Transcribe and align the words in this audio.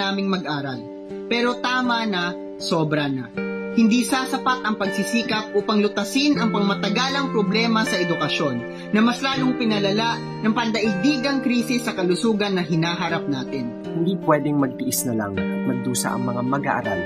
Naming 0.00 0.32
mag-aral. 0.32 0.80
Pero 1.28 1.60
tama 1.60 2.08
na, 2.08 2.32
sobra 2.56 3.04
na. 3.04 3.28
Hindi 3.76 4.00
sasapat 4.00 4.64
ang 4.64 4.80
pagsisikap 4.80 5.52
upang 5.52 5.84
lutasin 5.84 6.40
ang 6.40 6.56
pangmatagalang 6.56 7.28
problema 7.36 7.84
sa 7.84 8.00
edukasyon 8.00 8.88
na 8.96 9.00
mas 9.04 9.20
lalong 9.20 9.60
pinalala 9.60 10.16
ng 10.40 10.56
pandaigdigang 10.56 11.44
krisis 11.44 11.84
sa 11.84 11.92
kalusugan 11.92 12.56
na 12.56 12.64
hinaharap 12.64 13.28
natin. 13.28 13.84
Hindi 13.84 14.16
pwedeng 14.24 14.56
magtiis 14.56 15.04
na 15.04 15.20
lang 15.20 15.36
at 15.36 15.68
magdusa 15.68 16.16
ang 16.16 16.24
mga 16.32 16.42
mag-aaral 16.48 17.00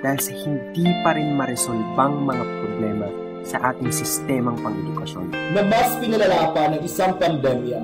dahil 0.00 0.20
sa 0.24 0.32
hindi 0.32 0.88
pa 1.04 1.12
rin 1.12 1.36
maresolbang 1.36 2.14
mga 2.24 2.44
problema 2.64 3.08
sa 3.44 3.60
ating 3.76 3.92
sistemang 3.92 4.56
pang-edukasyon. 4.64 5.36
na 5.52 5.62
mas 5.68 6.00
pinalala 6.00 6.48
pa 6.56 6.72
ng 6.72 6.80
isang 6.80 7.12
pandemya 7.20 7.80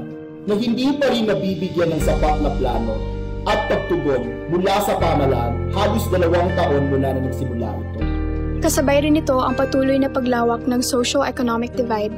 na 0.48 0.55
hindi 0.56 0.88
pa 0.96 1.12
rin 1.12 1.28
nabibigyan 1.28 1.92
ng 1.92 2.02
sapat 2.02 2.41
na 2.41 2.50
plano 2.56 3.13
at 3.44 3.68
pagtugon 3.68 4.48
mula 4.48 4.74
sa 4.84 4.96
pamalaan 4.96 5.68
halos 5.72 6.04
dalawang 6.08 6.48
taon 6.56 6.88
mula 6.88 7.16
na 7.16 7.20
nagsimula 7.28 7.68
ito. 7.68 7.98
Kasabay 8.64 9.04
rin 9.04 9.20
ito 9.20 9.36
ang 9.36 9.52
patuloy 9.52 10.00
na 10.00 10.08
paglawak 10.08 10.64
ng 10.64 10.80
socio-economic 10.80 11.76
divide, 11.76 12.14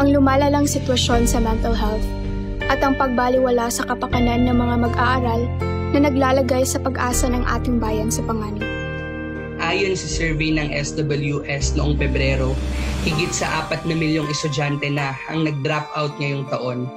ang 0.00 0.08
lumalalang 0.08 0.64
sitwasyon 0.64 1.28
sa 1.28 1.36
mental 1.36 1.76
health, 1.76 2.04
at 2.72 2.80
ang 2.80 2.96
pagbaliwala 2.96 3.68
sa 3.68 3.84
kapakanan 3.84 4.48
ng 4.48 4.56
mga 4.56 4.76
mag-aaral 4.88 5.44
na 5.92 6.08
naglalagay 6.08 6.64
sa 6.64 6.80
pag-asa 6.80 7.28
ng 7.28 7.44
ating 7.44 7.76
bayan 7.76 8.08
sa 8.08 8.24
panganib. 8.24 8.64
Ayon 9.60 9.96
sa 9.96 10.08
survey 10.08 10.52
ng 10.56 10.72
SWS 10.72 11.76
noong 11.76 11.96
Pebrero, 11.96 12.56
higit 13.04 13.32
sa 13.32 13.68
4 13.68 13.88
na 13.88 13.96
milyong 13.96 14.28
estudyante 14.32 14.88
na 14.88 15.16
ang 15.28 15.44
nag-drop 15.44 15.88
out 15.96 16.12
ngayong 16.20 16.48
taon. 16.48 16.88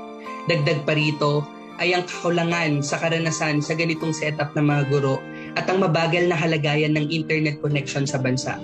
Dagdag 0.47 0.83
pa 0.87 0.95
rito 0.95 1.43
ay 1.79 1.95
ang 1.95 2.03
kakulangan 2.05 2.83
sa 2.83 2.99
karanasan 2.99 3.63
sa 3.63 3.73
ganitong 3.73 4.11
setup 4.11 4.51
ng 4.53 4.67
mga 4.67 4.83
guro 4.91 5.23
at 5.55 5.65
ang 5.71 5.79
mabagal 5.79 6.27
na 6.27 6.35
halagayan 6.35 6.93
ng 6.99 7.07
internet 7.07 7.63
connection 7.63 8.03
sa 8.03 8.19
bansa 8.19 8.59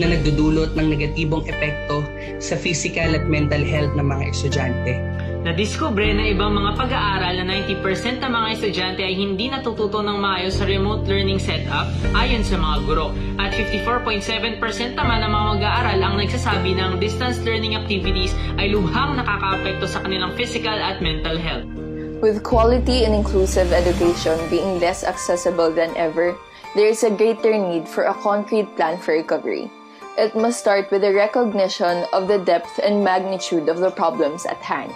na 0.00 0.16
nagdudulot 0.16 0.76
ng 0.76 0.86
negatibong 0.96 1.44
epekto 1.44 2.00
sa 2.40 2.56
physical 2.56 3.12
at 3.12 3.28
mental 3.28 3.60
health 3.60 3.92
ng 3.96 4.06
mga 4.08 4.24
estudyante. 4.32 4.96
Nadiskubre 5.40 6.12
na 6.12 6.36
ibang 6.36 6.52
mga 6.52 6.76
pag-aaral 6.76 7.40
na 7.40 7.64
90% 7.64 8.20
ng 8.20 8.28
mga 8.28 8.48
estudyante 8.60 9.00
ay 9.00 9.16
hindi 9.16 9.48
natututo 9.48 10.04
ng 10.04 10.20
maayos 10.20 10.60
sa 10.60 10.68
remote 10.68 11.08
learning 11.08 11.40
setup 11.40 11.88
ayon 12.12 12.44
sa 12.44 12.60
mga 12.60 12.76
guro 12.84 13.16
at 13.40 13.48
54.7% 13.56 15.00
naman 15.00 15.24
ng 15.24 15.32
mga 15.32 15.46
mag-aaral 15.56 15.98
ang 16.00 16.14
nagsasabi 16.20 16.76
ng 16.76 17.00
distance 17.00 17.40
learning 17.40 17.72
activities 17.72 18.36
ay 18.60 18.68
lubhang 18.68 19.16
nakakaapekto 19.16 19.88
sa 19.88 20.04
kanilang 20.04 20.36
physical 20.36 20.76
at 20.76 21.00
mental 21.00 21.40
health. 21.40 21.89
With 22.20 22.44
quality 22.44 23.08
and 23.08 23.16
inclusive 23.16 23.72
education 23.72 24.36
being 24.52 24.76
less 24.76 25.08
accessible 25.08 25.72
than 25.72 25.96
ever, 25.96 26.36
there 26.76 26.84
is 26.84 27.00
a 27.00 27.08
greater 27.08 27.56
need 27.56 27.88
for 27.88 28.12
a 28.12 28.20
concrete 28.20 28.68
plan 28.76 29.00
for 29.00 29.16
recovery. 29.16 29.72
It 30.20 30.36
must 30.36 30.60
start 30.60 30.92
with 30.92 31.00
a 31.00 31.16
recognition 31.16 32.04
of 32.12 32.28
the 32.28 32.36
depth 32.36 32.76
and 32.84 33.00
magnitude 33.00 33.72
of 33.72 33.80
the 33.80 33.88
problems 33.88 34.44
at 34.44 34.60
hand. 34.60 34.92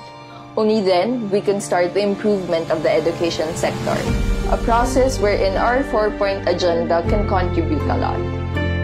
Only 0.53 0.85
then, 0.85 1.33
we 1.33 1.41
can 1.41 1.65
start 1.65 1.97
the 1.97 2.05
improvement 2.05 2.69
of 2.69 2.85
the 2.85 2.93
education 2.93 3.49
sector, 3.57 3.97
a 4.53 4.61
process 4.61 5.17
wherein 5.17 5.57
our 5.57 5.81
four-point 5.89 6.45
agenda 6.45 7.01
can 7.09 7.25
contribute 7.25 7.89
a 7.89 7.97
lot. 8.05 8.21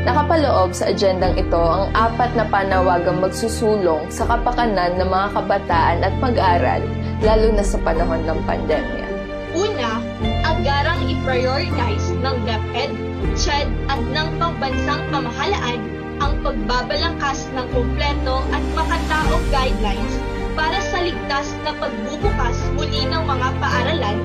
Nakapaloob 0.08 0.72
sa 0.72 0.88
agendang 0.88 1.36
ito 1.36 1.60
ang 1.60 1.92
apat 1.92 2.32
na 2.32 2.48
panawagang 2.48 3.20
magsusulong 3.20 4.09
sa 4.09 4.25
kapakanan 4.25 4.97
ng 4.97 5.12
mga 5.12 5.28
kabataan 5.37 5.98
at 6.00 6.14
mag-aral, 6.25 6.81
lalo 7.20 7.53
na 7.53 7.64
sa 7.64 7.76
panahon 7.81 8.25
ng 8.25 8.41
pandemya. 8.48 9.06
Una, 9.53 9.98
agarang 10.47 11.04
i-prioritize 11.10 12.14
ng 12.22 12.36
DepEd, 12.47 12.92
CHED 13.36 13.69
at 13.91 14.00
ng 14.00 14.28
pambansang 14.38 15.03
pamahalaan 15.10 15.81
ang 16.20 16.36
pagbabalangkas 16.44 17.48
ng 17.56 17.66
kumpleto 17.72 18.44
at 18.53 18.64
makataong 18.76 19.47
guidelines 19.48 20.14
para 20.54 20.78
sa 20.92 21.00
ligtas 21.00 21.48
na 21.64 21.72
pagbubukas 21.81 22.56
muli 22.76 23.08
ng 23.08 23.25
mga 23.25 23.48
paaralan 23.58 24.19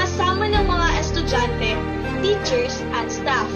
kasama 0.00 0.48
ng 0.48 0.64
mga 0.64 0.88
estudyante, 0.98 1.70
teachers 2.24 2.80
at 2.96 3.06
staff. 3.12 3.48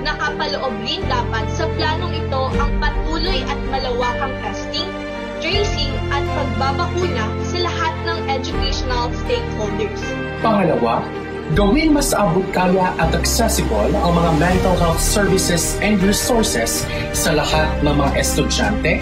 Nakapaloob 0.00 0.72
din 0.86 1.02
dapat 1.10 1.44
sa 1.52 1.68
planong 1.76 2.14
ito 2.14 2.42
ang 2.56 2.72
patuloy 2.80 3.44
at 3.44 3.58
malawakang 3.68 4.32
testing, 4.40 4.88
tracing 5.40 5.92
at 6.12 6.22
pagbabakuna 6.36 7.24
sa 7.42 7.58
lahat 7.64 7.94
ng 8.04 8.18
educational 8.28 9.08
stakeholders. 9.24 10.00
Pangalawa, 10.44 11.02
gawin 11.56 11.96
mas 11.96 12.12
abot 12.12 12.44
kaya 12.52 12.92
at 13.00 13.10
accessible 13.16 13.90
ang 13.90 14.12
mga 14.14 14.30
mental 14.38 14.76
health 14.76 15.02
services 15.02 15.80
and 15.80 15.98
resources 16.04 16.84
sa 17.16 17.34
lahat 17.34 17.68
ng 17.82 17.94
mga 17.96 18.12
estudyante, 18.20 18.92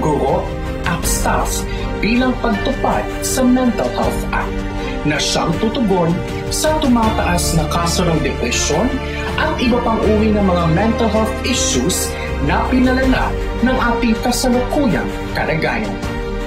guro, 0.00 0.42
at 0.88 1.00
staff 1.06 1.62
bilang 2.02 2.34
pagtupad 2.42 3.06
sa 3.22 3.46
Mental 3.46 3.86
Health 3.94 4.22
Act 4.34 4.58
na 5.06 5.18
siyang 5.22 5.54
tutugon 5.62 6.10
sa 6.50 6.74
tumataas 6.82 7.54
na 7.54 7.70
kaso 7.70 8.02
ng 8.02 8.18
depresyon 8.26 8.90
at 9.38 9.54
iba 9.62 9.78
pang 9.86 10.02
uri 10.02 10.34
ng 10.34 10.42
mga 10.42 10.64
mental 10.74 11.10
health 11.10 11.34
issues 11.46 12.10
na 12.50 12.66
pinalala 12.66 13.30
ng 13.62 13.78
ating 13.78 14.14
kasalukuyang 14.26 15.06
kalagayan. 15.38 15.94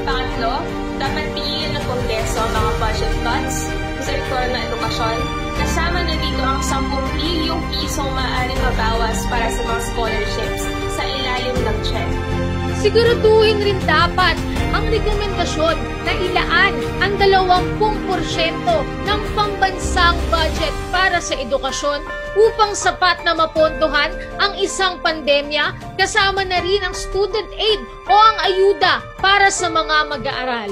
Pangatlo, 0.04 0.60
dapat 1.00 1.26
piliin 1.32 1.72
ng 1.72 1.84
Kongreso 1.88 2.40
ang 2.44 2.52
mga 2.52 2.72
budget 2.84 3.14
cuts 3.24 3.58
sa 4.06 4.12
ng 4.14 4.62
edukasyon. 4.70 5.18
Kasama 5.56 6.00
na 6.04 6.16
dito 6.20 6.44
ang 6.44 6.62
10 6.62 7.16
bilyong 7.16 7.64
pisong 7.72 8.12
maaaring 8.12 8.62
mabawas 8.62 9.20
para 9.32 9.48
sa 9.50 9.62
mga 9.64 9.82
scholarships 9.90 10.64
sa 10.94 11.04
ilalim 11.08 11.58
ng 11.64 11.78
check. 11.88 12.35
Siguraduhin 12.86 13.66
rin 13.66 13.82
dapat 13.90 14.38
ang 14.70 14.86
rekomendasyon 14.94 15.74
na 16.06 16.14
ilaan 16.22 16.74
ang 17.02 17.18
20% 17.82 18.62
ng 19.10 19.22
pambansang 19.34 20.14
budget 20.30 20.70
para 20.94 21.18
sa 21.18 21.34
edukasyon 21.34 22.06
upang 22.38 22.78
sapat 22.78 23.26
na 23.26 23.34
mapondohan 23.34 24.14
ang 24.38 24.54
isang 24.62 25.02
pandemya 25.02 25.74
kasama 25.98 26.46
na 26.46 26.62
rin 26.62 26.86
ang 26.86 26.94
student 26.94 27.50
aid 27.58 27.82
o 28.06 28.14
ang 28.14 28.38
ayuda 28.54 29.02
para 29.18 29.50
sa 29.50 29.66
mga 29.66 30.06
mag-aaral. 30.06 30.70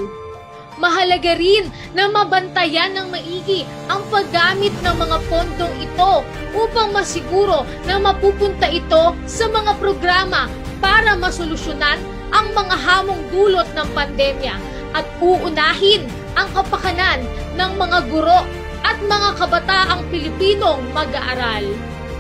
Mahalaga 0.78 1.34
rin 1.34 1.66
na 1.98 2.14
mabantayan 2.14 2.94
ng 2.94 3.10
maigi 3.10 3.66
ang 3.90 4.06
paggamit 4.14 4.74
ng 4.86 4.96
mga 5.02 5.18
pondong 5.34 5.76
ito 5.82 6.22
upang 6.54 6.94
masiguro 6.94 7.66
na 7.90 7.98
mapupunta 7.98 8.70
ito 8.70 9.18
sa 9.26 9.50
mga 9.50 9.82
programa 9.82 10.46
para 10.84 11.16
masolusyonan 11.16 11.96
ang 12.36 12.52
mga 12.52 12.76
hamong 12.76 13.24
dulot 13.32 13.70
ng 13.72 13.88
pandemya 13.96 14.60
at 14.92 15.08
uunahin 15.24 16.04
ang 16.36 16.52
kapakanan 16.52 17.24
ng 17.56 17.72
mga 17.80 18.00
guro 18.12 18.44
at 18.84 19.00
mga 19.00 19.30
kabataang 19.40 20.04
Pilipinong 20.12 20.84
mag-aaral. 20.92 21.64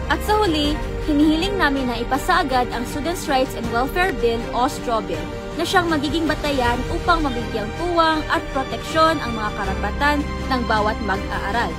At 0.08 0.24
sa 0.24 0.40
huli, 0.40 0.80
hinihiling 1.04 1.60
namin 1.60 1.92
na 1.92 2.00
ipasa 2.00 2.40
agad 2.48 2.72
ang 2.72 2.88
Students' 2.88 3.28
Rights 3.28 3.60
and 3.60 3.68
Welfare 3.76 4.16
Bill 4.24 4.40
o 4.56 4.72
STRAW 4.72 5.04
Bill 5.04 5.28
na 5.60 5.68
siyang 5.68 5.92
magiging 5.92 6.26
batayan 6.26 6.80
upang 6.90 7.22
mabigyang 7.22 7.70
tuwang 7.78 8.24
at 8.32 8.42
proteksyon 8.56 9.20
ang 9.22 9.32
mga 9.38 9.52
karapatan 9.60 10.18
ng 10.50 10.62
bawat 10.66 10.98
mag-aaral. 11.04 11.70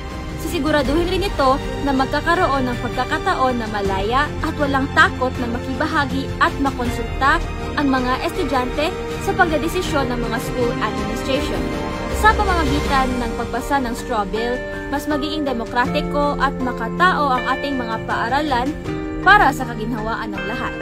Sisiguraduhin 0.44 1.09
rin 1.09 1.24
ito 1.24 1.57
na 1.89 1.92
magkakaroon 1.97 2.69
ng 2.69 2.77
pagkakataon 2.84 3.65
na 3.65 3.69
malaya 3.72 4.28
at 4.45 4.53
walang 4.60 4.84
takot 4.92 5.33
na 5.41 5.48
makibahagi 5.57 6.28
at 6.36 6.53
makonsulta 6.60 7.41
ang 7.80 7.89
mga 7.89 8.28
estudyante 8.28 8.92
sa 9.24 9.33
pagdadesisyon 9.33 10.13
ng 10.13 10.21
mga 10.21 10.39
school 10.45 10.72
administration. 10.84 11.63
Sa 12.21 12.36
pamamagitan 12.36 13.09
ng 13.24 13.33
pagbasa 13.41 13.80
ng 13.80 13.97
straw 13.97 14.28
bill, 14.28 14.60
mas 14.92 15.09
magiging 15.09 15.48
demokratiko 15.48 16.36
at 16.36 16.53
makatao 16.60 17.41
ang 17.41 17.45
ating 17.57 17.80
mga 17.80 18.04
paaralan 18.04 18.69
para 19.24 19.48
sa 19.48 19.65
kaginhawaan 19.65 20.28
ng 20.28 20.45
lahat. 20.45 20.74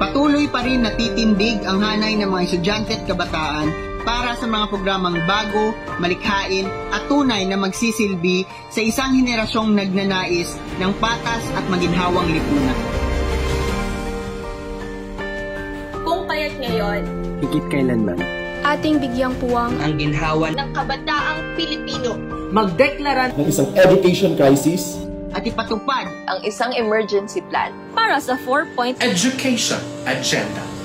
Patuloy 0.00 0.48
pa 0.48 0.64
rin 0.64 0.88
natitindig 0.88 1.60
ang 1.68 1.84
hanay 1.84 2.16
ng 2.16 2.32
mga 2.32 2.42
estudyante 2.48 2.96
at 2.96 3.04
kabataan 3.04 3.87
para 4.08 4.32
sa 4.40 4.48
mga 4.48 4.72
programang 4.72 5.20
bago, 5.28 5.76
malikhain 6.00 6.64
at 6.96 7.04
tunay 7.12 7.44
na 7.44 7.60
magsisilbi 7.60 8.48
sa 8.72 8.80
isang 8.80 9.12
henerasyong 9.12 9.76
nagnanais 9.76 10.56
ng 10.80 10.92
patas 10.96 11.44
at 11.52 11.64
maginhawang 11.68 12.24
lipunan. 12.32 12.78
Kung 16.08 16.24
kaya't 16.24 16.56
ngayon, 16.56 17.04
Higit 17.44 17.66
kailanman, 17.68 18.16
Ating 18.64 18.98
bigyang 18.98 19.36
puwang 19.38 19.76
Ang 19.78 20.00
ginhawa 20.00 20.50
ng 20.56 20.72
kabataang 20.72 21.38
Pilipino. 21.54 22.16
Magdeklara 22.48 23.36
ng 23.36 23.46
isang 23.46 23.68
education 23.76 24.34
crisis 24.40 24.96
at 25.36 25.44
ipatupad 25.44 26.08
Ang 26.32 26.40
isang 26.48 26.72
emergency 26.72 27.44
plan 27.52 27.76
Para 27.92 28.16
sa 28.16 28.40
4-point 28.40 28.96
Education 29.04 29.78
Agenda. 30.08 30.77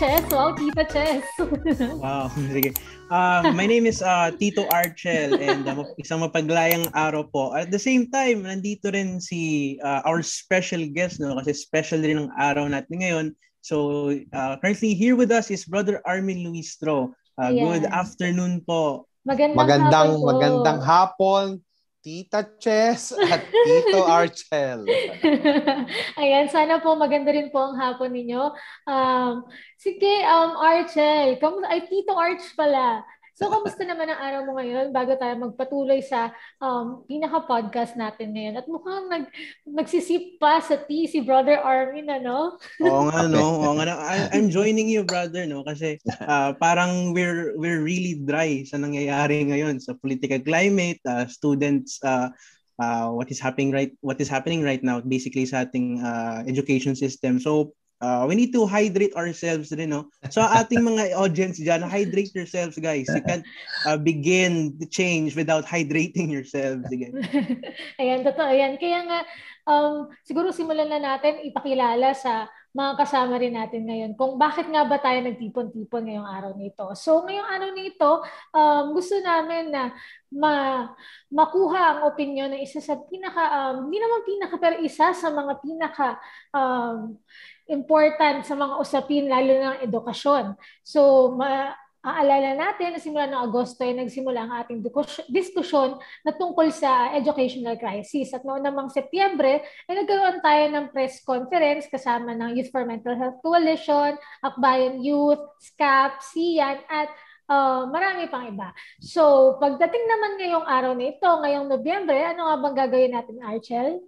Chess. 0.00 0.24
Wow, 0.32 0.56
Tita 0.56 0.84
Chess. 0.88 1.24
wow, 2.00 2.32
sige. 2.32 2.72
Uh, 3.12 3.52
my 3.52 3.68
name 3.68 3.84
is 3.84 4.00
uh, 4.00 4.32
Tito 4.32 4.64
Archel 4.72 5.36
and 5.36 5.68
uh, 5.68 5.84
isang 6.02 6.24
mapaglayang 6.24 6.88
araw 6.96 7.28
po. 7.28 7.52
At 7.52 7.68
the 7.68 7.76
same 7.76 8.08
time, 8.08 8.48
nandito 8.48 8.88
rin 8.88 9.20
si 9.20 9.76
uh, 9.84 10.00
our 10.08 10.24
special 10.24 10.80
guest 10.88 11.20
no 11.20 11.36
kasi 11.36 11.52
special 11.52 12.00
rin 12.00 12.16
ang 12.16 12.32
araw 12.40 12.64
natin 12.72 12.96
ngayon. 13.04 13.26
So 13.60 14.08
uh, 14.32 14.56
currently 14.64 14.96
here 14.96 15.20
with 15.20 15.28
us 15.28 15.52
is 15.52 15.68
Brother 15.68 16.00
Armin 16.08 16.48
Luistro. 16.48 17.12
Uh, 17.36 17.52
yeah. 17.52 17.68
Good 17.68 17.84
afternoon 17.92 18.64
po. 18.64 19.04
Magandang, 19.28 19.60
magandang 19.60 19.92
hapon 19.92 20.16
po. 20.16 20.28
magandang 20.32 20.80
hapon 20.80 21.44
Tita 22.00 22.56
Chess 22.56 23.12
at 23.12 23.44
Tito 23.44 24.08
Archel. 24.20 24.88
Ayan, 26.16 26.48
sana 26.48 26.80
po 26.80 26.96
maganda 26.96 27.28
rin 27.28 27.52
po 27.52 27.60
ang 27.60 27.76
hapon 27.76 28.16
ninyo. 28.16 28.56
Um, 28.88 29.44
sige, 29.76 30.24
um, 30.24 30.56
Archel, 30.56 31.36
kamu 31.36 31.60
ay 31.68 31.84
Tito 31.84 32.16
Arch 32.16 32.44
pala. 32.56 33.04
So, 33.40 33.48
kamusta 33.48 33.88
naman 33.88 34.04
ang 34.12 34.20
araw 34.20 34.40
mo 34.44 34.52
ngayon 34.60 34.92
bago 34.92 35.16
tayo 35.16 35.32
magpatuloy 35.40 36.04
sa 36.04 36.28
um, 36.60 37.08
pinaka-podcast 37.08 37.96
natin 37.96 38.36
ngayon? 38.36 38.60
At 38.60 38.68
mukhang 38.68 39.08
nag, 39.08 39.32
nagsisip 39.64 40.36
pa 40.36 40.60
sa 40.60 40.76
tea 40.76 41.08
si 41.08 41.24
Brother 41.24 41.56
Armin, 41.56 42.12
ano? 42.12 42.60
Oo 42.84 43.08
nga, 43.08 43.24
no? 43.24 43.40
Oo 43.64 43.80
nga? 43.80 43.96
I, 43.96 44.28
I'm 44.36 44.52
joining 44.52 44.92
you, 44.92 45.08
brother, 45.08 45.48
no? 45.48 45.64
Kasi 45.64 45.96
uh, 46.20 46.52
parang 46.60 47.16
we're, 47.16 47.56
we're 47.56 47.80
really 47.80 48.20
dry 48.20 48.60
sa 48.68 48.76
nangyayari 48.76 49.48
ngayon 49.48 49.80
sa 49.80 49.96
political 49.96 50.44
climate, 50.44 51.00
uh, 51.08 51.24
students, 51.24 51.96
uh, 52.04 52.28
uh, 52.76 53.08
what 53.08 53.32
is 53.32 53.40
happening 53.40 53.72
right 53.72 53.92
what 54.00 54.16
is 54.20 54.28
happening 54.28 54.64
right 54.64 54.80
now 54.80 55.04
basically 55.04 55.44
sa 55.44 55.64
ating 55.64 56.00
uh, 56.04 56.44
education 56.44 56.92
system. 56.92 57.40
So 57.40 57.72
uh, 58.00 58.24
we 58.26 58.34
need 58.34 58.52
to 58.52 58.66
hydrate 58.66 59.14
ourselves 59.14 59.70
rin, 59.72 59.92
no? 59.92 60.08
So 60.32 60.40
ating 60.42 60.80
mga 60.80 61.14
audience 61.14 61.60
dyan, 61.60 61.84
hydrate 61.86 62.34
yourselves, 62.34 62.80
guys. 62.80 63.06
You 63.12 63.22
can't 63.22 63.46
uh, 63.86 64.00
begin 64.00 64.76
the 64.80 64.88
change 64.88 65.36
without 65.36 65.68
hydrating 65.68 66.32
yourselves. 66.32 66.88
Sige. 66.88 67.12
Ayan, 68.00 68.24
totoo 68.24 68.50
yan. 68.50 68.80
Kaya 68.80 69.04
nga, 69.06 69.20
um, 69.68 70.08
siguro 70.24 70.50
simulan 70.50 70.88
na 70.88 70.98
natin 70.98 71.44
ipakilala 71.44 72.16
sa 72.16 72.48
mga 72.70 73.02
kasama 73.02 73.34
rin 73.34 73.58
natin 73.58 73.82
ngayon 73.82 74.12
kung 74.14 74.38
bakit 74.38 74.70
nga 74.70 74.86
ba 74.86 75.02
tayo 75.02 75.18
nagtipon-tipon 75.26 76.06
ngayong 76.06 76.30
araw 76.30 76.52
nito. 76.54 76.86
So 76.94 77.26
ngayong 77.26 77.50
araw 77.50 77.70
nito, 77.74 78.10
um, 78.54 78.84
gusto 78.94 79.18
namin 79.18 79.74
na 79.74 79.90
ma 80.30 80.86
makuha 81.26 81.82
ang 81.82 82.00
opinion 82.06 82.54
ng 82.54 82.62
isa 82.62 82.78
sa 82.78 82.94
pinaka, 82.94 83.74
um, 83.74 83.90
hindi 83.90 83.98
naman 83.98 84.22
pinaka, 84.22 84.54
pero 84.62 84.78
isa 84.86 85.10
sa 85.10 85.28
mga 85.34 85.58
pinaka 85.58 86.08
um, 86.54 87.18
important 87.70 88.42
sa 88.42 88.58
mga 88.58 88.74
usapin 88.82 89.30
lalo 89.30 89.52
ng 89.54 89.76
edukasyon. 89.86 90.58
So, 90.82 91.32
ma- 91.38 91.72
aalala 92.00 92.56
natin 92.56 92.96
na 92.96 93.00
simula 93.00 93.28
ng 93.28 93.44
Agosto 93.44 93.84
ay 93.84 93.92
nagsimula 93.92 94.48
ang 94.48 94.52
ating 94.64 94.80
diskusyon 95.28 96.00
na 96.24 96.32
tungkol 96.32 96.72
sa 96.72 97.12
educational 97.12 97.76
crisis. 97.76 98.32
At 98.32 98.40
noon 98.40 98.64
namang 98.64 98.88
Setyembre 98.88 99.60
ay 99.84 99.94
nagkaroon 100.00 100.40
tayo 100.40 100.64
ng 100.72 100.86
press 100.96 101.20
conference 101.20 101.92
kasama 101.92 102.32
ng 102.32 102.56
Youth 102.56 102.72
for 102.72 102.88
Mental 102.88 103.12
Health 103.20 103.44
Coalition, 103.44 104.16
Akbayan 104.40 105.04
Youth, 105.04 105.44
SCAP, 105.60 106.24
SIAN, 106.24 106.80
at 106.88 107.12
uh, 107.52 107.84
marami 107.92 108.32
pang 108.32 108.48
iba. 108.48 108.72
So, 109.04 109.56
pagdating 109.60 110.04
naman 110.08 110.40
ngayong 110.40 110.66
araw 110.66 110.92
na 110.96 111.04
ito, 111.04 111.28
ngayong 111.28 111.68
Nobyembre, 111.68 112.16
ano 112.32 112.48
nga 112.48 112.56
bang 112.64 112.76
gagawin 112.80 113.12
natin, 113.12 113.36
Archel? 113.44 114.00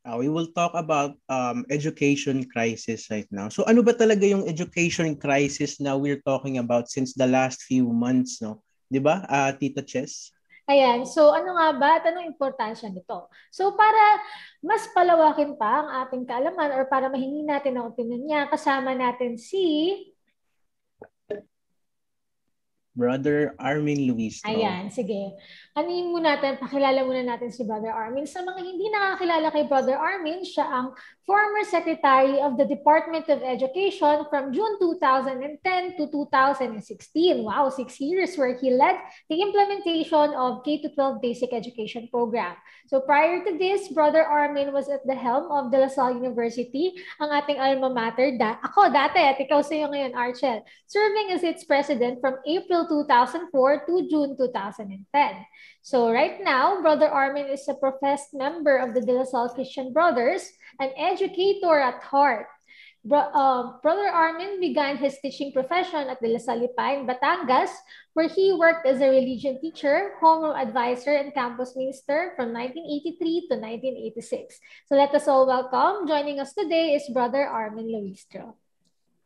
Uh, 0.00 0.16
we 0.16 0.32
will 0.32 0.48
talk 0.56 0.72
about 0.72 1.12
um, 1.28 1.68
education 1.68 2.48
crisis 2.48 3.12
right 3.12 3.28
now. 3.28 3.52
So 3.52 3.68
ano 3.68 3.84
ba 3.84 3.92
talaga 3.92 4.24
yung 4.24 4.48
education 4.48 5.12
crisis 5.12 5.76
na 5.76 5.92
we're 5.92 6.24
talking 6.24 6.56
about 6.56 6.88
since 6.88 7.12
the 7.12 7.28
last 7.28 7.68
few 7.68 7.84
months, 7.92 8.40
no? 8.40 8.64
'Di 8.88 8.96
ba? 8.96 9.28
Uh, 9.28 9.52
Tita 9.52 9.84
Chess? 9.84 10.32
Ayan. 10.70 11.02
So 11.02 11.34
ano 11.34 11.58
nga 11.58 11.68
ba 11.76 11.88
at 11.98 12.06
anong 12.08 12.30
importansya 12.30 12.88
nito? 12.94 13.26
So 13.50 13.74
para 13.74 14.22
mas 14.62 14.86
palawakin 14.94 15.58
pa 15.58 15.82
ang 15.82 15.88
ating 16.06 16.24
kaalaman 16.24 16.70
or 16.78 16.86
para 16.86 17.10
mahingi 17.10 17.42
natin 17.42 17.76
ang 17.76 17.90
opinion 17.90 18.22
niya, 18.22 18.46
kasama 18.46 18.94
natin 18.94 19.34
si 19.34 19.92
Brother 22.96 23.54
Armin 23.62 24.10
Luis. 24.10 24.42
Ayan, 24.42 24.90
sige. 24.90 25.38
Anin 25.78 26.10
muna 26.10 26.34
natin, 26.34 26.58
pakilala 26.58 27.06
muna 27.06 27.22
natin 27.22 27.54
si 27.54 27.62
Brother 27.62 27.94
Armin. 27.94 28.26
Sa 28.26 28.42
mga 28.42 28.58
hindi 28.58 28.90
nakakilala 28.90 29.54
kay 29.54 29.64
Brother 29.70 29.94
Armin, 29.94 30.42
siya 30.42 30.66
ang 30.66 30.86
former 31.22 31.62
Secretary 31.62 32.42
of 32.42 32.58
the 32.58 32.66
Department 32.66 33.30
of 33.30 33.38
Education 33.46 34.26
from 34.26 34.50
June 34.50 34.74
2010 34.82 35.62
to 36.02 36.10
2016. 36.10 36.82
Wow, 37.46 37.70
six 37.70 38.02
years 38.02 38.34
where 38.34 38.58
he 38.58 38.74
led 38.74 38.98
the 39.30 39.38
implementation 39.38 40.34
of 40.34 40.66
K-12 40.66 41.22
basic 41.22 41.54
education 41.54 42.10
program. 42.10 42.58
So 42.90 42.98
prior 43.06 43.46
to 43.46 43.54
this, 43.54 43.86
Brother 43.94 44.26
Armin 44.26 44.74
was 44.74 44.90
at 44.90 45.06
the 45.06 45.14
helm 45.14 45.46
of 45.54 45.70
De 45.70 45.78
La 45.78 45.86
Salle 45.86 46.18
University, 46.18 46.98
ang 47.22 47.30
ating 47.30 47.62
alma 47.62 47.92
mater. 47.94 48.34
Da 48.34 48.58
ako 48.66 48.90
dati, 48.90 49.22
at 49.22 49.38
ikaw 49.38 49.62
sa 49.62 49.78
ngayon, 49.78 50.18
Archel, 50.18 50.66
serving 50.90 51.30
as 51.30 51.46
its 51.46 51.62
president 51.62 52.18
from 52.18 52.42
April 52.42 52.79
2004 52.88 53.86
to 53.86 54.08
June 54.08 54.36
2010. 54.36 55.02
So 55.82 56.12
right 56.12 56.38
now, 56.42 56.80
Brother 56.80 57.08
Armin 57.08 57.48
is 57.48 57.68
a 57.68 57.74
professed 57.74 58.32
member 58.32 58.76
of 58.76 58.94
the 58.94 59.00
De 59.00 59.12
La 59.12 59.24
Salle 59.24 59.50
Christian 59.50 59.92
Brothers, 59.92 60.46
an 60.78 60.92
educator 60.96 61.80
at 61.80 62.02
heart. 62.02 62.48
Bro, 63.00 63.32
uh, 63.32 63.80
Brother 63.80 64.12
Armin 64.12 64.60
began 64.60 65.00
his 65.00 65.16
teaching 65.24 65.56
profession 65.56 66.12
at 66.12 66.20
De 66.20 66.28
La 66.28 66.36
Salle 66.36 66.68
in 66.68 67.08
Batangas, 67.08 67.72
where 68.12 68.28
he 68.28 68.52
worked 68.52 68.84
as 68.84 69.00
a 69.00 69.08
religion 69.08 69.56
teacher, 69.56 70.20
home 70.20 70.44
advisor, 70.52 71.16
and 71.16 71.32
campus 71.32 71.72
minister 71.72 72.36
from 72.36 72.52
1983 72.52 73.48
to 73.48 73.56
1986. 73.56 74.60
So 74.84 75.00
let 75.00 75.16
us 75.16 75.24
all 75.28 75.48
welcome. 75.48 76.04
Joining 76.06 76.44
us 76.44 76.52
today 76.52 76.92
is 76.92 77.08
Brother 77.08 77.48
Armin 77.48 77.88
Luistro. 77.88 78.60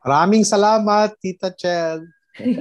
Maraming 0.07 0.47
salamat, 0.47 1.19
Tita 1.19 1.50
Chel. 1.50 2.07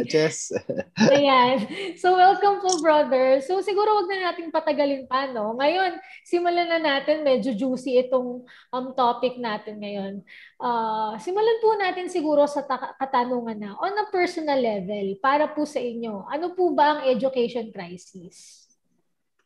Jess. 0.06 0.54
Ayan. 1.18 1.66
So, 1.98 2.14
welcome 2.14 2.62
po, 2.62 2.78
brother. 2.78 3.42
So, 3.42 3.58
siguro 3.66 3.90
wag 3.98 4.10
na 4.10 4.30
nating 4.30 4.54
patagalin 4.54 5.10
pa, 5.10 5.26
no? 5.26 5.58
Ngayon, 5.58 5.98
simulan 6.22 6.70
na 6.70 6.78
natin. 6.78 7.26
Medyo 7.26 7.58
juicy 7.58 7.98
itong 8.06 8.46
um, 8.46 8.86
topic 8.94 9.42
natin 9.42 9.82
ngayon. 9.82 10.14
Uh, 10.62 11.18
simulan 11.18 11.58
po 11.58 11.74
natin 11.74 12.06
siguro 12.06 12.46
sa 12.46 12.62
ta- 12.62 12.94
katanungan 13.02 13.58
na, 13.58 13.72
on 13.82 13.98
a 13.98 14.06
personal 14.14 14.62
level, 14.62 15.18
para 15.18 15.50
po 15.50 15.66
sa 15.66 15.82
inyo, 15.82 16.30
ano 16.30 16.54
po 16.54 16.70
ba 16.78 16.98
ang 16.98 17.02
education 17.10 17.74
crisis? 17.74 18.70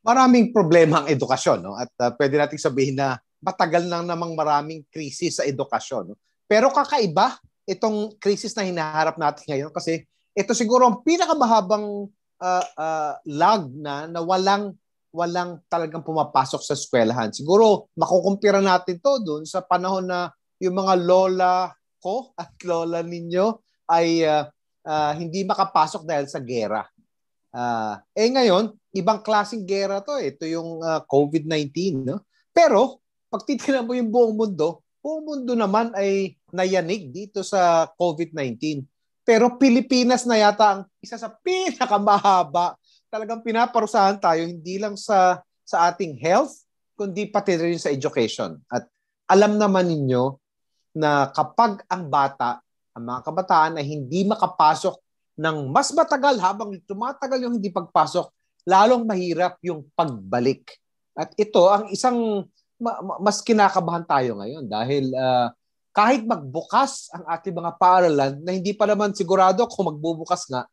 Maraming 0.04 0.52
problema 0.52 1.04
ang 1.04 1.08
edukasyon, 1.08 1.60
no? 1.64 1.80
At 1.80 1.92
uh, 2.04 2.12
pwede 2.20 2.36
nating 2.36 2.60
sabihin 2.60 3.00
na 3.00 3.16
matagal 3.40 3.86
nang 3.88 4.04
namang 4.04 4.36
maraming 4.36 4.84
krisis 4.92 5.40
sa 5.40 5.48
edukasyon. 5.48 6.14
No? 6.14 6.16
Pero 6.50 6.68
kakaiba 6.74 7.38
itong 7.68 8.16
krisis 8.18 8.56
na 8.56 8.64
hinaharap 8.64 9.20
natin 9.20 9.44
ngayon 9.46 9.72
kasi 9.76 10.08
ito 10.38 10.54
siguro 10.54 10.86
ang 10.86 11.02
pinakamahabang 11.02 12.06
uh, 12.38 12.66
uh, 12.78 13.14
lag 13.26 13.66
na 13.74 14.06
na 14.06 14.22
walang 14.22 14.78
walang 15.10 15.58
talagang 15.66 16.06
pumapasok 16.06 16.62
sa 16.62 16.78
eskwelahan. 16.78 17.34
Siguro 17.34 17.90
makukumpira 17.98 18.62
natin 18.62 19.02
to 19.02 19.18
doon 19.26 19.44
sa 19.50 19.66
panahon 19.66 20.06
na 20.06 20.30
yung 20.62 20.78
mga 20.78 20.94
lola 21.02 21.74
ko 21.98 22.30
at 22.42 22.54
lola 22.62 23.02
ninyo 23.02 23.58
ay 23.90 24.22
uh, 24.22 24.46
uh, 24.86 25.12
hindi 25.18 25.42
makapasok 25.42 26.06
dahil 26.06 26.30
sa 26.30 26.38
gera. 26.38 26.86
Uh, 27.50 27.98
eh 28.14 28.30
ngayon, 28.30 28.70
ibang 28.94 29.26
klaseng 29.26 29.66
gera 29.66 30.06
to 30.06 30.22
eh. 30.22 30.36
Ito 30.36 30.46
yung 30.46 30.86
uh, 30.86 31.02
COVID-19. 31.10 32.06
No? 32.06 32.22
Pero, 32.54 33.02
pag 33.32 33.48
titignan 33.48 33.88
mo 33.88 33.98
yung 33.98 34.14
buong 34.14 34.36
mundo, 34.38 34.86
buong 35.02 35.24
mundo 35.24 35.58
naman 35.58 35.96
ay 35.98 36.36
nayanig 36.54 37.10
dito 37.10 37.42
sa 37.42 37.90
COVID-19. 37.98 38.86
Pero 39.28 39.60
Pilipinas 39.60 40.24
na 40.24 40.40
yata 40.40 40.66
ang 40.72 40.82
isa 41.04 41.20
sa 41.20 41.28
pinakamahaba. 41.28 42.80
Talagang 43.12 43.44
pinaparusahan 43.44 44.24
tayo 44.24 44.48
hindi 44.48 44.80
lang 44.80 44.96
sa 44.96 45.44
sa 45.68 45.92
ating 45.92 46.16
health, 46.24 46.64
kundi 46.96 47.28
pati 47.28 47.60
rin 47.60 47.76
sa 47.76 47.92
education. 47.92 48.56
At 48.72 48.88
alam 49.28 49.60
naman 49.60 49.92
ninyo 49.92 50.40
na 50.96 51.28
kapag 51.36 51.84
ang 51.92 52.08
bata, 52.08 52.64
ang 52.96 53.04
mga 53.04 53.20
kabataan 53.28 53.74
ay 53.76 53.86
hindi 53.86 54.24
makapasok 54.24 54.96
ng 55.38 55.76
mas 55.76 55.92
matagal 55.92 56.40
habang 56.40 56.72
tumatagal 56.88 57.38
yung 57.44 57.60
hindi 57.60 57.68
pagpasok, 57.68 58.32
lalong 58.64 59.04
mahirap 59.04 59.60
yung 59.60 59.84
pagbalik. 59.92 60.80
At 61.14 61.36
ito 61.36 61.68
ang 61.68 61.92
isang 61.92 62.48
mas 63.22 63.44
kinakabahan 63.44 64.06
tayo 64.08 64.40
ngayon 64.40 64.66
dahil 64.70 65.10
uh, 65.12 65.50
kahit 65.98 66.22
magbukas 66.30 67.10
ang 67.10 67.26
ating 67.26 67.58
mga 67.58 67.74
paaralan 67.82 68.38
na 68.46 68.54
hindi 68.54 68.78
pa 68.78 68.86
naman 68.86 69.18
sigurado 69.18 69.66
kung 69.66 69.90
magbubukas 69.90 70.46
nga, 70.46 70.70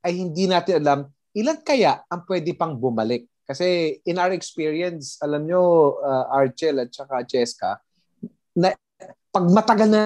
ay 0.00 0.16
hindi 0.16 0.48
natin 0.48 0.80
alam 0.80 1.00
ilan 1.36 1.58
kaya 1.64 2.04
ang 2.08 2.24
pwede 2.28 2.52
pang 2.56 2.76
bumalik. 2.76 3.28
Kasi 3.42 3.98
in 4.06 4.16
our 4.16 4.32
experience, 4.32 5.18
alam 5.20 5.44
nyo, 5.44 5.96
uh, 6.00 6.30
Archel 6.32 6.80
at 6.80 6.94
saka 6.94 7.26
Cheska, 7.26 7.80
na 8.56 8.72
pag 9.32 9.44
matagal 9.50 9.88
na 9.90 10.02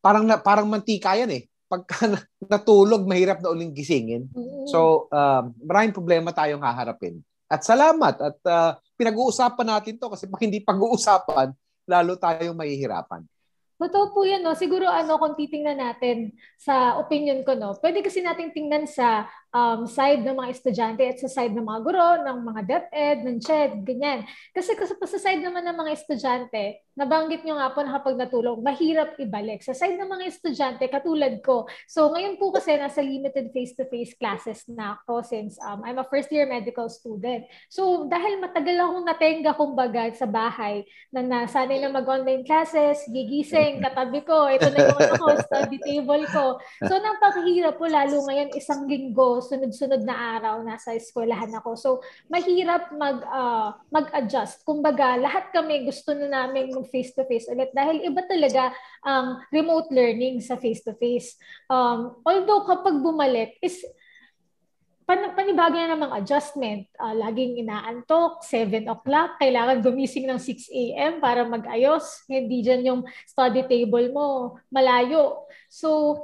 parang 0.00 0.24
na, 0.26 0.36
parang 0.40 0.68
mantika 0.68 1.14
yan 1.14 1.32
eh. 1.32 1.42
Pagka 1.64 2.20
natulog, 2.52 3.08
mahirap 3.08 3.40
na 3.40 3.52
uling 3.52 3.72
gisingin. 3.72 4.28
So, 4.68 5.08
uh, 5.08 5.48
maraming 5.64 5.96
problema 5.96 6.34
tayong 6.34 6.60
haharapin. 6.60 7.24
At 7.48 7.64
salamat 7.64 8.20
at 8.20 8.36
uh, 8.48 8.76
pinag-uusapan 8.98 9.68
natin 9.68 9.96
to 10.00 10.10
kasi 10.10 10.28
pag 10.28 10.42
hindi 10.42 10.60
pag-uusapan, 10.60 11.54
lalo 11.88 12.16
tayong 12.16 12.56
mahihirapan. 12.56 13.24
Totoo 13.74 14.14
po 14.14 14.22
yan, 14.22 14.46
no? 14.46 14.54
Siguro 14.54 14.86
ano, 14.86 15.18
kung 15.18 15.34
titingnan 15.34 15.82
natin 15.82 16.30
sa 16.54 16.94
opinion 17.02 17.42
ko, 17.42 17.58
no? 17.58 17.74
Pwede 17.82 18.06
kasi 18.06 18.22
nating 18.22 18.54
tingnan 18.54 18.86
sa 18.86 19.26
um, 19.54 19.86
side 19.86 20.26
ng 20.26 20.34
mga 20.34 20.50
estudyante 20.50 21.02
at 21.06 21.16
sa 21.22 21.30
side 21.30 21.54
ng 21.54 21.62
mga 21.62 21.80
guro, 21.86 22.08
ng 22.26 22.38
mga 22.42 22.60
DepEd, 22.66 23.18
ng 23.22 23.38
CHED, 23.38 23.72
ganyan. 23.86 24.26
Kasi, 24.50 24.74
kasi 24.74 24.98
sa 24.98 25.20
side 25.30 25.46
naman 25.46 25.62
ng 25.62 25.78
mga 25.78 25.94
estudyante, 25.94 26.82
nabanggit 26.98 27.46
nyo 27.46 27.58
nga 27.62 27.70
po 27.70 27.86
na 27.86 27.94
kapag 27.98 28.18
natulog, 28.18 28.58
mahirap 28.58 29.14
ibalik. 29.18 29.62
Sa 29.62 29.70
side 29.74 29.94
ng 29.94 30.10
mga 30.10 30.24
estudyante, 30.26 30.84
katulad 30.90 31.38
ko. 31.42 31.70
So 31.86 32.10
ngayon 32.10 32.38
po 32.42 32.50
kasi 32.50 32.74
nasa 32.74 32.98
limited 32.98 33.54
face-to-face 33.54 34.18
classes 34.18 34.66
na 34.66 34.98
ako 34.98 35.22
since 35.22 35.54
um, 35.62 35.86
I'm 35.86 36.02
a 36.02 36.06
first 36.06 36.34
year 36.34 36.50
medical 36.50 36.90
student. 36.90 37.46
So 37.70 38.10
dahil 38.10 38.42
matagal 38.42 38.74
akong 38.74 39.06
natenga 39.06 39.52
kumbaga 39.54 40.10
sa 40.18 40.26
bahay 40.26 40.82
na 41.14 41.22
nasanay 41.22 41.78
na 41.78 41.94
mag-online 41.94 42.42
classes, 42.42 43.06
gigising, 43.10 43.78
katabi 43.82 44.26
ko, 44.26 44.50
ito 44.50 44.66
na 44.74 44.90
yung 44.90 44.98
ano 44.98 45.14
ko, 45.14 45.26
study 45.46 45.78
table 45.78 46.26
ko. 46.30 46.58
So 46.82 46.98
napakahirap 46.98 47.78
po 47.78 47.86
lalo 47.86 48.22
ngayon 48.26 48.50
isang 48.54 48.86
linggo 48.90 49.43
sunod-sunod 49.44 50.00
na 50.02 50.40
araw 50.40 50.64
nasa 50.64 50.96
eskwelahan 50.96 51.52
ako. 51.60 51.70
So, 51.76 51.90
mahirap 52.32 52.88
mag 52.96 53.20
uh, 53.28 53.76
mag-adjust. 53.92 54.64
Kumbaga, 54.64 55.20
lahat 55.20 55.52
kami 55.52 55.84
gusto 55.84 56.16
na 56.16 56.26
namin 56.32 56.72
mag 56.72 56.88
face-to-face 56.88 57.52
ulit 57.52 57.70
dahil 57.76 58.00
iba 58.00 58.24
talaga 58.24 58.72
ang 59.04 59.38
um, 59.38 59.44
remote 59.52 59.92
learning 59.92 60.40
sa 60.40 60.56
face-to-face. 60.56 61.36
Um, 61.68 62.16
although 62.24 62.64
kapag 62.64 63.04
bumalik 63.04 63.60
is 63.60 63.84
pan 65.04 65.36
panibago 65.36 65.76
na 65.76 65.92
namang 65.92 66.16
adjustment. 66.16 66.88
Uh, 66.96 67.12
laging 67.12 67.60
inaantok, 67.60 68.40
7 68.40 68.88
o'clock, 68.88 69.36
kailangan 69.36 69.84
gumising 69.84 70.24
ng 70.24 70.40
6 70.40 70.72
a.m. 70.72 71.12
para 71.20 71.44
mag-ayos. 71.44 72.24
Hindi 72.24 72.64
dyan 72.64 72.88
yung 72.88 73.00
study 73.28 73.68
table 73.68 74.08
mo, 74.10 74.56
malayo. 74.72 75.44
So, 75.68 76.16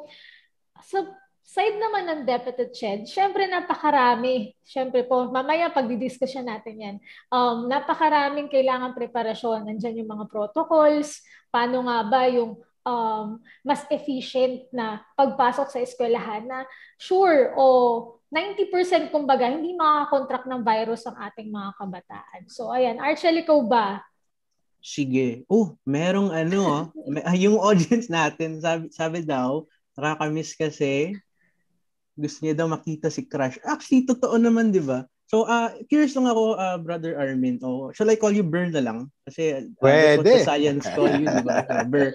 sa 0.80 1.04
Side 1.50 1.82
naman 1.82 2.06
ng 2.06 2.22
Deputy 2.30 2.70
Ched, 2.70 3.10
syempre 3.10 3.42
napakarami. 3.50 4.54
Syempre 4.62 5.02
po, 5.02 5.34
mamaya 5.34 5.66
pagdidiskusyon 5.66 6.46
natin 6.46 6.76
yan. 6.78 6.96
Um, 7.26 7.66
napakaraming 7.66 8.46
kailangan 8.46 8.94
preparasyon. 8.94 9.66
Nandyan 9.66 9.98
yung 9.98 10.14
mga 10.14 10.30
protocols, 10.30 11.18
paano 11.50 11.90
nga 11.90 12.06
ba 12.06 12.30
yung 12.30 12.54
um, 12.86 13.42
mas 13.66 13.82
efficient 13.90 14.62
na 14.70 15.02
pagpasok 15.18 15.74
sa 15.74 15.82
eskwelahan 15.82 16.46
na 16.46 16.62
sure 17.02 17.50
o 17.58 17.66
90% 18.30 19.10
kumbaga 19.10 19.50
hindi 19.50 19.74
makakontract 19.74 20.46
ng 20.46 20.62
virus 20.62 21.02
ang 21.10 21.18
ating 21.18 21.50
mga 21.50 21.70
kabataan. 21.82 22.40
So 22.46 22.70
ayan, 22.70 23.02
Archel, 23.02 23.42
ikaw 23.42 23.58
ba? 23.66 24.06
Sige. 24.78 25.42
Oh, 25.50 25.74
merong 25.82 26.30
ano, 26.30 26.86
ah, 27.26 27.34
yung 27.42 27.58
audience 27.58 28.06
natin, 28.06 28.62
sabi, 28.62 28.86
sabi 28.94 29.26
daw, 29.26 29.66
nakakamiss 29.98 30.54
kasi 30.54 31.18
gusto 32.20 32.44
niya 32.44 32.54
daw 32.60 32.68
makita 32.68 33.08
si 33.08 33.24
Crush. 33.24 33.56
Actually, 33.64 34.04
totoo 34.04 34.36
naman, 34.36 34.70
di 34.70 34.84
ba? 34.84 35.08
So, 35.30 35.46
uh, 35.46 35.70
curious 35.86 36.12
lang 36.18 36.26
ako, 36.26 36.58
uh, 36.58 36.76
Brother 36.82 37.14
Armin. 37.14 37.62
Oh, 37.62 37.94
shall 37.94 38.10
I 38.10 38.18
call 38.18 38.34
you 38.34 38.42
Burr 38.42 38.66
na 38.68 38.82
lang? 38.82 39.14
Kasi 39.24 39.62
uh, 39.62 39.62
Pwede. 39.78 40.26
that's 40.26 40.44
science 40.44 40.90
call 40.90 41.06
you, 41.06 41.30
di 41.30 41.42
ba? 41.46 41.62
Uh, 41.70 41.86
Burr. 41.92 42.10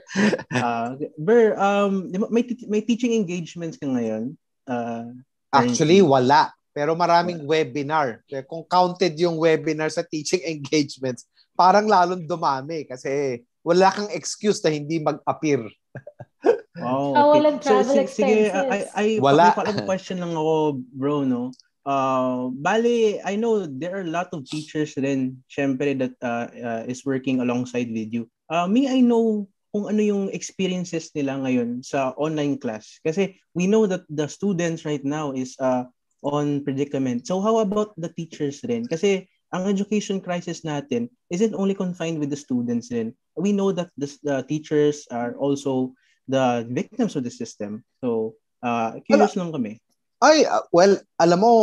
Uh, 0.52 0.90
Burr, 1.16 1.56
um, 1.56 2.12
may, 2.30 2.44
may 2.68 2.84
teaching 2.84 3.16
engagements 3.16 3.80
ka 3.80 3.88
ngayon? 3.88 4.36
Uh, 4.68 5.16
Actually, 5.48 6.04
wala. 6.04 6.52
Pero 6.76 6.92
maraming 6.92 7.48
wala. 7.48 7.50
webinar. 7.56 8.08
Kung 8.52 8.68
counted 8.68 9.16
yung 9.16 9.40
webinar 9.40 9.88
sa 9.88 10.04
teaching 10.04 10.44
engagements, 10.60 11.24
parang 11.56 11.88
lalong 11.88 12.28
dumami 12.28 12.84
kasi 12.84 13.40
wala 13.64 13.96
kang 13.96 14.12
excuse 14.12 14.60
na 14.60 14.76
hindi 14.76 15.00
mag-appear. 15.00 15.64
Oh, 16.76 17.12
okay. 17.12 17.20
Ah, 17.20 17.28
walang 17.32 17.58
travel 17.64 17.96
so, 17.96 18.02
expenses. 18.02 18.52
Sige, 18.52 18.68
I, 18.70 18.80
I, 18.94 19.06
Wala. 19.24 19.56
May 19.56 19.88
question 19.88 20.20
lang 20.20 20.36
ako, 20.36 20.84
bro, 20.92 21.24
no? 21.24 21.56
Uh, 21.86 22.50
bali, 22.52 23.22
I 23.22 23.38
know 23.38 23.66
there 23.66 23.96
are 23.96 24.06
a 24.06 24.14
lot 24.14 24.34
of 24.34 24.44
teachers 24.50 24.98
rin, 24.98 25.40
syempre, 25.48 25.94
that 25.98 26.18
uh, 26.20 26.50
uh, 26.52 26.84
is 26.90 27.06
working 27.06 27.40
alongside 27.40 27.94
with 27.94 28.12
you. 28.12 28.28
Uh, 28.50 28.68
may 28.68 28.90
I 28.90 29.00
know 29.02 29.48
kung 29.76 29.92
ano 29.92 30.00
yung 30.00 30.24
experiences 30.32 31.12
nila 31.12 31.36
ngayon 31.44 31.84
sa 31.84 32.16
online 32.16 32.56
class? 32.56 32.96
Kasi 33.04 33.36
we 33.52 33.68
know 33.68 33.84
that 33.84 34.08
the 34.08 34.24
students 34.24 34.88
right 34.88 35.04
now 35.04 35.36
is 35.36 35.52
uh, 35.60 35.84
on 36.24 36.64
predicament. 36.64 37.28
So 37.28 37.44
how 37.44 37.60
about 37.60 37.92
the 38.00 38.08
teachers 38.08 38.64
rin? 38.64 38.88
Kasi 38.88 39.28
ang 39.52 39.68
education 39.68 40.24
crisis 40.24 40.64
natin 40.64 41.12
isn't 41.28 41.54
only 41.56 41.76
confined 41.76 42.24
with 42.24 42.32
the 42.32 42.40
students 42.40 42.88
rin. 42.88 43.12
We 43.36 43.52
know 43.52 43.76
that 43.76 43.92
the, 44.00 44.08
the 44.24 44.38
teachers 44.48 45.12
are 45.12 45.36
also 45.36 45.92
the 46.26 46.66
victims 46.70 47.16
of 47.16 47.24
the 47.24 47.34
system. 47.34 47.86
So, 48.02 48.36
uh, 48.62 49.02
curious 49.06 49.38
Ala, 49.38 49.46
lang 49.46 49.52
kami. 49.54 49.74
Ay, 50.22 50.46
uh, 50.46 50.66
well, 50.74 50.98
alam 51.22 51.40
mo, 51.42 51.54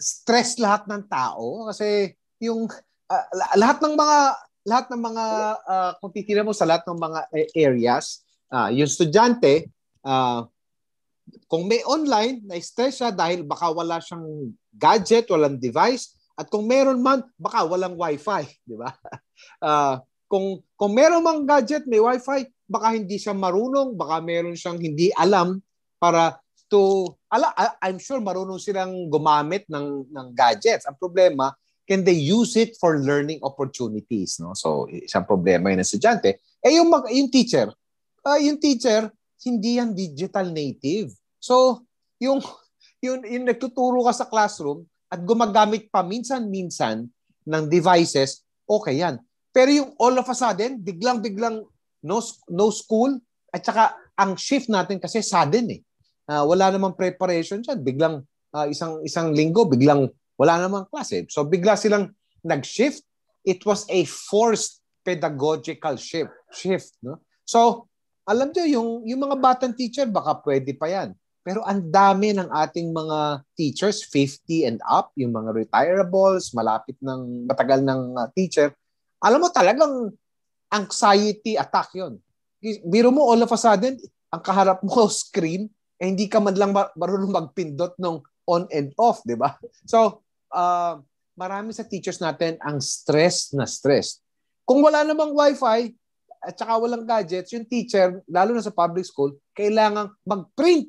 stress 0.00 0.56
lahat 0.56 0.88
ng 0.88 1.04
tao 1.12 1.68
kasi 1.68 2.16
yung 2.40 2.64
uh, 3.12 3.26
lahat 3.56 3.84
ng 3.84 3.94
mga 3.94 4.18
lahat 4.64 4.86
ng 4.92 5.00
mga 5.00 5.24
uh, 5.64 5.92
kung 6.00 6.12
titingnan 6.12 6.48
mo 6.48 6.54
sa 6.56 6.68
lahat 6.68 6.88
ng 6.88 7.00
mga 7.00 7.20
areas, 7.56 8.24
uh, 8.48 8.72
yung 8.72 8.88
estudyante 8.88 9.68
uh, 10.04 10.44
kung 11.46 11.66
may 11.66 11.82
online, 11.86 12.42
na-stress 12.46 13.02
siya 13.02 13.10
dahil 13.14 13.46
baka 13.46 13.70
wala 13.70 14.02
siyang 14.02 14.54
gadget, 14.74 15.30
walang 15.30 15.58
device, 15.58 16.14
at 16.34 16.48
kung 16.48 16.66
meron 16.66 16.98
man, 17.02 17.22
baka 17.36 17.66
walang 17.66 17.94
wifi, 17.98 18.48
di 18.64 18.74
ba? 18.78 18.94
Uh, 19.60 20.00
kung 20.30 20.62
kung 20.78 20.92
meron 20.94 21.26
mang 21.26 21.42
gadget, 21.42 21.84
may 21.90 21.98
wifi, 21.98 22.46
baka 22.70 22.94
hindi 22.94 23.18
siya 23.18 23.34
marunong, 23.34 23.98
baka 23.98 24.22
meron 24.22 24.54
siyang 24.54 24.78
hindi 24.78 25.10
alam 25.18 25.58
para 25.98 26.38
to 26.70 27.10
ala 27.26 27.50
I'm 27.82 27.98
sure 27.98 28.22
marunong 28.22 28.62
silang 28.62 29.10
gumamit 29.10 29.66
ng 29.66 30.06
ng 30.06 30.26
gadgets. 30.38 30.86
Ang 30.86 30.94
problema, 31.02 31.50
can 31.82 32.06
they 32.06 32.14
use 32.14 32.54
it 32.54 32.78
for 32.78 33.02
learning 33.02 33.42
opportunities, 33.42 34.38
no? 34.38 34.54
So, 34.54 34.86
isang 34.86 35.26
problema 35.26 35.74
yun 35.74 35.82
ng 35.82 35.88
estudyante. 35.90 36.38
Eh 36.62 36.78
yung 36.78 36.86
mag, 36.86 37.10
yung 37.10 37.26
teacher, 37.26 37.66
uh, 38.22 38.38
yung 38.38 38.62
teacher 38.62 39.10
hindi 39.42 39.82
yan 39.82 39.90
digital 39.90 40.46
native. 40.46 41.10
So, 41.42 41.82
yung 42.22 42.38
yung, 43.00 43.24
yung 43.24 43.48
nagtuturo 43.48 44.04
ka 44.06 44.12
sa 44.12 44.28
classroom 44.28 44.84
at 45.10 45.24
gumagamit 45.24 45.88
pa 45.88 46.04
minsan-minsan 46.04 47.08
ng 47.48 47.64
devices, 47.66 48.44
okay 48.68 49.00
yan. 49.00 49.18
Pero 49.50 49.72
yung 49.72 49.90
all 49.98 50.14
of 50.20 50.28
a 50.28 50.36
sudden, 50.36 50.78
biglang-biglang 50.78 51.66
no, 52.04 52.20
no 52.48 52.68
school, 52.72 53.18
at 53.50 53.64
saka 53.64 53.96
ang 54.16 54.36
shift 54.36 54.68
natin 54.70 55.00
kasi 55.00 55.24
sudden 55.24 55.66
eh. 55.72 55.80
Uh, 56.30 56.46
wala 56.46 56.70
namang 56.70 56.94
preparation 56.94 57.58
dyan. 57.58 57.82
Biglang 57.82 58.22
uh, 58.54 58.66
isang 58.70 59.02
isang 59.02 59.34
linggo, 59.34 59.66
biglang 59.66 60.06
wala 60.38 60.62
namang 60.62 60.86
klase. 60.86 61.26
So 61.26 61.42
bigla 61.42 61.74
silang 61.74 62.14
nag-shift. 62.46 63.02
It 63.42 63.64
was 63.66 63.88
a 63.88 64.04
forced 64.06 64.80
pedagogical 65.02 65.96
shift. 65.96 66.32
shift 66.52 66.94
no? 67.02 67.24
So, 67.44 67.90
alam 68.28 68.54
nyo, 68.54 68.64
yung, 68.68 68.90
yung 69.08 69.20
mga 69.26 69.36
batang 69.42 69.74
teacher, 69.74 70.06
baka 70.06 70.38
pwede 70.44 70.76
pa 70.78 70.86
yan. 70.86 71.16
Pero 71.40 71.64
ang 71.64 71.82
dami 71.88 72.36
ng 72.36 72.46
ating 72.46 72.92
mga 72.92 73.42
teachers, 73.56 74.06
50 74.06 74.68
and 74.70 74.78
up, 74.86 75.10
yung 75.16 75.32
mga 75.32 75.56
retirables, 75.56 76.52
malapit 76.52 76.94
ng 77.00 77.48
matagal 77.48 77.80
ng 77.80 78.00
uh, 78.14 78.28
teacher. 78.36 78.70
Alam 79.24 79.42
mo 79.42 79.48
talagang 79.50 80.14
anxiety 80.70 81.58
attack 81.58 81.92
yon. 81.94 82.16
Biro 82.86 83.10
mo 83.10 83.26
all 83.26 83.42
of 83.42 83.50
a 83.50 83.58
sudden, 83.58 83.98
ang 84.30 84.42
kaharap 84.42 84.80
mo 84.86 85.06
screen, 85.12 85.68
eh, 86.00 86.08
hindi 86.08 86.30
ka 86.30 86.40
man 86.40 86.56
lang 86.56 86.72
marunong 86.72 87.34
magpindot 87.34 87.98
ng 88.00 88.16
on 88.48 88.64
and 88.72 88.90
off, 88.96 89.20
di 89.22 89.36
ba? 89.36 89.54
So, 89.84 90.24
uh, 90.50 90.98
marami 91.36 91.76
sa 91.76 91.86
teachers 91.86 92.18
natin 92.18 92.56
ang 92.64 92.80
stress 92.80 93.52
na 93.54 93.68
stress. 93.68 94.18
Kung 94.64 94.80
wala 94.80 95.04
namang 95.04 95.36
wifi 95.36 95.92
at 96.40 96.56
saka 96.56 96.80
walang 96.80 97.04
gadgets, 97.04 97.52
yung 97.52 97.68
teacher, 97.68 98.24
lalo 98.26 98.56
na 98.56 98.64
sa 98.64 98.72
public 98.72 99.04
school, 99.04 99.36
kailangan 99.52 100.08
mag-print 100.24 100.88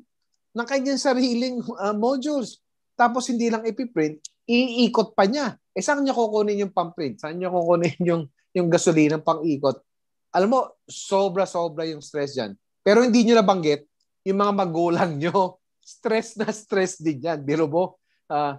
ng 0.56 0.66
kanyang 0.66 1.00
sariling 1.00 1.60
uh, 1.76 1.92
modules. 1.92 2.60
Tapos 2.96 3.28
hindi 3.28 3.52
lang 3.52 3.64
ipiprint, 3.68 4.20
iikot 4.48 5.16
pa 5.16 5.28
niya. 5.28 5.56
Eh 5.72 5.80
saan 5.80 6.04
niya 6.04 6.16
kukunin 6.16 6.68
yung 6.68 6.74
pamprint? 6.74 7.20
Saan 7.20 7.40
niya 7.40 7.52
kukunin 7.52 7.96
yung 8.10 8.22
yung 8.52 8.68
gasolina 8.68 9.16
pang 9.20 9.40
ikot. 9.44 9.80
Alam 10.32 10.48
mo, 10.48 10.60
sobra-sobra 10.88 11.84
yung 11.88 12.00
stress 12.00 12.36
dyan. 12.36 12.56
Pero 12.80 13.04
hindi 13.04 13.24
nyo 13.24 13.40
nabanggit, 13.40 13.84
yung 14.24 14.38
mga 14.40 14.52
magulang 14.52 15.12
nyo, 15.20 15.60
stress 15.82 16.38
na 16.38 16.48
stress 16.52 17.00
din 17.00 17.20
yan. 17.20 17.40
Biro 17.42 17.66
mo, 17.68 18.00
uh, 18.32 18.56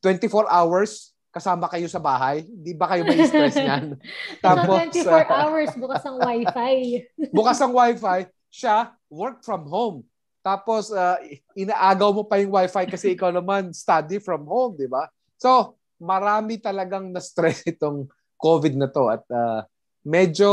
24 0.00 0.48
hours, 0.48 1.12
kasama 1.30 1.68
kayo 1.68 1.86
sa 1.86 2.00
bahay? 2.00 2.42
Di 2.48 2.72
ba 2.72 2.88
kayo 2.90 3.04
may 3.04 3.20
stress 3.28 3.56
niyan? 3.60 3.96
Tapos, 4.40 4.76
24 4.88 5.04
uh, 5.04 5.24
hours 5.44 5.70
bukas 5.76 6.02
ang 6.06 6.16
wifi. 6.16 7.04
bukas 7.30 7.58
ang 7.60 7.72
wifi, 7.76 8.18
siya 8.48 8.94
work 9.12 9.44
from 9.44 9.68
home. 9.68 9.98
Tapos, 10.40 10.88
uh, 10.88 11.20
inaagaw 11.52 12.16
mo 12.16 12.24
pa 12.24 12.40
yung 12.40 12.56
wifi 12.56 12.88
kasi 12.88 13.12
ikaw 13.12 13.28
naman 13.28 13.76
study 13.76 14.16
from 14.16 14.48
home, 14.48 14.72
di 14.72 14.88
ba? 14.88 15.04
So, 15.36 15.76
marami 16.00 16.56
talagang 16.56 17.12
na-stress 17.12 17.68
itong 17.68 18.08
COVID 18.40 18.74
na 18.80 18.88
to 18.88 19.12
at 19.12 19.22
uh, 19.30 19.60
medyo 20.02 20.50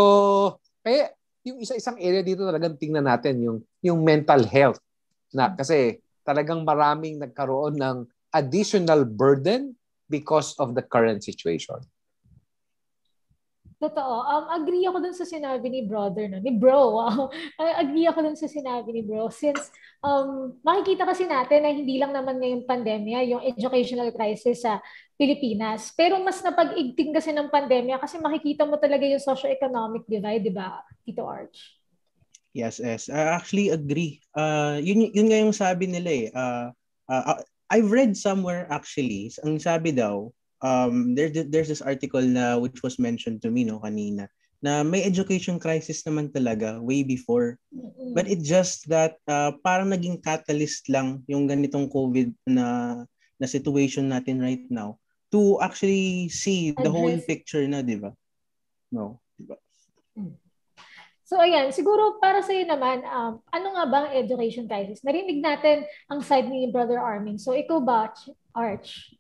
kaya 0.83 1.11
yung 1.47 1.63
isa-isang 1.63 1.95
area 1.97 2.21
dito 2.21 2.43
talagang 2.43 2.75
tingnan 2.75 3.07
natin 3.07 3.39
yung 3.39 3.57
yung 3.79 4.03
mental 4.03 4.43
health 4.43 4.83
na 5.31 5.55
kasi 5.55 6.03
talagang 6.27 6.67
maraming 6.67 7.19
nagkaroon 7.23 7.79
ng 7.79 7.97
additional 8.35 9.07
burden 9.07 9.71
because 10.11 10.51
of 10.59 10.75
the 10.75 10.83
current 10.83 11.23
situation. 11.23 11.79
Totoo. 13.77 14.15
Um, 14.25 14.45
agree 14.57 14.89
ako 14.89 15.05
dun 15.05 15.13
sa 15.13 15.21
sinabi 15.21 15.69
ni 15.69 15.85
brother, 15.85 16.25
no? 16.25 16.41
ni 16.41 16.57
bro. 16.57 16.89
Wow. 16.97 17.29
agree 17.61 18.09
ako 18.09 18.25
dun 18.25 18.39
sa 18.39 18.49
sinabi 18.49 18.89
ni 18.89 19.01
bro. 19.05 19.29
Since 19.29 19.69
um, 20.01 20.57
makikita 20.65 21.05
kasi 21.05 21.29
natin 21.29 21.61
na 21.61 21.69
hindi 21.69 22.01
lang 22.01 22.09
naman 22.09 22.41
ngayong 22.41 22.65
pandemya, 22.65 23.29
yung 23.29 23.45
educational 23.45 24.09
crisis 24.09 24.65
sa 24.65 24.81
Pilipinas. 25.17 25.89
Pero 25.97 26.21
mas 26.21 26.39
napag-igting 26.45 27.09
kasi 27.09 27.33
ng 27.33 27.49
pandemya 27.49 27.97
kasi 27.97 28.21
makikita 28.21 28.69
mo 28.69 28.77
talaga 28.77 29.03
yung 29.03 29.19
socio-economic 29.19 30.05
divide, 30.05 30.45
di 30.45 30.53
ba, 30.53 30.85
Tito 31.01 31.25
Arch? 31.25 31.73
Yes, 32.53 32.77
yes. 32.77 33.09
I 33.09 33.33
actually 33.33 33.73
agree. 33.73 34.21
Uh, 34.37 34.77
yun, 34.77 35.09
yun 35.09 35.27
nga 35.29 35.41
yung 35.41 35.53
sabi 35.53 35.89
nila 35.89 36.09
eh. 36.09 36.27
Uh, 36.31 36.69
uh, 37.09 37.41
I've 37.67 37.89
read 37.89 38.15
somewhere 38.15 38.69
actually, 38.69 39.33
ang 39.43 39.59
sabi 39.59 39.91
daw, 39.91 40.29
um, 40.61 41.17
there, 41.17 41.29
there's 41.29 41.67
this 41.67 41.83
article 41.83 42.23
na 42.23 42.57
which 42.57 42.81
was 42.85 42.97
mentioned 42.97 43.41
to 43.43 43.51
me 43.51 43.67
no 43.67 43.81
kanina 43.83 44.29
na 44.57 44.81
may 44.81 45.05
education 45.05 45.61
crisis 45.61 46.01
naman 46.01 46.33
talaga 46.33 46.81
way 46.81 47.05
before. 47.05 47.61
But 48.17 48.25
it 48.25 48.41
just 48.41 48.89
that 48.89 49.21
uh, 49.29 49.53
parang 49.61 49.93
naging 49.93 50.25
catalyst 50.25 50.89
lang 50.89 51.21
yung 51.29 51.45
ganitong 51.45 51.93
COVID 51.93 52.33
na 52.49 52.97
na 53.37 53.45
situation 53.45 54.09
natin 54.09 54.41
right 54.41 54.65
now 54.73 54.97
to 55.31 55.59
actually 55.59 56.29
see 56.31 56.71
the 56.71 56.89
whole 56.89 57.13
picture 57.27 57.63
na, 57.67 57.83
di 57.83 57.99
ba? 57.99 58.15
No, 58.91 59.19
di 59.35 59.43
ba? 59.43 59.57
So 61.27 61.35
ayan, 61.43 61.75
siguro 61.75 62.23
para 62.23 62.39
sa 62.39 62.55
naman, 62.55 63.03
um, 63.03 63.43
ano 63.51 63.67
nga 63.75 63.83
ba 63.83 63.97
ang 64.07 64.15
education 64.15 64.63
crisis? 64.63 65.03
Narinig 65.03 65.43
natin 65.43 65.83
ang 66.07 66.23
side 66.23 66.47
ni 66.47 66.71
Brother 66.71 67.03
Armin. 67.03 67.35
So 67.35 67.51
ikaw 67.51 67.83
ba, 67.83 68.15
Arch? 68.55 69.11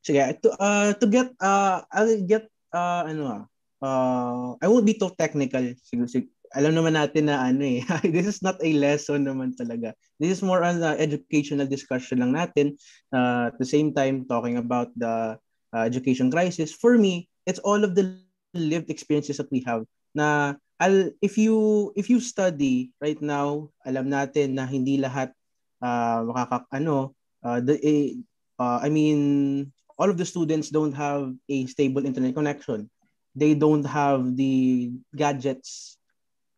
Sige, 0.00 0.24
to, 0.40 0.48
uh, 0.56 0.96
to 0.96 1.04
get, 1.04 1.28
uh, 1.36 1.84
I'll 1.92 2.24
get, 2.24 2.48
uh, 2.72 3.04
ano 3.04 3.22
ah, 3.28 3.42
uh, 3.84 4.48
I 4.56 4.66
won't 4.72 4.88
be 4.88 4.96
too 4.96 5.12
technical. 5.14 5.62
Siguro, 5.84 6.08
sig- 6.08 6.32
alam 6.52 6.76
naman 6.76 6.94
natin 6.94 7.28
na 7.28 7.40
ano 7.40 7.64
eh, 7.64 7.82
this 8.14 8.28
is 8.28 8.40
not 8.44 8.60
a 8.60 8.70
lesson 8.76 9.24
naman 9.24 9.56
talaga. 9.56 9.96
This 10.20 10.38
is 10.38 10.42
more 10.44 10.62
on 10.62 10.80
uh, 10.84 10.96
educational 11.00 11.66
discussion 11.66 12.20
lang 12.20 12.36
natin. 12.36 12.76
Uh, 13.12 13.52
at 13.52 13.56
the 13.58 13.68
same 13.68 13.92
time, 13.92 14.28
talking 14.28 14.60
about 14.60 14.92
the 14.96 15.36
uh, 15.72 15.84
education 15.84 16.30
crisis. 16.30 16.72
For 16.72 16.96
me, 17.00 17.28
it's 17.48 17.60
all 17.64 17.82
of 17.82 17.96
the 17.96 18.20
lived 18.52 18.92
experiences 18.92 19.40
that 19.40 19.48
we 19.48 19.64
have 19.64 19.88
na 20.12 20.60
I'll, 20.82 21.14
if 21.22 21.38
you 21.38 21.90
if 21.94 22.10
you 22.10 22.18
study 22.18 22.90
right 22.98 23.18
now, 23.22 23.70
alam 23.86 24.10
natin 24.10 24.58
na 24.58 24.66
hindi 24.66 24.98
lahat 24.98 25.30
uh, 25.78 26.26
makaka 26.26 26.66
ano 26.74 27.14
uh, 27.46 27.62
the 27.62 27.78
uh, 28.58 28.82
I 28.82 28.90
mean 28.90 29.70
all 29.94 30.10
of 30.10 30.18
the 30.18 30.26
students 30.26 30.74
don't 30.74 30.92
have 30.98 31.30
a 31.46 31.66
stable 31.70 32.02
internet 32.02 32.34
connection. 32.34 32.90
They 33.38 33.54
don't 33.54 33.86
have 33.86 34.34
the 34.34 34.90
gadgets. 35.14 36.01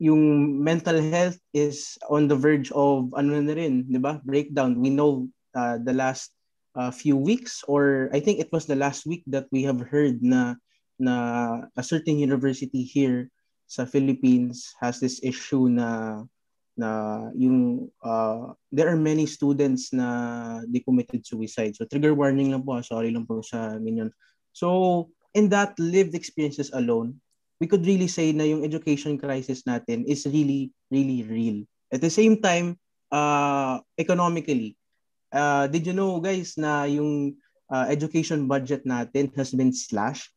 Yung 0.02 0.56
mental 0.62 0.98
health 0.98 1.38
is 1.54 1.94
on 2.10 2.26
the 2.26 2.34
verge 2.34 2.72
of 2.74 3.14
ano 3.14 3.38
na 3.38 3.54
rin, 3.54 3.86
'di 3.86 4.00
ba? 4.02 4.18
Breakdown. 4.26 4.78
We 4.82 4.90
know 4.90 5.30
uh, 5.54 5.78
the 5.78 5.94
last 5.94 6.34
uh, 6.74 6.90
few 6.90 7.16
weeks 7.16 7.62
or 7.70 8.10
I 8.10 8.18
think 8.18 8.42
it 8.42 8.50
was 8.50 8.66
the 8.66 8.78
last 8.78 9.06
week 9.06 9.22
that 9.30 9.46
we 9.54 9.62
have 9.64 9.78
heard 9.80 10.20
na 10.22 10.58
na 10.98 11.14
a 11.78 11.82
certain 11.82 12.18
university 12.18 12.82
here 12.82 13.30
sa 13.66 13.86
Philippines 13.86 14.74
has 14.78 15.00
this 15.00 15.22
issue 15.22 15.70
na 15.70 16.22
na 16.74 16.90
yung 17.38 17.86
uh, 18.02 18.50
there 18.74 18.90
are 18.90 18.98
many 18.98 19.26
students 19.30 19.94
na 19.94 20.60
they 20.66 20.82
committed 20.82 21.22
suicide. 21.22 21.78
So 21.78 21.86
trigger 21.86 22.14
warning 22.14 22.50
lang 22.50 22.66
po, 22.66 22.82
sorry 22.82 23.14
lang 23.14 23.26
po 23.26 23.42
sa 23.46 23.78
minyon. 23.78 24.10
So 24.50 25.10
in 25.34 25.50
that 25.54 25.78
lived 25.78 26.14
experiences 26.18 26.74
alone, 26.74 27.22
we 27.60 27.66
could 27.66 27.86
really 27.86 28.08
say 28.08 28.32
na 28.32 28.44
yung 28.44 28.64
education 28.64 29.18
crisis 29.18 29.62
natin 29.64 30.04
is 30.06 30.26
really 30.26 30.72
really 30.90 31.22
real. 31.26 31.62
At 31.94 32.02
the 32.02 32.10
same 32.10 32.42
time, 32.42 32.78
uh, 33.14 33.78
economically, 33.98 34.76
uh, 35.30 35.66
did 35.70 35.86
you 35.86 35.94
know 35.94 36.18
guys 36.18 36.58
na 36.58 36.84
yung 36.90 37.38
uh, 37.70 37.86
education 37.88 38.46
budget 38.50 38.82
natin 38.86 39.30
has 39.38 39.54
been 39.54 39.70
slashed? 39.70 40.34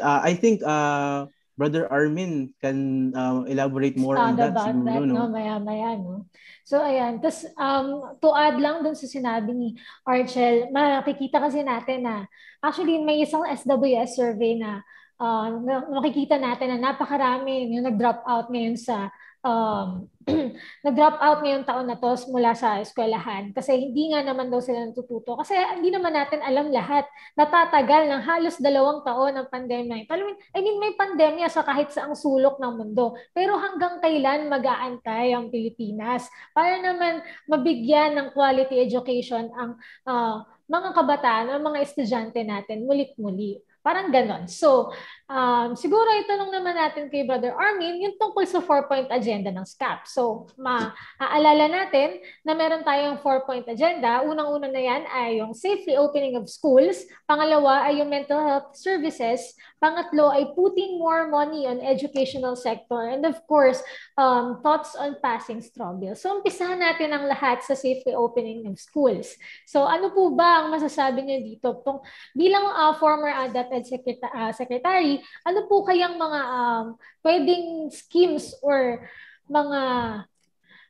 Uh, 0.00 0.20
I 0.24 0.32
think 0.32 0.62
uh, 0.64 1.28
Brother 1.58 1.90
Armin 1.90 2.54
can 2.62 3.10
uh, 3.18 3.42
elaborate 3.50 3.98
more 3.98 4.14
on 4.14 4.38
that. 4.38 4.54
About 4.54 4.70
siguro, 4.70 4.86
that, 4.86 5.02
no? 5.02 5.26
no? 5.26 5.34
Maya-maya, 5.34 5.98
no? 5.98 6.30
So, 6.62 6.78
ayan. 6.78 7.18
Tapos, 7.18 7.50
um, 7.58 8.14
to 8.22 8.30
add 8.30 8.62
lang 8.62 8.86
dun 8.86 8.94
sa 8.94 9.10
sinabi 9.10 9.50
ni 9.50 9.68
Archel, 10.06 10.70
makikita 10.70 11.42
kasi 11.42 11.66
natin 11.66 12.06
na 12.06 12.30
actually 12.62 13.02
may 13.02 13.26
isang 13.26 13.42
SWS 13.42 14.14
survey 14.14 14.54
na 14.54 14.86
uh, 15.18 15.50
makikita 15.98 16.38
natin 16.38 16.78
na 16.78 16.94
napakarami 16.94 17.74
yung 17.74 17.90
nag-drop 17.90 18.22
out 18.22 18.46
ngayon 18.54 18.78
sa 18.78 19.10
um, 19.48 19.88
nag-drop 20.84 21.16
out 21.24 21.40
ngayong 21.40 21.64
taon 21.64 21.88
na 21.88 21.96
to 21.96 22.12
mula 22.28 22.52
sa 22.52 22.84
eskwelahan 22.84 23.48
kasi 23.56 23.88
hindi 23.88 24.12
nga 24.12 24.20
naman 24.20 24.52
daw 24.52 24.60
sila 24.60 24.84
natututo. 24.84 25.40
Kasi 25.40 25.56
hindi 25.56 25.88
naman 25.88 26.12
natin 26.12 26.44
alam 26.44 26.68
lahat. 26.68 27.08
Natatagal 27.32 28.12
ng 28.12 28.22
halos 28.28 28.60
dalawang 28.60 29.00
taon 29.08 29.40
ang 29.40 29.48
pandemya. 29.48 30.04
I 30.04 30.58
mean, 30.60 30.76
may 30.76 30.92
pandemya 30.92 31.48
sa 31.48 31.64
kahit 31.64 31.88
saang 31.96 32.12
sulok 32.12 32.60
ng 32.60 32.72
mundo. 32.76 33.16
Pero 33.32 33.56
hanggang 33.56 34.04
kailan 34.04 34.52
mag-aantay 34.52 35.32
ang 35.32 35.48
Pilipinas 35.48 36.28
para 36.52 36.76
naman 36.76 37.24
mabigyan 37.48 38.12
ng 38.20 38.28
quality 38.36 38.84
education 38.84 39.48
ang 39.56 39.80
uh, 40.04 40.44
mga 40.68 40.92
kabataan, 40.92 41.46
ang 41.48 41.64
mga 41.64 41.80
estudyante 41.80 42.44
natin 42.44 42.84
mulit-muli. 42.84 43.64
Parang 43.80 44.12
ganon. 44.12 44.44
So, 44.52 44.92
um, 45.28 45.76
siguro 45.76 46.08
itanong 46.24 46.50
naman 46.50 46.74
natin 46.74 47.12
kay 47.12 47.22
Brother 47.28 47.52
Armin 47.52 48.00
yung 48.00 48.16
tungkol 48.16 48.48
sa 48.48 48.64
four-point 48.64 49.12
agenda 49.12 49.52
ng 49.52 49.64
SCAP. 49.68 50.08
So, 50.08 50.48
maaalala 50.56 51.68
natin 51.68 52.18
na 52.42 52.56
meron 52.56 52.82
tayong 52.82 53.20
four-point 53.20 53.68
agenda. 53.68 54.24
Unang-una 54.24 54.72
na 54.72 54.80
yan 54.80 55.02
ay 55.12 55.44
yung 55.44 55.52
safely 55.52 55.94
opening 55.94 56.34
of 56.34 56.48
schools. 56.48 57.04
Pangalawa 57.28 57.86
ay 57.86 58.00
yung 58.00 58.08
mental 58.08 58.40
health 58.40 58.74
services. 58.74 59.52
Pangatlo 59.78 60.32
ay 60.32 60.48
putting 60.56 60.98
more 60.98 61.28
money 61.28 61.68
on 61.68 61.78
educational 61.84 62.56
sector. 62.56 63.12
And 63.12 63.22
of 63.28 63.38
course, 63.46 63.78
um, 64.16 64.64
thoughts 64.64 64.96
on 64.96 65.20
passing 65.20 65.60
struggle. 65.60 66.16
So, 66.16 66.40
umpisahan 66.40 66.80
natin 66.80 67.12
ang 67.12 67.28
lahat 67.28 67.62
sa 67.62 67.76
safely 67.76 68.16
opening 68.16 68.64
of 68.66 68.80
schools. 68.80 69.36
So, 69.68 69.84
ano 69.84 70.10
po 70.10 70.32
ba 70.32 70.64
ang 70.64 70.72
masasabi 70.72 71.20
niyo 71.22 71.38
dito? 71.44 71.68
Tung, 71.84 72.00
bilang 72.32 72.64
uh, 72.64 72.96
former 72.96 73.30
ADAT 73.30 73.70
Ed 73.70 73.86
uh, 74.24 74.50
Secretary, 74.56 75.17
ano 75.46 75.60
po 75.66 75.84
kayang 75.84 76.16
mga 76.16 76.40
um, 76.48 76.84
pwedeng 77.24 77.64
schemes 77.92 78.52
or 78.64 79.04
mga 79.48 79.80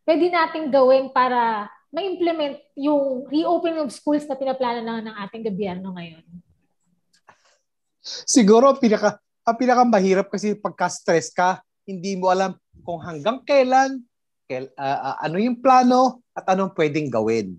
pwede 0.09 0.25
nating 0.33 0.67
gawin 0.73 1.13
para 1.13 1.69
ma-implement 1.89 2.61
yung 2.77 3.25
reopening 3.29 3.81
of 3.81 3.93
schools 3.93 4.25
na 4.29 4.37
pinaplano 4.37 4.81
na 4.85 5.05
ng 5.05 5.17
ating 5.29 5.45
gobyerno 5.45 5.97
ngayon? 5.97 6.25
Siguro 8.29 8.77
pinaka 8.77 9.21
ang 9.49 9.57
pinaka 9.57 9.81
mahirap 9.89 10.29
kasi 10.29 10.53
pagka-stress 10.53 11.33
ka, 11.33 11.65
hindi 11.89 12.21
mo 12.21 12.29
alam 12.29 12.53
kung 12.85 13.01
hanggang 13.01 13.41
kailan, 13.49 14.05
kail, 14.45 14.69
uh, 14.77 14.99
uh, 15.13 15.17
ano 15.25 15.41
yung 15.41 15.57
plano 15.57 16.21
at 16.37 16.45
anong 16.53 16.77
pwedeng 16.77 17.09
gawin. 17.09 17.57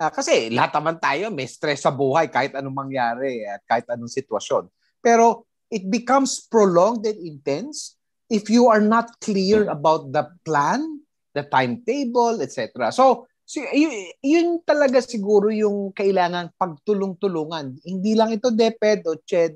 Uh, 0.00 0.08
kasi 0.08 0.48
lahat 0.48 0.72
naman 0.80 0.96
tayo 0.96 1.28
may 1.28 1.44
stress 1.44 1.84
sa 1.84 1.92
buhay 1.92 2.32
kahit 2.32 2.56
anong 2.56 2.88
mangyari 2.88 3.44
at 3.44 3.60
kahit 3.68 3.84
anong 3.92 4.08
sitwasyon. 4.08 4.68
Pero 5.04 5.44
it 5.70 5.90
becomes 5.90 6.46
prolonged 6.46 7.06
and 7.06 7.18
intense 7.18 7.96
if 8.30 8.50
you 8.50 8.66
are 8.66 8.82
not 8.82 9.10
clear 9.22 9.70
about 9.70 10.10
the 10.10 10.26
plan, 10.42 11.02
the 11.34 11.46
timetable, 11.46 12.42
etc. 12.42 12.90
So, 12.90 13.26
so 13.46 13.62
yun, 13.70 13.92
yun 14.22 14.48
talaga 14.66 15.02
siguro 15.02 15.50
yung 15.50 15.94
kailangan 15.94 16.54
pagtulong-tulungan. 16.58 17.78
Hindi 17.86 18.12
lang 18.18 18.34
ito 18.34 18.50
DepEd 18.50 19.06
o 19.06 19.18
CHED, 19.22 19.54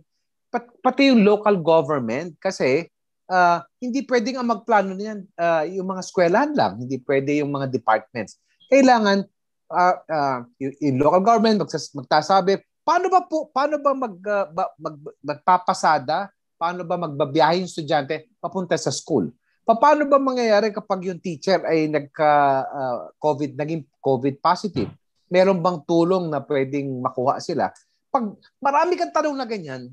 pat, 0.50 0.66
pati 0.82 1.10
yung 1.10 1.26
local 1.26 1.58
government 1.62 2.38
kasi 2.38 2.86
uh, 3.30 3.62
hindi 3.78 4.02
pwedeng 4.06 4.42
ang 4.42 4.50
magplano 4.50 4.94
niyan 4.94 5.26
uh, 5.38 5.64
yung 5.66 5.86
mga 5.90 6.02
eskwelahan 6.02 6.52
lang, 6.54 6.72
hindi 6.82 6.98
pwede 7.06 7.42
yung 7.42 7.54
mga 7.54 7.70
departments. 7.70 8.38
Kailangan 8.70 9.26
uh, 9.70 9.96
uh, 10.10 10.38
yung 10.58 10.98
local 10.98 11.22
government 11.22 11.62
magsas, 11.62 11.90
magtasabi, 11.94 12.58
paano 12.90 13.07
ba 13.07 13.22
po 13.22 13.46
paano 13.55 13.79
ba 13.79 13.94
mag, 13.94 14.18
uh, 14.18 14.50
mag 14.83 14.96
magpapasada, 15.22 16.26
paano 16.59 16.83
ba 16.83 16.98
magbabiyahe 16.98 17.62
estudyante 17.62 18.26
papunta 18.42 18.74
sa 18.74 18.90
school? 18.90 19.31
Paano 19.62 20.03
ba 20.11 20.18
mangyayari 20.18 20.74
kapag 20.74 21.07
yung 21.07 21.22
teacher 21.22 21.62
ay 21.62 21.87
nagka 21.87 22.66
uh, 22.66 22.98
COVID 23.22 23.55
naging 23.55 23.87
COVID 24.03 24.42
positive? 24.42 24.90
Meron 25.31 25.62
bang 25.62 25.79
tulong 25.87 26.26
na 26.26 26.42
pwedeng 26.42 26.98
makuha 26.98 27.38
sila? 27.38 27.70
Pag 28.11 28.35
marami 28.59 28.98
kang 28.98 29.14
tanong 29.14 29.38
na 29.38 29.46
ganyan 29.46 29.87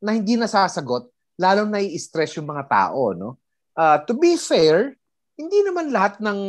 na 0.00 0.16
hindi 0.16 0.40
nasasagot, 0.40 1.12
lalo 1.36 1.68
na 1.68 1.84
i-stress 1.84 2.40
yung 2.40 2.48
mga 2.48 2.64
tao, 2.64 3.12
no? 3.12 3.36
Uh, 3.76 4.00
to 4.08 4.16
be 4.16 4.40
fair, 4.40 4.96
hindi 5.36 5.60
naman 5.60 5.92
lahat 5.92 6.16
ng 6.24 6.40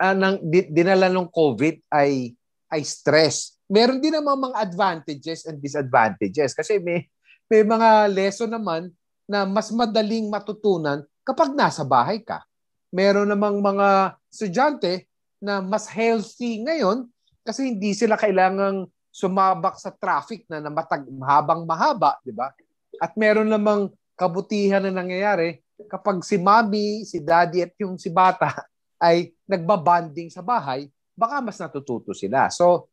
uh, 0.00 0.16
ng 0.16 0.34
dinala 0.72 1.12
ng 1.12 1.28
COVID 1.28 1.84
ay 1.92 2.32
ay 2.72 2.80
stress. 2.80 3.59
Meron 3.70 4.02
din 4.02 4.10
naman 4.10 4.50
mga 4.50 4.66
advantages 4.66 5.46
and 5.46 5.62
disadvantages 5.62 6.50
kasi 6.58 6.82
may 6.82 7.06
may 7.46 7.62
mga 7.62 8.10
lesson 8.10 8.50
naman 8.50 8.90
na 9.30 9.46
mas 9.46 9.70
madaling 9.70 10.26
matutunan 10.26 11.06
kapag 11.22 11.54
nasa 11.54 11.86
bahay 11.86 12.18
ka. 12.18 12.42
Meron 12.90 13.30
namang 13.30 13.62
mga 13.62 14.18
estudyante 14.26 15.06
na 15.38 15.62
mas 15.62 15.86
healthy 15.86 16.66
ngayon 16.66 17.06
kasi 17.46 17.70
hindi 17.70 17.94
sila 17.94 18.18
kailangang 18.18 18.90
sumabak 19.10 19.78
sa 19.78 19.94
traffic 19.94 20.46
na, 20.50 20.58
na 20.58 20.70
matag, 20.70 21.06
mahabang 21.06 21.62
mahaba, 21.62 22.18
di 22.26 22.34
ba? 22.34 22.50
At 22.98 23.14
meron 23.14 23.50
namang 23.50 23.90
kabutihan 24.18 24.82
na 24.82 24.90
nangyayari 24.90 25.62
kapag 25.86 26.22
si 26.26 26.36
mommy, 26.38 27.06
si 27.06 27.22
daddy 27.22 27.64
at 27.64 27.74
yung 27.78 27.98
si 27.98 28.10
bata 28.10 28.66
ay 29.06 29.30
nagbabanding 29.46 30.28
sa 30.28 30.42
bahay, 30.42 30.90
baka 31.14 31.38
mas 31.38 31.58
natututo 31.58 32.10
sila. 32.12 32.50
So, 32.50 32.89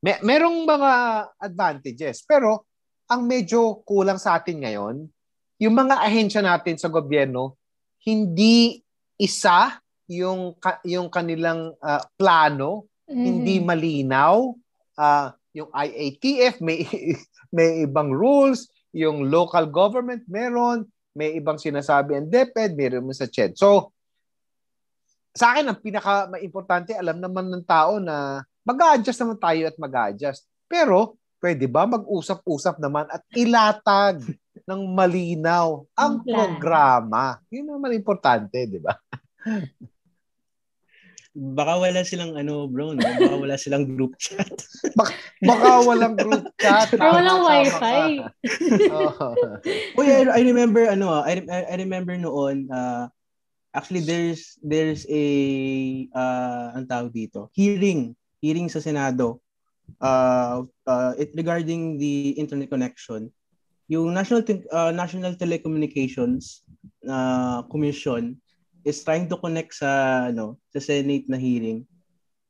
may, 0.00 0.16
merong 0.24 0.64
mga 0.64 0.92
advantages. 1.40 2.24
Pero, 2.24 2.64
ang 3.10 3.26
medyo 3.26 3.82
kulang 3.84 4.16
sa 4.16 4.38
atin 4.38 4.62
ngayon, 4.62 4.96
yung 5.60 5.74
mga 5.76 6.00
ahensya 6.00 6.40
natin 6.40 6.80
sa 6.80 6.88
gobyerno, 6.88 7.58
hindi 8.06 8.80
isa 9.20 9.76
yung 10.08 10.56
yung 10.82 11.12
kanilang 11.12 11.76
uh, 11.78 12.02
plano, 12.16 12.88
mm-hmm. 13.04 13.22
hindi 13.22 13.56
malinaw. 13.60 14.56
Uh, 14.96 15.28
yung 15.52 15.70
IATF 15.74 16.62
may 16.64 16.86
may 17.56 17.84
ibang 17.84 18.14
rules, 18.14 18.70
yung 18.94 19.28
local 19.28 19.66
government 19.68 20.24
meron, 20.30 20.86
may 21.12 21.34
ibang 21.36 21.58
sinasabi 21.58 22.16
ang 22.16 22.30
DepEd, 22.30 22.78
meron 22.78 23.10
sa 23.10 23.26
CHED. 23.26 23.58
So, 23.58 23.90
sa 25.30 25.54
akin, 25.54 25.70
ang 25.70 25.78
pinaka-importante, 25.78 26.94
alam 26.94 27.22
naman 27.22 27.50
ng 27.50 27.62
tao 27.66 28.02
na 28.02 28.42
mag-a-adjust 28.70 29.20
naman 29.20 29.38
tayo 29.42 29.62
at 29.66 29.76
mag-a-adjust. 29.76 30.46
Pero, 30.70 31.18
pwede 31.42 31.66
ba 31.66 31.88
mag-usap-usap 31.90 32.78
naman 32.78 33.10
at 33.10 33.26
ilatag 33.34 34.22
ng 34.64 34.82
malinaw 34.94 35.82
ang 35.98 36.22
programa? 36.22 37.42
Yun 37.50 37.74
naman 37.74 37.98
importante, 37.98 38.56
di 38.70 38.78
ba? 38.78 38.94
baka 41.30 41.78
wala 41.78 42.02
silang 42.02 42.34
ano 42.34 42.66
bro 42.66 42.90
no 42.90 43.00
baka 43.06 43.36
wala 43.38 43.54
silang 43.54 43.86
group 43.86 44.18
chat 44.18 44.50
baka, 44.98 45.14
baka 45.38 45.68
walang 45.86 46.18
group 46.18 46.42
chat 46.58 46.90
baka 46.98 47.22
walang 47.22 47.40
wifi 47.46 48.18
oh. 48.90 49.32
oh 49.94 50.02
yeah, 50.02 50.26
I 50.34 50.42
remember 50.42 50.90
ano 50.90 51.22
I, 51.22 51.38
I 51.46 51.78
remember 51.78 52.18
noon 52.18 52.66
uh, 52.66 53.06
actually 53.70 54.02
there's 54.02 54.58
there's 54.58 55.06
a 55.06 55.24
uh 56.10 56.74
ang 56.74 56.90
tawag 56.90 57.14
dito 57.14 57.46
hearing 57.54 58.18
hearing 58.40 58.68
sa 58.72 58.80
Senado 58.80 59.40
uh, 60.00 60.64
uh 60.88 61.12
it 61.20 61.30
regarding 61.36 62.00
the 62.00 62.34
internet 62.40 62.72
connection 62.72 63.28
yung 63.90 64.14
National 64.14 64.46
uh, 64.70 64.94
National 64.94 65.34
Telecommunications 65.34 66.62
uh, 67.10 67.66
Commission 67.66 68.38
is 68.86 69.02
trying 69.02 69.26
to 69.26 69.36
connect 69.36 69.74
sa 69.74 70.30
ano 70.30 70.62
sa 70.70 70.78
Senate 70.78 71.26
na 71.26 71.34
hearing. 71.34 71.82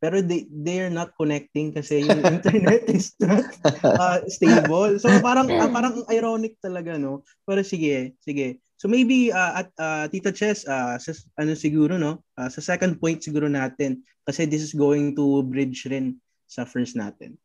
Pero 0.01 0.21
they 0.21 0.45
they 0.53 0.85
are 0.85 0.93
not 0.93 1.17
connecting 1.17 1.73
kasi 1.73 2.05
yung 2.05 2.21
internet 2.37 2.85
is 2.93 3.17
not 3.25 3.49
uh, 3.85 4.21
stable. 4.29 5.01
So 5.01 5.09
parang 5.25 5.49
uh, 5.49 5.73
parang 5.73 6.05
ironic 6.13 6.61
talaga 6.61 7.01
no? 7.01 7.25
Pero 7.49 7.65
sige 7.65 8.13
sige 8.21 8.61
so 8.81 8.89
maybe 8.89 9.29
uh, 9.29 9.61
at 9.61 9.69
uh, 9.77 10.09
Tita 10.09 10.33
Chess 10.33 10.65
uh, 10.65 10.97
sa, 10.97 11.13
ano 11.37 11.53
siguro 11.53 12.01
no? 12.01 12.25
Uh, 12.33 12.49
sa 12.49 12.65
second 12.65 12.97
point 12.97 13.21
siguro 13.21 13.45
natin 13.45 14.01
kasi 14.25 14.49
this 14.49 14.65
is 14.65 14.73
going 14.73 15.13
to 15.13 15.45
bridge 15.45 15.85
rin 15.93 16.17
sa 16.49 16.65
first 16.65 16.97
natin 16.97 17.37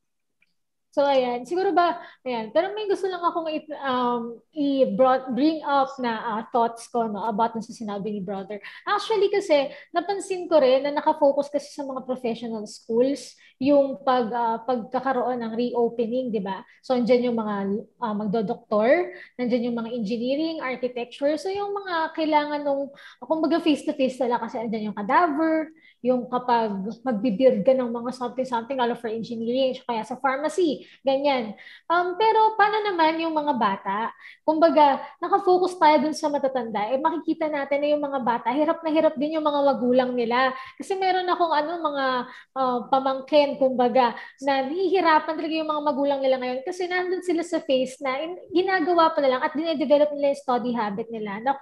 So, 0.95 1.03
ayan. 1.03 1.43
Siguro 1.43 1.75
ba, 1.75 1.99
ayan. 2.23 2.55
Pero 2.55 2.71
may 2.71 2.87
gusto 2.87 3.03
lang 3.11 3.19
akong 3.19 3.51
i- 3.51 3.79
um, 3.83 4.39
i-bring 4.55 5.59
up 5.67 5.91
na 5.99 6.39
uh, 6.39 6.41
thoughts 6.55 6.87
ko 6.87 7.11
no, 7.11 7.27
about 7.27 7.51
na 7.51 7.59
sa 7.59 7.75
sinabi 7.75 8.15
ni 8.15 8.23
brother. 8.23 8.63
Actually 8.87 9.27
kasi, 9.27 9.75
napansin 9.91 10.47
ko 10.47 10.55
rin 10.55 10.87
na 10.87 10.95
nakafocus 10.95 11.51
kasi 11.51 11.67
sa 11.67 11.83
mga 11.83 12.07
professional 12.07 12.63
schools 12.63 13.35
yung 13.59 14.07
pag, 14.07 14.31
uh, 14.31 14.63
pagkakaroon 14.63 15.43
ng 15.43 15.53
reopening, 15.59 16.31
di 16.31 16.39
ba? 16.39 16.63
So, 16.79 16.95
andyan 16.95 17.27
yung 17.27 17.39
mga 17.43 17.55
uh, 17.99 18.15
magdodoktor, 18.15 19.15
nandyan 19.35 19.67
yung 19.67 19.75
mga 19.75 19.91
engineering, 19.99 20.63
architecture. 20.63 21.35
So, 21.35 21.51
yung 21.51 21.75
mga 21.75 22.15
kailangan 22.15 22.63
nung, 22.63 22.87
kumbaga 23.19 23.59
face-to-face 23.59 24.23
nila 24.23 24.39
kasi 24.39 24.63
andyan 24.63 24.91
yung 24.91 24.97
cadaver, 24.99 25.75
yung 26.05 26.29
kapag 26.29 26.69
magbibuild 27.01 27.65
ka 27.65 27.73
ng 27.73 27.89
mga 27.89 28.13
something-something, 28.13 28.77
lalo 28.77 28.93
for 28.93 29.09
engineering, 29.09 29.73
kaya 29.89 30.05
sa 30.05 30.13
pharmacy, 30.21 30.85
ganyan. 31.01 31.57
Um, 31.89 32.13
pero 32.13 32.53
paano 32.53 32.85
naman 32.85 33.17
yung 33.17 33.33
mga 33.33 33.53
bata? 33.57 34.13
Kumbaga, 34.45 35.01
nakafocus 35.17 35.73
tayo 35.81 36.05
dun 36.05 36.13
sa 36.13 36.29
matatanda, 36.29 36.93
eh 36.93 37.01
makikita 37.01 37.49
natin 37.49 37.81
na 37.81 37.87
yung 37.97 38.03
mga 38.05 38.19
bata, 38.21 38.53
hirap 38.53 38.85
na 38.85 38.93
hirap 38.93 39.17
din 39.17 39.41
yung 39.41 39.47
mga 39.49 39.61
magulang 39.65 40.11
nila. 40.13 40.53
Kasi 40.77 40.93
meron 40.93 41.25
akong 41.25 41.53
ano, 41.57 41.71
mga 41.81 42.05
uh, 42.53 42.79
pamangkin, 42.93 43.57
kumbaga, 43.57 44.13
na 44.45 44.67
nahihirapan 44.69 45.33
talaga 45.33 45.55
yung 45.55 45.71
mga 45.71 45.83
magulang 45.87 46.19
nila 46.21 46.35
ngayon 46.37 46.59
kasi 46.67 46.85
nandun 46.85 47.23
sila 47.23 47.41
sa 47.41 47.63
face 47.63 47.97
na 48.03 48.19
in, 48.19 48.35
ginagawa 48.51 49.15
pa 49.15 49.23
lang 49.23 49.39
at 49.39 49.55
dinedevelop 49.55 50.11
nila 50.11 50.35
yung 50.35 50.41
study 50.43 50.71
habit 50.75 51.07
nila. 51.07 51.39
Na, 51.39 51.55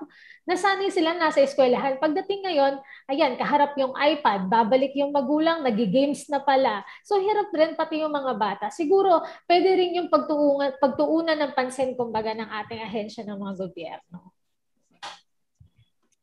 nasanay 0.50 0.90
sila 0.90 1.14
nasa 1.14 1.46
eskwelahan. 1.46 2.02
Pagdating 2.02 2.42
ngayon, 2.50 2.74
ayan, 3.06 3.38
kaharap 3.38 3.78
yung 3.78 3.94
iPad, 3.94 4.33
iPad, 4.34 4.50
babalik 4.50 4.94
yung 4.98 5.14
magulang, 5.14 5.62
nagi-games 5.62 6.26
na 6.30 6.42
pala. 6.42 6.82
So 7.06 7.22
hirap 7.22 7.54
rin 7.54 7.78
pati 7.78 8.02
yung 8.02 8.14
mga 8.14 8.34
bata. 8.38 8.66
Siguro, 8.74 9.22
pwede 9.46 9.70
rin 9.78 9.98
yung 10.02 10.10
pagtuunan, 10.10 10.74
pagtuunan 10.82 11.38
ng 11.38 11.54
pansin 11.54 11.94
kumbaga 11.94 12.34
ng 12.34 12.50
ating 12.66 12.82
ahensya 12.82 13.22
ng 13.26 13.38
mga 13.38 13.54
gobyerno. 13.62 14.34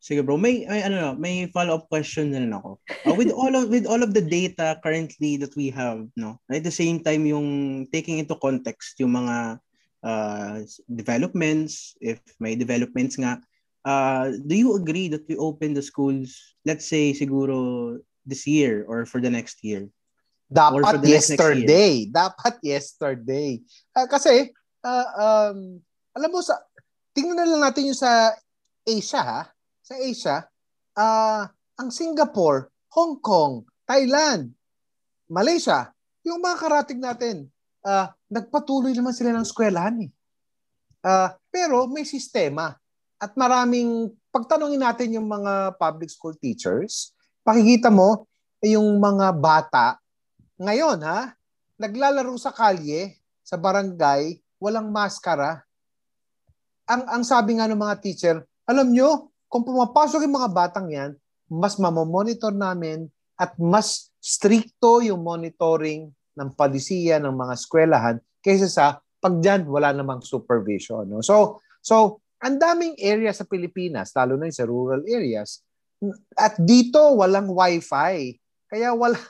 Sige 0.01 0.25
bro, 0.25 0.41
may, 0.41 0.65
may 0.65 0.81
ano 0.81 1.13
may 1.13 1.45
follow-up 1.53 1.85
question 1.93 2.33
na 2.33 2.41
rin 2.41 2.57
ako. 2.57 2.81
Uh, 3.05 3.13
with 3.15 3.29
all 3.37 3.53
of 3.53 3.69
with 3.69 3.85
all 3.85 4.01
of 4.01 4.17
the 4.17 4.25
data 4.25 4.81
currently 4.81 5.37
that 5.37 5.53
we 5.55 5.69
have, 5.69 6.09
no. 6.17 6.41
At 6.49 6.65
the 6.65 6.73
same 6.73 7.05
time 7.05 7.29
yung 7.29 7.85
taking 7.93 8.17
into 8.17 8.33
context 8.41 8.97
yung 8.97 9.13
mga 9.13 9.61
uh, 10.01 10.65
developments, 10.89 12.01
if 12.01 12.17
may 12.41 12.57
developments 12.57 13.21
nga, 13.21 13.45
uh, 13.85 14.33
do 14.47 14.55
you 14.57 14.77
agree 14.77 15.09
that 15.09 15.27
we 15.29 15.37
open 15.37 15.75
the 15.75 15.83
schools, 15.83 16.57
let's 16.65 16.87
say 16.89 17.13
siguro 17.13 17.99
this 18.27 18.47
year 18.47 18.85
or 18.89 19.07
for 19.07 19.21
the 19.21 19.31
next 19.31 19.63
year? 19.65 19.89
Dapat 20.51 21.07
yesterday. 21.07 22.11
Dapat 22.11 22.59
yesterday. 22.63 23.63
Uh, 23.95 24.11
kasi, 24.11 24.51
uh, 24.83 25.07
um, 25.15 25.79
alam 26.11 26.31
mo, 26.35 26.43
sa, 26.43 26.59
tingnan 27.15 27.39
na 27.39 27.47
lang 27.47 27.63
natin 27.63 27.87
yung 27.87 27.99
sa 27.99 28.35
Asia, 28.83 29.23
ha? 29.23 29.43
Sa 29.87 29.95
Asia, 29.95 30.43
uh, 30.99 31.47
ang 31.79 31.89
Singapore, 31.95 32.75
Hong 32.91 33.23
Kong, 33.23 33.63
Thailand, 33.87 34.51
Malaysia, 35.31 35.95
yung 36.27 36.43
mga 36.43 36.57
karating 36.59 36.99
natin, 36.99 37.37
uh, 37.87 38.11
nagpatuloy 38.27 38.91
naman 38.91 39.15
sila 39.15 39.31
ng 39.31 39.47
eskwelahan 39.47 39.97
eh. 40.03 40.11
Uh, 41.01 41.31
pero 41.49 41.87
may 41.87 42.03
sistema. 42.03 42.77
At 43.21 43.37
maraming, 43.37 44.17
pagtanongin 44.33 44.81
natin 44.81 45.15
yung 45.21 45.29
mga 45.29 45.77
public 45.77 46.09
school 46.09 46.33
teachers, 46.41 47.13
pakikita 47.45 47.93
mo 47.93 48.25
yung 48.65 48.97
mga 48.97 49.37
bata 49.37 50.01
ngayon 50.61 51.01
ha, 51.09 51.33
naglalaro 51.81 52.37
sa 52.37 52.53
kalye, 52.53 53.17
sa 53.41 53.57
barangay, 53.57 54.37
walang 54.61 54.93
maskara. 54.93 55.65
Ang, 56.85 57.09
ang 57.09 57.23
sabi 57.25 57.57
nga 57.57 57.65
ng 57.65 57.81
mga 57.81 57.97
teacher, 58.05 58.37
alam 58.69 58.93
nyo, 58.93 59.33
kung 59.49 59.65
pumapasok 59.65 60.21
yung 60.29 60.37
mga 60.37 60.53
batang 60.53 60.93
yan, 60.93 61.17
mas 61.49 61.81
mamomonitor 61.81 62.53
namin 62.53 63.09
at 63.41 63.57
mas 63.57 64.13
stricto 64.21 65.01
yung 65.01 65.25
monitoring 65.25 66.13
ng 66.37 66.51
palisiya 66.53 67.17
ng 67.17 67.33
mga 67.33 67.57
eskwelahan 67.57 68.17
kaysa 68.45 68.69
sa 68.69 69.01
pag 69.17 69.41
dyan, 69.41 69.65
wala 69.65 69.97
namang 69.97 70.21
supervision. 70.21 71.09
No? 71.09 71.25
So, 71.25 71.65
so 71.81 72.21
ang 72.41 72.57
daming 72.57 72.97
area 72.97 73.31
sa 73.37 73.45
Pilipinas, 73.45 74.17
lalo 74.17 74.41
na 74.41 74.49
sa 74.49 74.65
rural 74.65 75.05
areas, 75.05 75.61
at 76.35 76.57
dito 76.57 76.99
walang 77.15 77.53
wifi. 77.53 78.41
Kaya 78.67 78.97
wala 78.97 79.21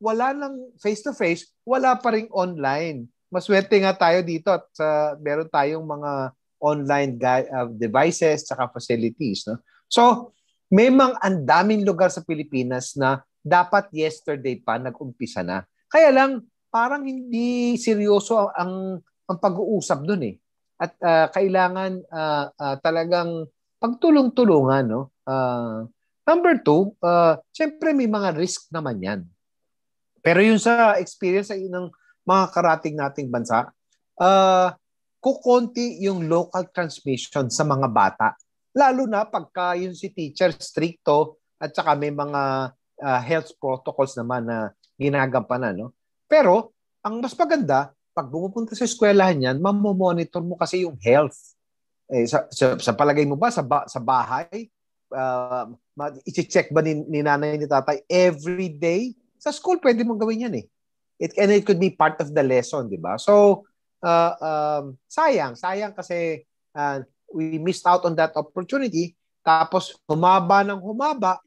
wala 0.00 0.32
nang 0.32 0.72
face-to-face, 0.80 1.52
wala 1.68 1.92
pa 2.00 2.16
ring 2.16 2.32
online. 2.32 3.04
Maswerte 3.28 3.76
nga 3.76 3.92
tayo 3.92 4.24
dito 4.24 4.48
at 4.48 4.64
sa 4.72 5.14
meron 5.20 5.52
tayong 5.52 5.84
mga 5.84 6.32
online 6.60 7.12
uh, 7.20 7.68
devices 7.68 8.48
tsaka 8.48 8.72
facilities. 8.72 9.44
No? 9.44 9.60
So, 9.86 10.32
may 10.72 10.88
mga 10.88 11.20
andaming 11.20 11.84
lugar 11.84 12.08
sa 12.08 12.24
Pilipinas 12.24 12.96
na 12.96 13.20
dapat 13.40 13.92
yesterday 13.92 14.60
pa 14.60 14.80
nag-umpisa 14.80 15.44
na. 15.44 15.64
Kaya 15.92 16.12
lang, 16.12 16.44
parang 16.72 17.04
hindi 17.04 17.76
seryoso 17.76 18.48
ang, 18.54 19.02
ang 19.28 19.38
pag-uusap 19.40 20.06
doon 20.06 20.22
eh. 20.30 20.34
At 20.80 20.96
uh, 21.04 21.28
kailangan 21.28 22.00
uh, 22.08 22.48
uh, 22.56 22.76
talagang 22.80 23.44
pagtulong-tulungan. 23.76 24.84
No? 24.88 25.12
Uh, 25.28 25.84
number 26.24 26.56
two, 26.64 26.96
uh, 27.04 27.36
siyempre 27.52 27.92
may 27.92 28.08
mga 28.08 28.32
risk 28.32 28.72
naman 28.72 28.96
yan. 29.04 29.20
Pero 30.24 30.40
yun 30.40 30.56
sa 30.56 30.96
experience 30.96 31.52
ng 31.52 31.92
mga 32.24 32.44
karating 32.52 32.96
nating 32.96 33.28
bansa, 33.28 33.68
uh, 34.20 34.68
kukonti 35.20 36.00
yung 36.00 36.28
local 36.28 36.64
transmission 36.72 37.52
sa 37.52 37.64
mga 37.64 37.88
bata. 37.92 38.32
Lalo 38.72 39.04
na 39.04 39.28
pagka 39.28 39.76
yung 39.76 39.92
si 39.92 40.08
teacher 40.12 40.56
stricto 40.56 41.40
at 41.60 41.76
saka 41.76 41.92
may 41.92 42.12
mga 42.12 42.72
uh, 43.04 43.20
health 43.20 43.52
protocols 43.60 44.16
naman 44.16 44.48
na 44.48 44.72
ginagampanan. 44.96 45.76
No? 45.76 45.88
Pero, 46.24 46.72
ang 47.04 47.20
mas 47.20 47.36
maganda, 47.36 47.92
pag 48.20 48.28
bumupunta 48.28 48.76
sa 48.76 48.84
eskwelahan 48.84 49.40
yan, 49.40 49.56
mamomonitor 49.64 50.44
mo 50.44 50.52
kasi 50.60 50.84
yung 50.84 51.00
health. 51.00 51.56
Eh, 52.12 52.28
sa, 52.28 52.44
sa, 52.52 52.76
sa 52.76 52.92
palagay 52.92 53.24
mo 53.24 53.32
ba, 53.32 53.48
sa, 53.48 53.64
ba, 53.64 53.88
sa 53.88 53.96
bahay, 53.96 54.68
uh, 55.08 55.72
i-check 56.28 56.68
ba 56.68 56.84
ni, 56.84 57.00
ni 57.08 57.24
nanay 57.24 57.56
ni 57.56 57.64
tatay 57.64 58.04
every 58.12 58.68
day? 58.68 59.16
Sa 59.40 59.48
school, 59.56 59.80
pwede 59.80 60.04
mong 60.04 60.20
gawin 60.20 60.44
yan 60.44 60.54
eh. 60.60 60.68
It, 61.16 61.32
and 61.40 61.48
it 61.48 61.64
could 61.64 61.80
be 61.80 61.96
part 61.96 62.20
of 62.20 62.36
the 62.36 62.44
lesson, 62.44 62.92
di 62.92 63.00
ba? 63.00 63.16
So, 63.16 63.64
uh, 64.04 64.32
um, 64.36 65.00
sayang. 65.08 65.56
Sayang 65.56 65.96
kasi 65.96 66.44
uh, 66.76 67.00
we 67.32 67.56
missed 67.56 67.88
out 67.88 68.04
on 68.04 68.12
that 68.20 68.36
opportunity. 68.36 69.16
Tapos, 69.40 69.96
humaba 70.04 70.60
ng 70.60 70.76
humaba. 70.76 71.40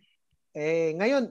Eh, 0.57 0.97
ngayon, 0.97 1.29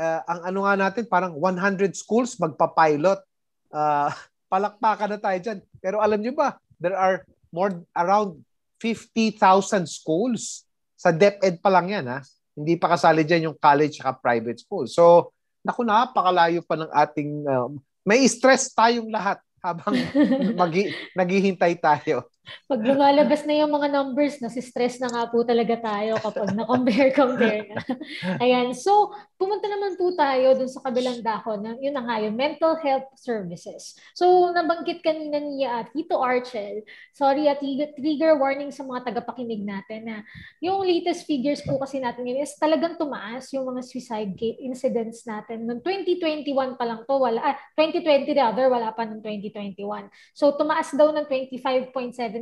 uh, 0.00 0.20
ang 0.24 0.40
ano 0.48 0.64
nga 0.64 0.80
natin, 0.80 1.04
parang 1.04 1.36
100 1.36 1.92
schools 1.92 2.40
magpa-pilot. 2.40 3.20
Uh, 3.68 4.08
palakpakan 4.48 5.16
na 5.16 5.20
tayo 5.20 5.38
dyan. 5.38 5.58
Pero 5.78 6.00
alam 6.00 6.18
nyo 6.18 6.32
ba, 6.34 6.56
there 6.80 6.96
are 6.96 7.22
more 7.52 7.72
around 7.94 8.40
50,000 8.80 9.84
schools. 9.86 10.64
Sa 10.98 11.14
DepEd 11.14 11.62
pa 11.62 11.70
lang 11.70 11.92
yan. 11.92 12.04
Ha? 12.10 12.24
Hindi 12.58 12.74
pa 12.74 12.90
kasali 12.90 13.22
dyan 13.22 13.52
yung 13.52 13.58
college 13.60 14.02
at 14.02 14.18
private 14.18 14.58
school. 14.58 14.90
So, 14.90 15.30
naku, 15.62 15.86
napakalayo 15.86 16.64
pa 16.66 16.74
ng 16.74 16.90
ating, 16.90 17.30
uh, 17.46 17.70
may 18.02 18.26
stress 18.26 18.72
tayong 18.74 19.12
lahat 19.12 19.38
habang 19.62 19.94
magi, 20.58 20.90
naghihintay 21.14 21.78
tayo. 21.78 22.26
Pag 22.66 22.80
lumalabas 22.84 23.44
na 23.44 23.54
yung 23.56 23.72
mga 23.72 23.88
numbers, 23.92 24.40
na 24.42 24.52
si 24.52 24.60
stress 24.60 24.98
na 24.98 25.08
nga 25.08 25.24
po 25.28 25.42
talaga 25.42 25.78
tayo 25.78 26.18
kapag 26.20 26.52
na-compare-compare 26.54 27.62
na. 27.72 27.80
Ayan. 28.44 28.74
So, 28.76 29.12
pumunta 29.38 29.70
naman 29.70 29.94
po 29.96 30.12
tayo 30.12 30.58
dun 30.58 30.70
sa 30.70 30.82
kabilang 30.84 31.22
dako. 31.22 31.56
Na, 31.60 31.78
yun 31.78 31.94
na 31.94 32.04
nga 32.04 32.16
yun, 32.20 32.34
mental 32.34 32.76
health 32.78 33.08
services. 33.18 33.96
So, 34.12 34.50
nabanggit 34.50 35.00
kanina 35.00 35.38
niya 35.38 35.70
at 35.84 35.94
Tito 35.94 36.18
Archel, 36.18 36.82
sorry 37.14 37.46
at 37.50 37.62
trigger 37.98 38.38
warning 38.38 38.70
sa 38.70 38.86
mga 38.86 39.10
tagapakinig 39.10 39.62
natin 39.62 40.00
na 40.06 40.16
yung 40.62 40.82
latest 40.82 41.26
figures 41.26 41.62
po 41.62 41.78
kasi 41.78 41.98
natin 41.98 42.26
ngayon 42.26 42.44
is 42.44 42.54
talagang 42.58 42.98
tumaas 42.98 43.50
yung 43.54 43.66
mga 43.68 43.82
suicide 43.82 44.32
incidents 44.62 45.26
natin. 45.26 45.66
Noong 45.66 45.82
2021 45.82 46.78
pa 46.78 46.84
lang 46.86 47.02
to, 47.06 47.14
wala, 47.18 47.40
ah, 47.42 47.56
2020 47.74 48.30
rather, 48.36 48.66
wala 48.70 48.90
pa 48.94 49.06
noong 49.06 49.22
2021. 49.22 50.10
So, 50.34 50.54
tumaas 50.54 50.90
daw 50.94 51.10
ng 51.10 51.26
25.7 51.26 52.37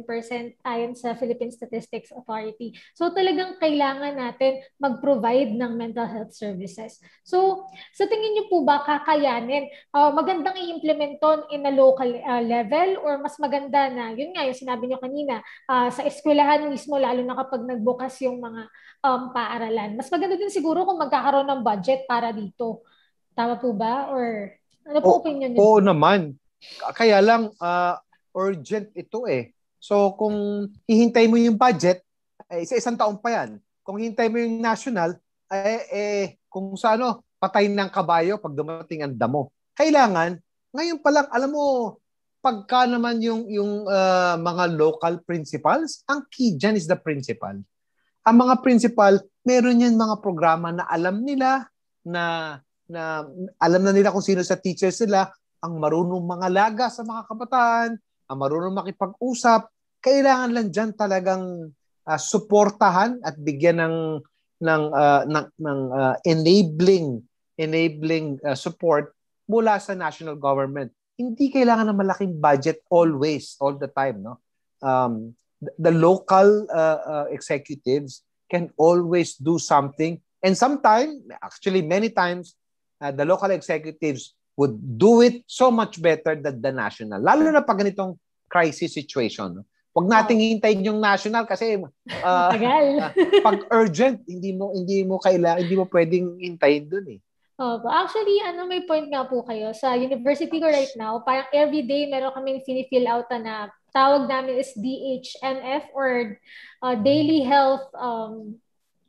ayon 0.67 0.93
sa 0.99 1.15
Philippine 1.15 1.55
Statistics 1.55 2.11
Authority. 2.11 2.75
So 2.93 3.15
talagang 3.15 3.57
kailangan 3.63 4.19
natin 4.19 4.61
mag-provide 4.77 5.55
ng 5.55 5.73
mental 5.79 6.11
health 6.11 6.35
services. 6.35 6.99
So 7.23 7.69
sa 7.95 8.05
tingin 8.11 8.37
niyo 8.37 8.51
po 8.51 8.67
ba 8.67 8.83
kakayanin? 8.83 9.71
Uh, 9.95 10.13
magandang 10.13 10.59
i-implement 10.59 11.23
in 11.53 11.65
a 11.65 11.73
local 11.73 12.09
uh, 12.09 12.43
level 12.43 13.01
or 13.05 13.21
mas 13.21 13.39
maganda 13.39 13.89
na, 13.89 14.13
yun 14.13 14.35
nga 14.35 14.45
yung 14.45 14.59
sinabi 14.59 14.89
niyo 14.91 14.99
kanina, 15.01 15.41
uh, 15.71 15.89
sa 15.89 16.05
eskwelahan 16.05 16.69
mismo 16.69 16.99
lalo 16.99 17.23
na 17.25 17.39
kapag 17.39 17.65
nagbukas 17.65 18.17
yung 18.23 18.43
mga 18.43 18.69
um, 19.05 19.33
paaralan. 19.33 19.97
Mas 19.97 20.11
maganda 20.13 20.37
din 20.37 20.53
siguro 20.53 20.85
kung 20.85 21.01
magkakaroon 21.01 21.49
ng 21.49 21.63
budget 21.65 22.05
para 22.05 22.35
dito. 22.35 22.85
Tama 23.37 23.61
po 23.61 23.73
ba? 23.73 24.09
Or 24.13 24.53
ano 24.87 24.99
po 25.01 25.11
o, 25.17 25.21
opinion 25.21 25.53
niyo? 25.53 25.61
Oo 25.61 25.79
naman. 25.81 26.37
Kaya 26.97 27.21
lang, 27.21 27.53
uh, 27.61 27.97
urgent 28.37 28.93
ito 28.93 29.25
eh. 29.25 29.56
So 29.87 30.19
kung 30.19 30.67
hihintay 30.91 31.31
mo 31.31 31.39
yung 31.39 31.55
budget, 31.55 32.03
eh, 32.51 32.67
isa 32.67 32.75
isang 32.75 32.99
taon 32.99 33.23
pa 33.23 33.31
yan. 33.31 33.63
Kung 33.87 34.03
hihintay 34.03 34.27
mo 34.27 34.43
yung 34.43 34.59
national, 34.59 35.15
eh, 35.47 35.83
eh 35.95 36.25
kung 36.51 36.75
sa 36.75 36.99
ano, 36.99 37.23
patay 37.39 37.71
ng 37.71 37.87
kabayo 37.95 38.43
pag 38.43 38.51
dumating 38.51 39.07
ang 39.07 39.15
damo. 39.15 39.55
Kailangan, 39.79 40.43
ngayon 40.75 40.99
pa 40.99 41.11
lang, 41.15 41.27
alam 41.31 41.55
mo, 41.55 41.95
pagka 42.43 42.91
naman 42.91 43.23
yung, 43.23 43.47
yung 43.47 43.87
uh, 43.87 44.35
mga 44.35 44.75
local 44.75 45.23
principals, 45.23 46.03
ang 46.11 46.27
key 46.35 46.59
dyan 46.59 46.75
is 46.75 46.91
the 46.91 46.99
principal. 46.99 47.55
Ang 48.27 48.37
mga 48.43 48.67
principal, 48.67 49.23
meron 49.47 49.87
yan 49.87 49.95
mga 49.95 50.19
programa 50.19 50.75
na 50.75 50.83
alam 50.91 51.23
nila, 51.23 51.63
na, 52.03 52.59
na 52.91 53.23
alam 53.63 53.83
na 53.87 53.95
nila 53.95 54.11
kung 54.11 54.25
sino 54.25 54.43
sa 54.43 54.59
teachers 54.59 54.99
nila, 55.07 55.31
ang 55.63 55.79
marunong 55.79 56.27
mga 56.27 56.49
laga 56.51 56.87
sa 56.91 57.07
mga 57.07 57.23
kabataan, 57.31 57.91
ang 58.27 58.39
marunong 58.43 58.75
makipag-usap, 58.75 59.76
kailangan 60.07 60.55
lang 60.55 60.69
diyan 60.71 60.91
talagang 60.95 61.75
uh, 62.07 62.21
suportahan 62.21 63.19
at 63.27 63.35
bigyan 63.43 63.83
ng 63.83 63.97
ng 64.63 64.83
uh, 64.95 65.23
ng, 65.27 65.47
ng 65.59 65.81
uh, 65.91 66.15
enabling 66.23 67.27
enabling 67.59 68.39
uh, 68.47 68.55
support 68.55 69.11
mula 69.51 69.83
sa 69.83 69.99
national 69.99 70.39
government. 70.39 70.95
Hindi 71.19 71.51
kailangan 71.51 71.91
ng 71.91 71.99
malaking 71.99 72.35
budget 72.39 72.85
always, 72.93 73.57
all 73.59 73.75
the 73.75 73.89
time, 73.89 74.21
no? 74.23 74.39
Um, 74.85 75.35
the, 75.79 75.91
local 75.91 76.69
uh, 76.69 77.01
uh, 77.01 77.27
executives 77.33 78.23
can 78.51 78.71
always 78.77 79.35
do 79.35 79.59
something 79.59 80.21
and 80.43 80.57
sometimes 80.57 81.25
actually 81.43 81.83
many 81.83 82.11
times 82.11 82.55
uh, 83.01 83.11
the 83.11 83.25
local 83.25 83.51
executives 83.51 84.37
would 84.57 84.77
do 84.99 85.23
it 85.23 85.43
so 85.47 85.71
much 85.71 86.01
better 86.01 86.37
than 86.37 86.61
the 86.61 86.73
national 86.73 87.21
lalo 87.21 87.49
na 87.51 87.65
pag 87.65 87.81
ganitong 87.81 88.21
crisis 88.47 88.95
situation 88.95 89.57
no? 89.57 89.65
Huwag 89.97 90.13
nating 90.13 90.45
hintayin 90.45 90.85
yung 90.85 91.01
national 91.01 91.49
kasi 91.49 91.81
uh, 92.21 92.53
pag 93.41 93.59
urgent, 93.73 94.21
hindi 94.29 94.53
mo 94.53 94.77
hindi 94.77 95.01
mo 95.09 95.17
kailangan, 95.17 95.65
hindi 95.65 95.73
mo 95.73 95.89
pwedeng 95.89 96.37
hintayin 96.37 96.85
doon 96.85 97.17
eh. 97.17 97.21
Opo. 97.57 97.89
Actually, 97.89 98.37
ano 98.45 98.69
may 98.69 98.85
point 98.85 99.09
nga 99.09 99.25
po 99.25 99.41
kayo. 99.41 99.73
Sa 99.73 99.97
university 99.97 100.61
ko 100.61 100.69
right 100.69 100.93
now, 101.01 101.25
parang 101.25 101.49
everyday 101.57 102.05
meron 102.05 102.37
kaming 102.37 102.61
fini-fill 102.69 103.09
out 103.09 103.25
na 103.33 103.73
tawag 103.97 104.29
namin 104.29 104.61
is 104.61 104.77
DHMF 104.77 105.89
or 105.97 106.37
uh, 106.85 106.93
Daily 107.01 107.41
Health 107.41 107.89
um, 107.97 108.61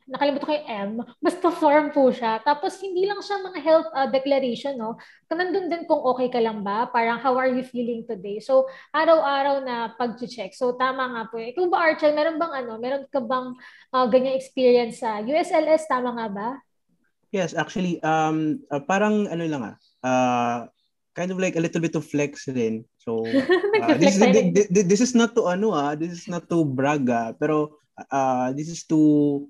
nakalimutan 0.08 0.46
ko 0.48 0.52
yung 0.56 0.68
M, 0.68 0.90
basta 1.20 1.52
form 1.52 1.92
po 1.92 2.08
siya. 2.08 2.40
Tapos 2.40 2.80
hindi 2.80 3.04
lang 3.04 3.20
siya 3.20 3.44
mga 3.44 3.60
health 3.60 3.88
uh, 3.92 4.08
declaration, 4.08 4.80
no? 4.80 4.96
Nandun 5.28 5.68
din 5.68 5.84
kung 5.84 6.00
okay 6.00 6.32
ka 6.32 6.40
lang 6.40 6.64
ba, 6.64 6.88
parang 6.88 7.20
how 7.20 7.36
are 7.36 7.52
you 7.52 7.60
feeling 7.60 8.08
today. 8.08 8.40
So, 8.40 8.66
araw-araw 8.96 9.60
na 9.62 9.92
pag-check. 10.00 10.56
So, 10.56 10.74
tama 10.80 11.12
nga 11.12 11.22
po. 11.28 11.36
Ikaw 11.36 11.64
ba, 11.68 11.92
Archel, 11.92 12.16
meron 12.16 12.40
bang 12.40 12.64
ano, 12.64 12.80
meron 12.80 13.04
ka 13.12 13.20
bang 13.20 13.52
uh, 13.92 14.06
ganyang 14.08 14.40
experience 14.40 15.04
sa 15.04 15.20
USLS? 15.20 15.84
Tama 15.84 16.16
nga 16.16 16.26
ba? 16.32 16.48
Yes, 17.28 17.52
actually, 17.52 18.00
um, 18.00 18.64
uh, 18.72 18.80
parang 18.80 19.28
ano 19.28 19.44
lang 19.44 19.62
ah, 19.62 19.76
uh, 20.00 20.58
kind 21.12 21.28
of 21.28 21.36
like 21.36 21.58
a 21.58 21.62
little 21.62 21.82
bit 21.82 21.92
of 21.92 22.08
flex 22.08 22.48
din. 22.48 22.88
So, 22.96 23.20
uh, 23.28 23.96
this, 24.00 24.16
is, 24.16 24.24
this, 24.54 24.66
this 24.88 25.00
is 25.04 25.12
not 25.12 25.36
to 25.36 25.44
ano 25.44 25.76
ah, 25.76 25.92
this 25.92 26.14
is 26.14 26.24
not 26.24 26.48
to 26.48 26.64
brag 26.64 27.04
ah, 27.12 27.36
pero 27.36 27.76
uh, 28.08 28.54
this 28.56 28.72
is 28.72 28.88
to 28.88 29.44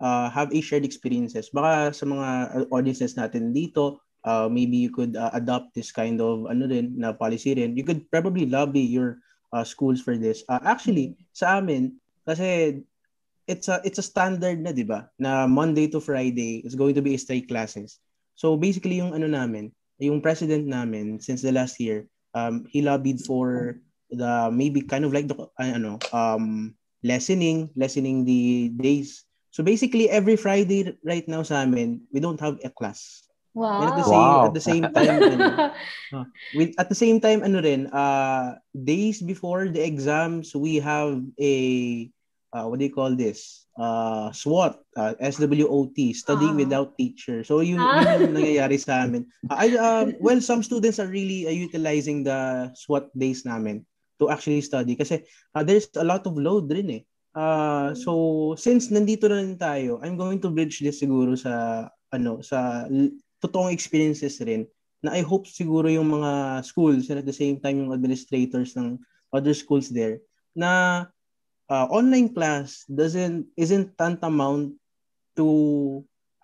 uh, 0.00 0.28
have 0.32 0.52
a 0.52 0.60
shared 0.60 0.84
experiences. 0.84 1.52
Baka 1.52 1.92
sa 1.94 2.04
mga 2.08 2.26
audiences 2.72 3.14
natin 3.14 3.52
dito, 3.52 4.00
uh, 4.24 4.48
maybe 4.48 4.76
you 4.76 4.90
could 4.90 5.16
uh, 5.16 5.30
adopt 5.32 5.72
this 5.76 5.92
kind 5.92 6.20
of 6.20 6.48
ano 6.48 6.66
din 6.66 6.96
na 6.96 7.12
policy 7.12 7.54
rin. 7.54 7.76
You 7.76 7.84
could 7.84 8.08
probably 8.10 8.48
lobby 8.48 8.82
your 8.82 9.20
uh, 9.52 9.64
schools 9.64 10.00
for 10.00 10.16
this. 10.16 10.42
Uh, 10.48 10.60
actually, 10.64 11.16
sa 11.32 11.60
amin 11.60 11.96
kasi 12.24 12.80
it's 13.48 13.66
a 13.68 13.80
it's 13.82 13.98
a 13.98 14.06
standard 14.06 14.60
na, 14.60 14.72
'di 14.72 14.86
ba? 14.86 15.08
Na 15.20 15.44
Monday 15.46 15.88
to 15.90 16.00
Friday 16.00 16.62
is 16.64 16.76
going 16.76 16.96
to 16.96 17.04
be 17.04 17.16
straight 17.16 17.48
classes. 17.48 18.00
So 18.36 18.56
basically 18.56 19.00
yung 19.00 19.12
ano 19.12 19.28
namin, 19.28 19.72
yung 20.00 20.24
president 20.24 20.64
namin 20.64 21.20
since 21.20 21.44
the 21.44 21.52
last 21.52 21.76
year, 21.80 22.08
um 22.32 22.64
he 22.70 22.80
lobbied 22.80 23.20
for 23.26 23.76
the 24.10 24.50
maybe 24.50 24.82
kind 24.82 25.04
of 25.06 25.14
like 25.14 25.30
the 25.30 25.36
uh, 25.38 25.50
ano 25.60 26.00
um 26.10 26.74
lessening 27.00 27.70
lessening 27.78 28.26
the 28.26 28.70
days 28.76 29.24
So 29.50 29.62
basically, 29.62 30.06
every 30.08 30.38
Friday 30.38 30.94
right 31.02 31.26
now 31.26 31.42
sa 31.42 31.66
amin, 31.66 32.06
we 32.14 32.22
don't 32.22 32.38
have 32.38 32.58
a 32.62 32.70
class. 32.70 33.26
Wow. 33.50 33.82
And 33.82 33.88
at 33.90 33.96
the 33.98 34.06
same 34.06 34.22
Wow. 34.22 34.46
at 34.46 34.54
the 34.54 34.62
same 34.62 34.84
time 34.94 35.16
ano, 35.26 35.46
uh, 36.14 36.24
with 36.54 36.70
at 36.78 36.86
the 36.86 36.94
same 36.94 37.18
time 37.18 37.42
ano 37.42 37.58
rin 37.58 37.90
uh 37.90 38.54
days 38.70 39.18
before 39.18 39.66
the 39.66 39.82
exams 39.82 40.54
we 40.54 40.78
have 40.78 41.18
a 41.42 41.54
uh, 42.54 42.70
what 42.70 42.78
do 42.78 42.86
you 42.86 42.94
call 42.94 43.10
this? 43.18 43.66
Uh 43.74 44.30
SWOT, 44.30 44.78
uh, 44.94 45.18
SWOT, 45.18 45.98
studying 46.14 46.54
Ah. 46.54 46.62
without 46.62 46.94
teacher. 46.94 47.42
So 47.42 47.58
yun, 47.58 47.82
Ah. 47.82 48.06
yun 48.14 48.30
yung 48.30 48.34
nangyayari 48.38 48.78
sa 48.78 49.02
amin. 49.02 49.26
Uh, 49.50 49.58
I 49.58 49.66
um 49.74 50.14
well 50.22 50.38
some 50.38 50.62
students 50.62 51.02
are 51.02 51.10
really 51.10 51.50
uh, 51.50 51.54
utilizing 51.54 52.22
the 52.22 52.70
SWOT 52.78 53.10
days 53.18 53.42
namin 53.42 53.82
to 54.22 54.30
actually 54.30 54.62
study 54.62 54.94
kasi 54.94 55.26
uh, 55.58 55.66
there's 55.66 55.90
a 55.98 56.06
lot 56.06 56.22
of 56.22 56.38
load 56.38 56.70
rin 56.70 57.02
eh. 57.02 57.02
Uh, 57.30 57.94
so 57.94 58.12
since 58.58 58.90
nandito 58.90 59.30
na 59.30 59.38
rin 59.38 59.54
tayo, 59.54 60.02
I'm 60.02 60.18
going 60.18 60.42
to 60.42 60.50
bridge 60.50 60.82
this 60.82 60.98
siguro 60.98 61.38
sa 61.38 61.86
ano 62.10 62.42
sa 62.42 62.90
totoong 63.38 63.70
experiences 63.70 64.42
rin 64.42 64.66
na 65.00 65.14
I 65.16 65.22
hope 65.22 65.46
siguro 65.46 65.88
yung 65.88 66.10
mga 66.10 66.62
schools 66.66 67.08
and 67.08 67.22
at 67.22 67.28
the 67.28 67.34
same 67.34 67.56
time 67.62 67.80
yung 67.80 67.94
administrators 67.94 68.76
ng 68.76 69.00
other 69.32 69.54
schools 69.54 69.88
there 69.88 70.20
na 70.52 71.06
uh, 71.70 71.86
online 71.88 72.34
class 72.34 72.84
doesn't 72.90 73.46
isn't 73.54 73.94
tantamount 73.94 74.74
to 75.38 75.48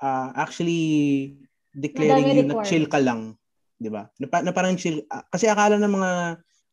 uh, 0.00 0.30
actually 0.38 1.34
declaring 1.74 2.30
you 2.32 2.46
na 2.46 2.62
chill 2.64 2.86
ka 2.88 3.02
lang, 3.02 3.34
'di 3.76 3.90
ba? 3.92 4.08
Na, 4.22 4.26
na 4.40 4.52
parang 4.54 4.78
chill 4.78 5.04
ah, 5.12 5.26
kasi 5.28 5.50
akala 5.50 5.76
ng 5.76 5.92
mga 5.92 6.10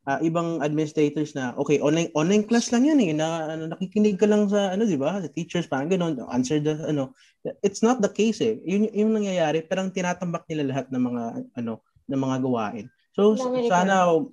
ah, 0.08 0.20
ibang 0.20 0.60
administrators 0.60 1.32
na 1.36 1.56
okay, 1.56 1.80
online 1.80 2.12
online 2.16 2.44
class 2.44 2.72
lang 2.76 2.88
'yan 2.88 3.00
eh. 3.00 3.12
Na 3.16 3.56
ano, 3.56 3.72
nakikinig 3.72 4.20
ka 4.20 4.28
lang 4.28 4.48
sa 4.52 4.76
ano, 4.76 4.84
'di 4.84 5.00
ba? 5.00 5.24
Sa 5.24 5.30
teachers 5.32 5.68
parang 5.68 5.92
ganoon, 5.92 6.20
answer 6.32 6.60
the 6.60 6.80
ano. 6.88 7.16
It's 7.64 7.84
not 7.84 8.00
the 8.04 8.12
case 8.12 8.40
eh. 8.44 8.60
Yun 8.64 8.92
yung 8.92 9.12
nangyayari, 9.16 9.64
parang 9.68 9.92
tinatambak 9.92 10.48
nila 10.48 10.72
lahat 10.72 10.86
ng 10.92 11.04
mga 11.04 11.24
ano, 11.60 11.84
ng 12.08 12.20
mga 12.20 12.38
gawain. 12.44 12.86
So 13.16 13.36
sana 13.68 14.24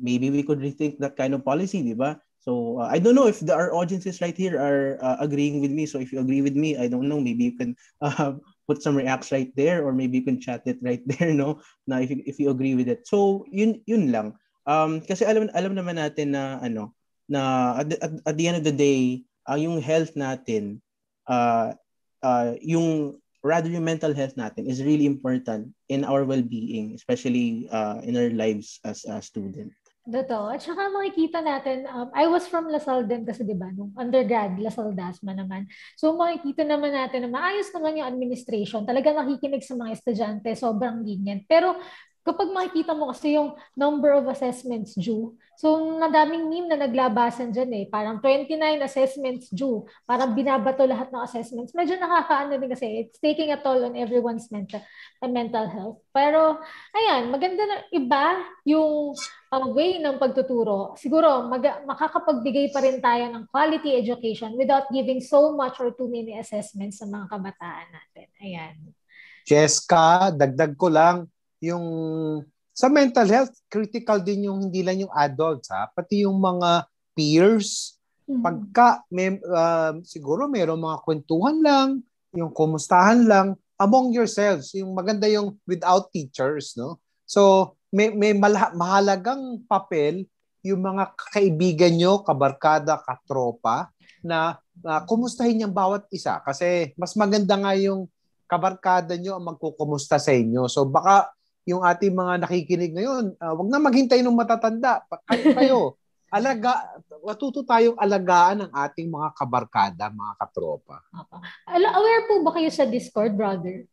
maybe 0.00 0.32
we 0.32 0.42
could 0.42 0.58
rethink 0.58 0.96
that 0.98 1.14
kind 1.14 1.36
of 1.36 1.46
policy, 1.46 1.82
'di 1.82 1.94
ba? 1.94 2.18
So 2.40 2.80
uh, 2.80 2.88
I 2.88 2.98
don't 2.98 3.14
know 3.14 3.28
if 3.28 3.38
the, 3.44 3.52
our 3.52 3.76
audiences 3.76 4.24
right 4.24 4.36
here 4.36 4.56
are 4.56 4.96
uh, 5.04 5.20
agreeing 5.20 5.60
with 5.60 5.70
me. 5.70 5.84
So 5.84 6.00
if 6.00 6.08
you 6.08 6.24
agree 6.24 6.40
with 6.40 6.56
me, 6.56 6.76
I 6.80 6.88
don't 6.88 7.04
know, 7.04 7.20
maybe 7.20 7.44
you 7.44 7.56
can 7.56 7.76
uh, 8.00 8.40
put 8.64 8.82
some 8.82 8.96
reacts 8.96 9.30
right 9.30 9.52
there 9.54 9.84
or 9.84 9.92
maybe 9.92 10.18
you 10.18 10.24
can 10.24 10.40
chat 10.40 10.64
it 10.64 10.80
right 10.80 11.04
there, 11.10 11.36
no? 11.36 11.60
Na 11.86 12.00
if 12.00 12.08
you, 12.10 12.24
if 12.24 12.40
you 12.40 12.48
agree 12.48 12.74
with 12.74 12.88
it. 12.88 13.04
So 13.04 13.44
yun 13.52 13.84
yun 13.84 14.08
lang. 14.08 14.40
Um 14.68 15.00
kasi 15.04 15.24
alam 15.24 15.48
alam 15.52 15.72
naman 15.72 15.96
natin 15.96 16.36
na 16.36 16.60
ano 16.60 16.92
na 17.30 17.72
at, 17.80 17.86
at, 18.02 18.12
at 18.26 18.34
the 18.36 18.46
end 18.50 18.58
of 18.58 18.66
the 18.66 18.74
day, 18.74 19.22
uh, 19.46 19.56
yung 19.56 19.78
health 19.78 20.18
natin 20.18 20.82
uh, 21.30 21.72
uh 22.20 22.58
yung 22.60 23.20
rather 23.40 23.72
yung 23.72 23.84
mental 23.84 24.12
health 24.12 24.36
natin 24.36 24.68
is 24.68 24.84
really 24.84 25.08
important 25.08 25.72
in 25.88 26.04
our 26.04 26.28
well-being, 26.28 26.92
especially 26.92 27.68
uh, 27.72 28.00
in 28.04 28.16
our 28.16 28.28
lives 28.30 28.80
as 28.84 29.04
a 29.08 29.20
student. 29.24 29.72
Totoo. 30.10 30.48
At 30.48 30.64
saka 30.64 30.88
makikita 30.90 31.44
natin, 31.44 31.84
um, 31.86 32.08
I 32.16 32.24
was 32.24 32.48
from 32.48 32.72
Lasal 32.72 33.04
din 33.04 33.22
kasi 33.28 33.44
di 33.44 33.52
ba, 33.52 33.68
nung 33.68 33.92
undergrad, 33.94 34.56
Lasal 34.56 34.96
Dasma 34.96 35.36
naman. 35.36 35.68
So 35.94 36.16
makikita 36.16 36.64
naman 36.64 36.96
natin 36.96 37.28
na 37.28 37.30
maayos 37.30 37.68
naman 37.72 38.00
yung 38.00 38.08
administration. 38.08 38.88
Talaga 38.88 39.12
nakikinig 39.12 39.60
sa 39.60 39.76
mga 39.76 40.00
estudyante, 40.00 40.48
sobrang 40.56 41.04
lenient. 41.04 41.44
Pero 41.44 41.76
kapag 42.20 42.52
makikita 42.52 42.92
mo 42.92 43.08
kasi 43.08 43.34
yung 43.34 43.56
number 43.72 44.12
of 44.12 44.28
assessments 44.28 44.92
due, 44.96 45.32
so 45.56 45.76
nadaming 45.96 46.48
meme 46.48 46.68
na 46.68 46.78
naglabasan 46.84 47.52
dyan 47.52 47.72
eh. 47.80 47.84
Parang 47.88 48.20
29 48.20 48.56
assessments 48.84 49.48
due. 49.52 49.84
Parang 50.04 50.36
binabato 50.36 50.84
lahat 50.84 51.08
ng 51.12 51.24
assessments. 51.24 51.72
Medyo 51.72 51.96
nakakaano 51.96 52.56
din 52.60 52.70
kasi 52.70 52.86
it's 53.04 53.20
taking 53.20 53.52
a 53.52 53.58
toll 53.60 53.84
on 53.88 53.96
everyone's 53.96 54.48
mental, 54.52 54.80
mental 55.24 55.66
health. 55.68 55.98
Pero 56.12 56.60
ayan, 56.92 57.32
maganda 57.32 57.64
na 57.64 57.76
iba 57.92 58.40
yung 58.68 59.16
uh, 59.50 59.66
way 59.72 59.98
ng 59.98 60.16
pagtuturo. 60.16 60.94
Siguro 61.00 61.48
mag- 61.48 61.84
makakapagbigay 61.84 62.70
pa 62.70 62.80
rin 62.84 63.02
tayo 63.02 63.28
ng 63.32 63.44
quality 63.50 63.96
education 63.96 64.54
without 64.60 64.88
giving 64.92 65.20
so 65.20 65.52
much 65.52 65.76
or 65.82 65.92
too 65.96 66.08
many 66.08 66.38
assessments 66.38 67.02
sa 67.02 67.06
mga 67.08 67.26
kabataan 67.32 67.86
natin. 67.90 68.28
Ayan. 68.40 68.76
Cheska, 69.44 70.30
dagdag 70.36 70.78
ko 70.78 70.86
lang, 70.92 71.26
yung 71.62 71.86
sa 72.72 72.88
mental 72.88 73.28
health, 73.28 73.52
critical 73.68 74.24
din 74.24 74.48
yung 74.48 74.68
hindi 74.68 74.80
lang 74.80 75.04
yung 75.04 75.12
adults 75.12 75.68
ha, 75.68 75.92
pati 75.92 76.24
yung 76.24 76.40
mga 76.40 76.88
peers. 77.12 78.00
Pagka 78.24 79.04
may, 79.12 79.36
uh, 79.36 80.00
siguro 80.06 80.48
mayroong 80.48 80.80
mga 80.80 80.98
kwentuhan 81.04 81.58
lang, 81.60 81.88
yung 82.32 82.54
kumustahan 82.54 83.26
lang 83.26 83.58
among 83.76 84.14
yourselves, 84.14 84.72
yung 84.72 84.96
maganda 84.96 85.28
yung 85.28 85.58
without 85.66 86.08
teachers, 86.14 86.72
no? 86.78 87.00
So, 87.26 87.74
may, 87.90 88.14
may 88.14 88.32
malha- 88.32 88.72
mahalagang 88.72 89.66
papel 89.66 90.24
yung 90.60 90.84
mga 90.84 91.16
kaibigan 91.32 91.96
nyo, 91.96 92.20
kabarkada, 92.22 93.00
katropa, 93.00 93.90
na 94.20 94.60
uh, 94.84 95.00
kumustahin 95.08 95.64
yung 95.64 95.72
bawat 95.72 96.04
isa. 96.12 96.38
Kasi 96.44 96.92
mas 96.94 97.16
maganda 97.16 97.56
nga 97.56 97.72
yung 97.76 98.06
kabarkada 98.44 99.16
nyo 99.16 99.40
ang 99.40 99.56
magkukumusta 99.56 100.20
sa 100.20 100.32
inyo. 100.36 100.68
So 100.68 100.84
baka 100.84 101.32
yung 101.70 101.82
ating 101.86 102.10
mga 102.10 102.42
nakikinig 102.42 102.92
ngayon, 102.92 103.38
uh, 103.38 103.54
wag 103.54 103.68
na 103.70 103.78
maghintay 103.78 104.20
ng 104.20 104.34
matatanda. 104.34 105.06
Kayo, 105.30 105.44
kayo 105.54 105.78
alaga, 106.36 106.86
matuto 107.26 107.66
tayong 107.66 107.98
alagaan 107.98 108.66
ng 108.66 108.70
ating 108.70 109.10
mga 109.10 109.28
kabarkada, 109.34 110.10
mga 110.10 110.34
katropa. 110.38 111.02
Aware 111.70 112.22
po 112.30 112.34
ba 112.46 112.54
kayo 112.54 112.70
sa 112.70 112.86
Discord, 112.86 113.34
brother? 113.34 113.86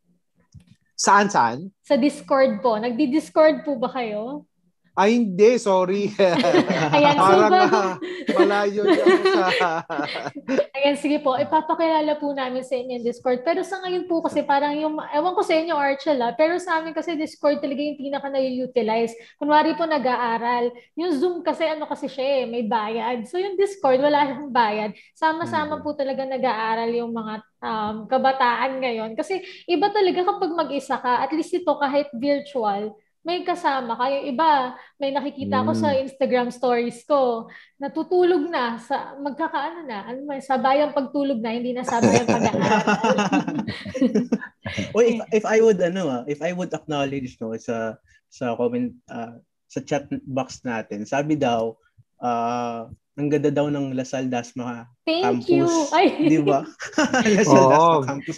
Saan, 0.97 1.29
saan? 1.29 1.69
Sa 1.85 1.93
Discord 1.97 2.61
po. 2.61 2.77
Nagdi-Discord 2.77 3.61
po 3.61 3.77
ba 3.77 3.89
kayo? 3.93 4.49
Ay, 4.97 5.21
hindi. 5.21 5.61
Sorry. 5.61 6.09
Ayan, 6.97 7.15
Parang 7.21 7.53
ah, 7.53 7.93
malayo 8.33 8.81
niya 8.81 9.05
sa... 9.29 9.45
Ayan, 10.81 10.97
sige 10.97 11.21
po. 11.21 11.37
Ipapakilala 11.37 12.17
po 12.17 12.33
namin 12.33 12.65
sa 12.65 12.73
inyo 12.73 12.97
yung 12.97 13.05
Discord. 13.05 13.45
Pero 13.45 13.61
sa 13.61 13.77
ngayon 13.85 14.09
po 14.09 14.25
kasi 14.25 14.41
parang 14.41 14.73
yung, 14.73 14.97
ewan 15.13 15.37
ko 15.37 15.45
sa 15.45 15.53
inyo, 15.53 15.77
Archel, 15.77 16.17
ah, 16.25 16.33
pero 16.33 16.57
sa 16.57 16.81
amin 16.81 16.97
kasi 16.97 17.13
Discord 17.13 17.61
talaga 17.61 17.77
yung 17.77 18.01
pinaka 18.01 18.25
na-utilize. 18.25 19.13
Kunwari 19.37 19.77
po 19.77 19.85
nag-aaral. 19.85 20.73
Yung 20.97 21.13
Zoom 21.13 21.45
kasi 21.45 21.69
ano 21.69 21.85
kasi 21.85 22.09
siya 22.09 22.41
eh, 22.41 22.43
may 22.49 22.65
bayad. 22.65 23.21
So 23.29 23.37
yung 23.37 23.53
Discord, 23.53 24.01
wala 24.01 24.25
siyang 24.25 24.49
bayad. 24.49 24.97
Sama-sama 25.13 25.77
po 25.85 25.93
talaga 25.93 26.25
nag-aaral 26.25 26.89
yung 26.97 27.13
mga 27.13 27.45
um, 27.61 27.95
kabataan 28.09 28.81
ngayon. 28.81 29.13
Kasi 29.13 29.45
iba 29.69 29.93
talaga 29.93 30.25
kapag 30.25 30.51
mag-isa 30.57 30.97
ka, 30.97 31.21
at 31.21 31.29
least 31.37 31.53
ito 31.53 31.69
kahit 31.77 32.09
virtual, 32.17 32.97
may 33.27 33.43
kasama 33.43 33.99
ka. 33.99 34.07
Yung 34.07 34.31
iba, 34.31 34.71
may 34.95 35.11
nakikita 35.11 35.59
ko 35.59 35.75
Mm. 35.75 35.81
sa 35.83 35.89
Instagram 35.91 36.47
stories 36.47 37.03
ko, 37.03 37.51
natutulog 37.75 38.47
na, 38.47 38.79
sa 38.79 39.19
magkakaano 39.19 39.83
na, 39.83 40.07
ano 40.07 40.23
may 40.23 40.39
sabayang 40.39 40.95
pagtulog 40.95 41.43
na, 41.43 41.51
hindi 41.51 41.75
na 41.75 41.83
sabayang 41.83 42.23
pag-aaral. 42.23 42.87
o 44.95 45.03
if, 45.03 45.19
if 45.33 45.45
I 45.45 45.59
would 45.59 45.79
ano 45.83 46.07
ah, 46.07 46.23
if 46.23 46.39
I 46.39 46.55
would 46.55 46.71
acknowledge 46.71 47.35
no 47.39 47.51
sa 47.59 47.99
sa 48.31 48.55
comment 48.55 48.95
ah, 49.11 49.35
sa 49.67 49.83
chat 49.83 50.07
box 50.23 50.63
natin, 50.63 51.03
sabi 51.03 51.35
daw 51.35 51.75
ah 52.23 52.87
ang 53.17 53.27
ganda 53.33 53.49
daw 53.49 53.67
ng 53.67 53.97
Lasal 53.97 54.29
Dasma 54.29 54.85
Thank 55.03 55.43
campus. 55.43 55.49
you. 55.49 55.65
Ay. 55.91 56.07
Di 56.29 56.39
ba? 56.39 56.63
Lasal 57.35 57.59
Oo. 57.59 57.67
Dasma 57.73 58.07
campus. 58.07 58.37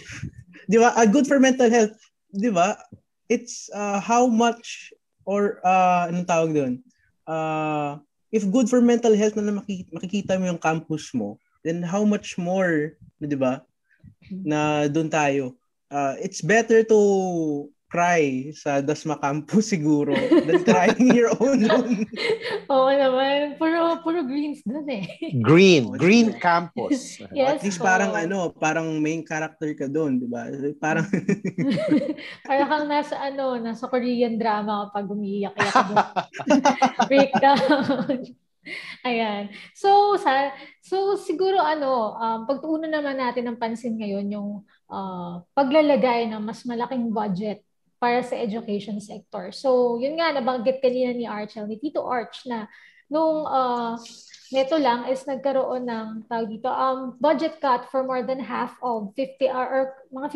Di 0.65 0.77
ba? 0.79 0.95
Ah, 0.95 1.05
good 1.05 1.27
for 1.27 1.37
mental 1.37 1.67
health. 1.67 1.93
Di 2.31 2.47
ba? 2.49 2.73
It's 3.29 3.69
uh, 3.69 4.01
how 4.01 4.25
much 4.25 4.91
or 5.23 5.61
uh, 5.61 6.09
anong 6.09 6.25
tawag 6.25 6.51
doon? 6.57 6.73
Uh, 7.29 8.01
if 8.33 8.41
good 8.49 8.65
for 8.65 8.81
mental 8.81 9.13
health 9.13 9.37
na 9.37 9.53
makikita, 9.53 9.89
makikita 9.93 10.33
mo 10.41 10.49
yung 10.49 10.61
campus 10.61 11.13
mo, 11.13 11.37
then 11.61 11.85
how 11.85 12.01
much 12.01 12.41
more, 12.41 12.97
di 13.21 13.37
ba? 13.37 13.61
Na 14.33 14.89
doon 14.89 15.13
tayo. 15.13 15.53
Uh, 15.93 16.17
it's 16.17 16.41
better 16.41 16.81
to 16.85 17.69
cry 17.89 18.53
sa 18.53 18.85
Dasma 18.85 19.17
campus 19.17 19.65
siguro 19.73 20.13
than 20.45 20.61
crying 20.61 21.09
your 21.11 21.33
own 21.41 21.65
room. 21.65 22.05
Oo 22.73 22.89
naman. 22.93 23.57
Puro, 23.57 23.97
puro 24.05 24.21
greens 24.23 24.61
dun 24.61 24.85
eh. 24.87 25.09
Green. 25.41 25.89
Green 25.97 26.37
campus. 26.37 27.17
Yes, 27.33 27.59
At 27.59 27.65
least 27.65 27.81
oo. 27.81 27.85
parang 27.89 28.13
ano, 28.13 28.53
parang 28.53 28.87
main 29.01 29.25
character 29.25 29.73
ka 29.73 29.89
doon, 29.89 30.21
di 30.21 30.27
ba? 30.29 30.45
Parang 30.77 31.05
Parang 32.45 32.67
kang 32.69 32.85
nasa 32.85 33.15
ano, 33.17 33.57
nasa 33.57 33.89
Korean 33.89 34.37
drama 34.37 34.89
kapag 34.89 35.09
umiiyak-iyak 35.09 35.73
ka 35.73 35.83
dun. 35.89 36.05
Breakdown. 37.09 38.19
Ayan. 39.01 39.49
So, 39.73 40.19
sa, 40.19 40.53
so 40.83 41.17
siguro 41.17 41.57
ano, 41.57 42.13
um, 42.13 42.39
pagtuunan 42.45 42.91
naman 42.91 43.17
natin 43.17 43.49
ng 43.49 43.57
pansin 43.57 43.97
ngayon 43.97 44.27
yung 44.29 44.49
uh, 44.91 45.41
paglalagay 45.57 46.29
ng 46.29 46.41
mas 46.43 46.61
malaking 46.67 47.09
budget 47.09 47.65
para 47.99 48.23
sa 48.23 48.39
education 48.39 48.97
sector. 49.03 49.51
So, 49.51 49.99
yun 49.99 50.17
nga, 50.17 50.31
nabanggit 50.31 50.79
kanina 50.79 51.11
ni 51.11 51.27
Archel, 51.27 51.67
ni 51.67 51.75
Tito 51.75 52.07
Arch, 52.07 52.47
na 52.47 52.65
nung 53.11 53.43
uh, 53.43 53.99
neto 54.53 54.77
lang 54.77 55.09
is 55.09 55.25
nagkaroon 55.25 55.85
ng 55.85 56.07
tawag 56.29 56.49
dito 56.49 56.69
um 56.69 57.17
budget 57.17 57.57
cut 57.57 57.85
for 57.89 58.05
more 58.05 58.21
than 58.21 58.37
half 58.37 58.77
of 58.85 59.09
50 59.17 59.49
or, 59.49 59.65
or 59.65 59.83
mga 60.13 60.29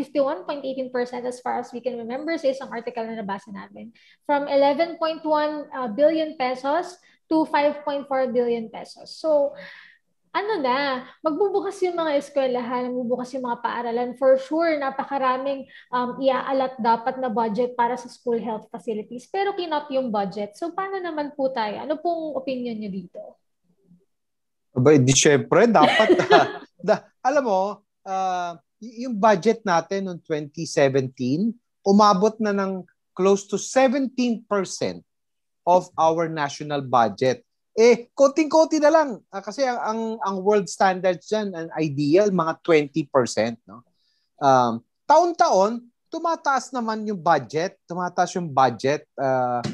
51.18% 0.90 0.90
as 1.26 1.38
far 1.42 1.62
as 1.62 1.70
we 1.70 1.82
can 1.82 1.98
remember 1.98 2.34
sa 2.38 2.50
isang 2.50 2.70
article 2.74 3.06
na 3.06 3.18
nabasa 3.18 3.54
namin 3.54 3.94
from 4.26 4.46
11.1 4.50 4.98
uh, 5.22 5.90
billion 5.94 6.34
pesos 6.38 6.98
to 7.30 7.46
5.4 7.50 8.06
billion 8.34 8.70
pesos. 8.70 9.18
So 9.18 9.54
ano 10.34 10.54
na, 10.58 11.06
magbubukas 11.22 11.78
yung 11.86 11.94
mga 11.94 12.18
eskwelahan, 12.18 12.90
magbubukas 12.90 13.30
yung 13.38 13.46
mga 13.46 13.62
paaralan. 13.62 14.18
For 14.18 14.42
sure, 14.42 14.74
napakaraming 14.82 15.70
um, 15.94 16.18
iaalat 16.18 16.74
dapat 16.82 17.22
na 17.22 17.30
budget 17.30 17.78
para 17.78 17.94
sa 17.94 18.10
school 18.10 18.42
health 18.42 18.66
facilities. 18.74 19.30
Pero 19.30 19.54
kinot 19.54 19.94
yung 19.94 20.10
budget. 20.10 20.58
So, 20.58 20.74
paano 20.74 20.98
naman 20.98 21.38
po 21.38 21.54
tayo? 21.54 21.86
Ano 21.86 22.02
pong 22.02 22.34
opinion 22.34 22.82
nyo 22.82 22.90
dito? 22.90 23.22
Aba, 24.74 24.98
di 24.98 25.14
syempre, 25.14 25.70
dapat, 25.70 26.18
da, 26.90 27.06
alam 27.22 27.44
mo, 27.46 27.62
uh, 28.02 28.58
yung 28.82 29.14
budget 29.14 29.62
natin 29.62 30.10
noong 30.10 30.22
2017, 30.26 31.54
umabot 31.86 32.34
na 32.42 32.58
ng 32.58 32.82
close 33.14 33.46
to 33.46 33.62
17% 33.62 34.50
of 35.64 35.94
our 35.94 36.26
national 36.26 36.82
budget. 36.82 37.46
Eh, 37.74 38.14
konting-konti 38.14 38.78
na 38.78 38.94
lang. 38.94 39.10
Uh, 39.34 39.42
kasi 39.42 39.66
ang, 39.66 39.82
ang, 39.82 40.02
ang 40.22 40.36
world 40.46 40.70
standards 40.70 41.26
dyan, 41.26 41.50
ang 41.58 41.70
ideal, 41.82 42.30
mga 42.30 42.62
20%. 42.62 43.58
No? 43.66 43.82
Um, 44.38 44.86
taon-taon, 45.10 45.82
tumataas 46.14 46.70
naman 46.70 47.10
yung 47.10 47.18
budget, 47.18 47.82
tumataas 47.90 48.38
yung 48.38 48.54
budget 48.54 49.10
uh, 49.18 49.66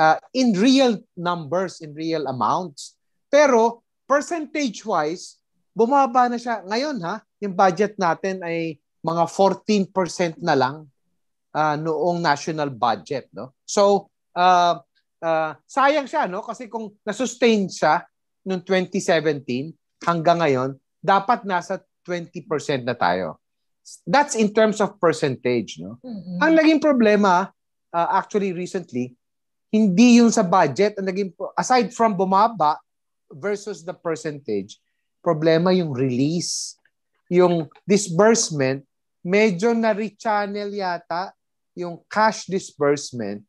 uh, 0.00 0.16
in 0.32 0.56
real 0.56 0.96
numbers, 1.12 1.84
in 1.84 1.92
real 1.92 2.24
amounts. 2.24 2.96
Pero 3.28 3.84
percentage-wise, 4.08 5.36
bumaba 5.76 6.32
na 6.32 6.40
siya. 6.40 6.64
Ngayon 6.64 6.96
ha, 7.04 7.20
yung 7.44 7.52
budget 7.52 8.00
natin 8.00 8.40
ay 8.40 8.80
mga 9.04 9.24
14% 9.28 10.40
na 10.40 10.56
lang 10.56 10.88
uh, 11.52 11.76
noong 11.76 12.20
national 12.20 12.72
budget. 12.72 13.28
No? 13.32 13.52
So, 13.68 14.08
uh, 14.32 14.80
uh, 15.22 15.54
sayang 15.64 16.10
siya, 16.10 16.26
no? 16.26 16.42
Kasi 16.42 16.66
kung 16.66 16.92
na-sustain 17.06 17.70
siya 17.70 18.02
noong 18.42 18.66
2017 18.66 19.72
hanggang 20.02 20.42
ngayon, 20.42 20.70
dapat 20.98 21.46
nasa 21.46 21.78
20% 22.04 22.82
na 22.82 22.98
tayo. 22.98 23.38
That's 24.06 24.34
in 24.34 24.50
terms 24.50 24.82
of 24.82 24.98
percentage, 24.98 25.78
no? 25.78 26.02
Mm-hmm. 26.02 26.38
Ang 26.42 26.52
naging 26.58 26.80
problema, 26.82 27.50
uh, 27.94 28.08
actually 28.18 28.50
recently, 28.50 29.14
hindi 29.72 30.20
yung 30.20 30.28
sa 30.28 30.44
budget, 30.44 30.98
ang 31.00 31.08
naging, 31.08 31.32
aside 31.56 31.94
from 31.94 32.12
bumaba 32.12 32.76
versus 33.32 33.80
the 33.86 33.94
percentage, 33.96 34.76
problema 35.24 35.72
yung 35.72 35.94
release. 35.96 36.76
Yung 37.32 37.72
disbursement, 37.88 38.84
medyo 39.24 39.72
na-rechannel 39.72 40.68
yata 40.68 41.32
yung 41.72 42.04
cash 42.04 42.44
disbursement 42.44 43.40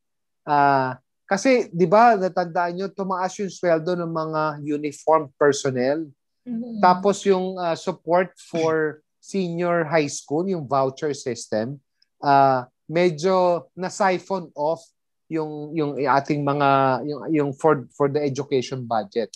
uh, 0.48 0.96
kasi, 1.24 1.72
di 1.72 1.88
ba, 1.88 2.20
natandaan 2.20 2.74
nyo, 2.76 2.88
tumaas 2.92 3.34
yung 3.40 3.50
sweldo 3.50 3.96
ng 3.96 4.12
mga 4.12 4.42
uniformed 4.64 5.32
personnel. 5.40 6.04
Mm-hmm. 6.44 6.84
Tapos 6.84 7.24
yung 7.24 7.56
uh, 7.56 7.76
support 7.80 8.36
for 8.36 9.00
senior 9.24 9.88
high 9.88 10.12
school, 10.12 10.44
yung 10.44 10.68
voucher 10.68 11.16
system, 11.16 11.80
uh, 12.20 12.68
medyo 12.92 13.68
na-siphon 13.80 14.52
off 14.52 14.84
yung 15.32 15.72
yung 15.72 15.96
ating 15.98 16.44
mga 16.44 16.70
yung 17.08 17.22
yung 17.32 17.52
for 17.56 17.88
for 17.96 18.12
the 18.12 18.20
education 18.20 18.84
budget. 18.84 19.32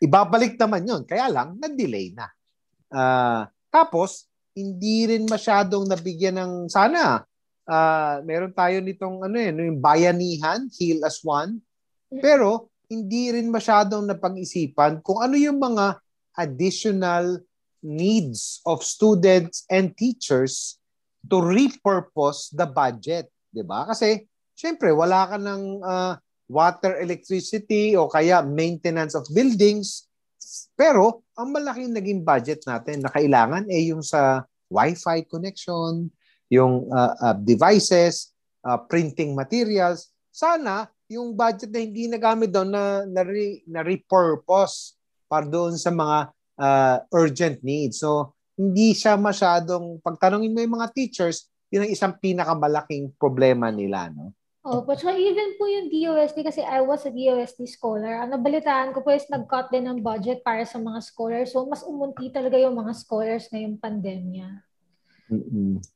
Ibabalik 0.00 0.56
naman 0.56 0.88
'yon, 0.88 1.02
kaya 1.04 1.28
lang 1.28 1.60
na-delay 1.60 2.16
na. 2.16 2.26
Uh, 2.88 3.44
tapos 3.68 4.26
hindi 4.56 5.04
rin 5.04 5.28
masyadong 5.28 5.84
nabigyan 5.84 6.40
ng 6.40 6.52
sana 6.72 7.22
uh, 7.66 8.22
meron 8.22 8.54
tayo 8.54 8.78
nitong 8.80 9.26
ano 9.26 9.36
eh, 9.36 9.50
yung 9.50 9.82
bayanihan, 9.82 10.70
heal 10.72 11.02
as 11.02 11.20
one. 11.26 11.60
Pero 12.08 12.70
hindi 12.86 13.34
rin 13.34 13.50
masyadong 13.50 14.06
napag-isipan 14.06 15.02
kung 15.02 15.18
ano 15.18 15.34
yung 15.34 15.58
mga 15.58 15.98
additional 16.38 17.42
needs 17.82 18.62
of 18.62 18.82
students 18.82 19.66
and 19.70 19.94
teachers 19.98 20.78
to 21.26 21.42
repurpose 21.42 22.54
the 22.54 22.66
budget, 22.66 23.26
'di 23.50 23.66
ba? 23.66 23.90
Kasi 23.90 24.22
syempre 24.54 24.94
wala 24.94 25.26
ka 25.26 25.36
ng 25.36 25.62
uh, 25.82 26.14
water, 26.46 27.02
electricity 27.02 27.98
o 27.98 28.06
kaya 28.06 28.42
maintenance 28.46 29.18
of 29.18 29.26
buildings. 29.34 30.06
Pero 30.78 31.26
ang 31.34 31.50
malaking 31.50 31.90
naging 31.90 32.22
budget 32.22 32.62
natin 32.64 33.02
na 33.02 33.10
kailangan 33.10 33.66
ay 33.66 33.90
eh, 33.90 33.90
yung 33.90 34.02
sa 34.02 34.46
Wi-Fi 34.70 35.26
connection, 35.26 36.06
yung 36.52 36.86
uh, 36.90 37.14
uh, 37.18 37.36
devices, 37.36 38.34
uh, 38.62 38.78
printing 38.86 39.34
materials. 39.34 40.10
Sana 40.30 40.90
yung 41.06 41.34
budget 41.34 41.70
na 41.70 41.80
hindi 41.82 42.10
nagamit 42.10 42.50
doon 42.50 42.70
na, 42.70 43.06
na, 43.06 43.22
re, 43.22 43.62
na 43.66 43.82
repurpose 43.82 44.98
para 45.30 45.46
doon 45.46 45.78
sa 45.78 45.90
mga 45.94 46.18
uh, 46.58 46.96
urgent 47.14 47.62
needs. 47.62 48.02
So, 48.02 48.34
hindi 48.56 48.96
siya 48.96 49.14
masyadong, 49.20 50.00
pagtanongin 50.00 50.52
mo 50.54 50.58
yung 50.64 50.76
mga 50.80 50.90
teachers, 50.96 51.46
yun 51.70 51.86
ang 51.86 51.92
isang 51.92 52.14
pinakamalaking 52.18 53.12
problema 53.20 53.68
nila. 53.68 54.08
No? 54.10 54.32
Oh, 54.66 54.82
but 54.82 54.98
so 54.98 55.14
even 55.14 55.54
po 55.54 55.70
yung 55.70 55.86
DOST, 55.86 56.42
kasi 56.42 56.58
I 56.58 56.82
was 56.82 57.06
a 57.06 57.12
DOST 57.14 57.62
scholar, 57.70 58.18
ang 58.18 58.34
nabalitaan 58.34 58.90
ko 58.90 58.98
po 58.98 59.14
is 59.14 59.28
nag-cut 59.30 59.70
din 59.70 59.86
ng 59.86 60.02
budget 60.02 60.42
para 60.42 60.66
sa 60.66 60.82
mga 60.82 60.98
scholars. 61.06 61.54
So, 61.54 61.62
mas 61.70 61.86
umunti 61.86 62.34
talaga 62.34 62.58
yung 62.58 62.74
mga 62.74 62.90
scholars 62.98 63.46
na 63.54 63.62
yung 63.62 63.78
pandemya. 63.78 64.66
Mm-hmm. 65.30 65.95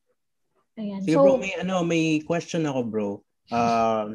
Ayan. 0.78 1.00
Sige 1.02 1.16
so, 1.18 1.24
bro, 1.24 1.40
may, 1.40 1.54
ano, 1.58 1.82
may 1.82 2.22
question 2.22 2.66
ako 2.66 2.80
bro. 2.86 3.08
Uh, 3.50 4.14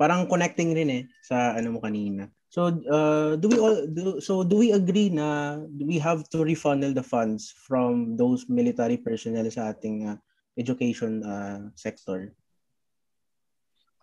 parang 0.00 0.24
connecting 0.24 0.72
rin 0.72 0.88
eh 0.88 1.02
sa 1.20 1.52
ano 1.52 1.76
mo 1.76 1.78
kanina. 1.84 2.32
So 2.50 2.72
uh, 2.72 3.36
do 3.36 3.46
we 3.52 3.60
all 3.60 3.84
do 3.84 4.18
so 4.18 4.42
do 4.42 4.58
we 4.58 4.72
agree 4.72 5.12
na 5.12 5.60
we 5.76 6.00
have 6.00 6.24
to 6.32 6.40
refunnel 6.40 6.90
the 6.90 7.04
funds 7.04 7.52
from 7.52 8.16
those 8.16 8.48
military 8.48 8.96
personnel 8.96 9.46
sa 9.52 9.70
ating 9.70 10.08
uh, 10.08 10.16
education 10.56 11.20
uh, 11.20 11.68
sector? 11.76 12.32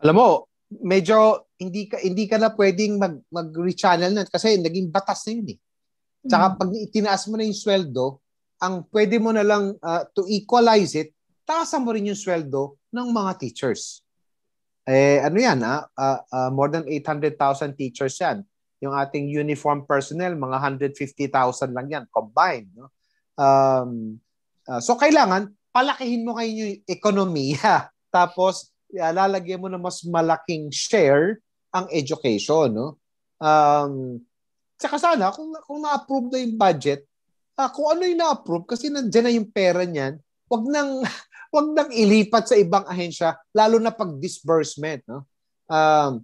Alam 0.05 0.15
mo, 0.15 0.29
medyo 0.69 1.49
hindi 1.57 1.89
ka 1.89 1.97
hindi 1.97 2.29
ka 2.29 2.37
na 2.37 2.53
pwedeng 2.53 3.01
mag 3.01 3.17
mag-rechannel 3.33 4.13
na 4.13 4.29
kasi 4.29 4.61
naging 4.61 4.93
batas 4.93 5.25
na 5.25 5.31
yun 5.33 5.57
eh. 5.57 5.59
Tsaka 6.29 6.45
mm-hmm. 6.53 6.59
pag 6.61 6.71
itinaas 6.77 7.23
mo 7.25 7.35
na 7.41 7.45
yung 7.49 7.57
sweldo, 7.57 8.21
ang 8.61 8.85
pwede 8.93 9.17
mo 9.17 9.33
na 9.33 9.41
lang 9.41 9.73
uh, 9.81 10.05
to 10.13 10.29
equalize 10.29 10.93
it, 10.93 11.16
taasan 11.47 11.87
mo 11.87 11.95
rin 11.95 12.11
yung 12.11 12.19
sweldo 12.19 12.75
ng 12.91 13.07
mga 13.15 13.31
teachers. 13.39 14.03
Eh, 14.83 15.23
ano 15.23 15.39
yan, 15.39 15.63
ah? 15.63 15.87
Uh, 15.95 16.19
uh, 16.31 16.49
more 16.51 16.67
than 16.67 16.83
800,000 16.83 17.75
teachers 17.79 18.19
yan. 18.19 18.43
Yung 18.83 18.91
ating 18.91 19.31
uniform 19.31 19.87
personnel, 19.87 20.35
mga 20.35 20.83
150,000 20.91 21.71
lang 21.71 21.87
yan, 21.87 22.03
combined. 22.11 22.67
No? 22.75 22.91
Um, 23.39 24.19
uh, 24.67 24.79
so, 24.83 24.99
kailangan, 24.99 25.55
palakihin 25.71 26.27
mo 26.27 26.35
kayo 26.35 26.51
yung 26.51 26.83
ekonomiya. 26.83 27.89
Tapos, 28.15 28.75
lalagyan 28.91 29.63
mo 29.63 29.67
na 29.71 29.79
mas 29.79 30.03
malaking 30.03 30.71
share 30.71 31.39
ang 31.71 31.87
education. 31.91 32.71
No? 32.75 32.87
Um, 33.39 34.23
Tsaka 34.77 35.01
sana, 35.01 35.33
kung, 35.33 35.49
kung 35.65 35.81
na-approve 35.81 36.29
na 36.29 36.37
yung 36.37 36.55
budget, 36.55 37.01
uh, 37.57 37.69
kung 37.73 37.97
ano 37.97 38.05
yung 38.05 38.21
na-approve, 38.21 38.69
kasi 38.69 38.93
nandiyan 38.93 39.25
na 39.25 39.33
yung 39.33 39.49
pera 39.49 39.81
niyan, 39.81 40.21
wag 40.47 40.63
nang 40.69 41.01
wag 41.57 41.73
nang 41.73 41.89
ilipat 41.89 42.53
sa 42.53 42.55
ibang 42.55 42.85
ahensya 42.85 43.33
lalo 43.57 43.81
na 43.81 43.89
pag 43.89 44.13
disbursement 44.21 45.01
no? 45.09 45.25
Um, 45.65 46.21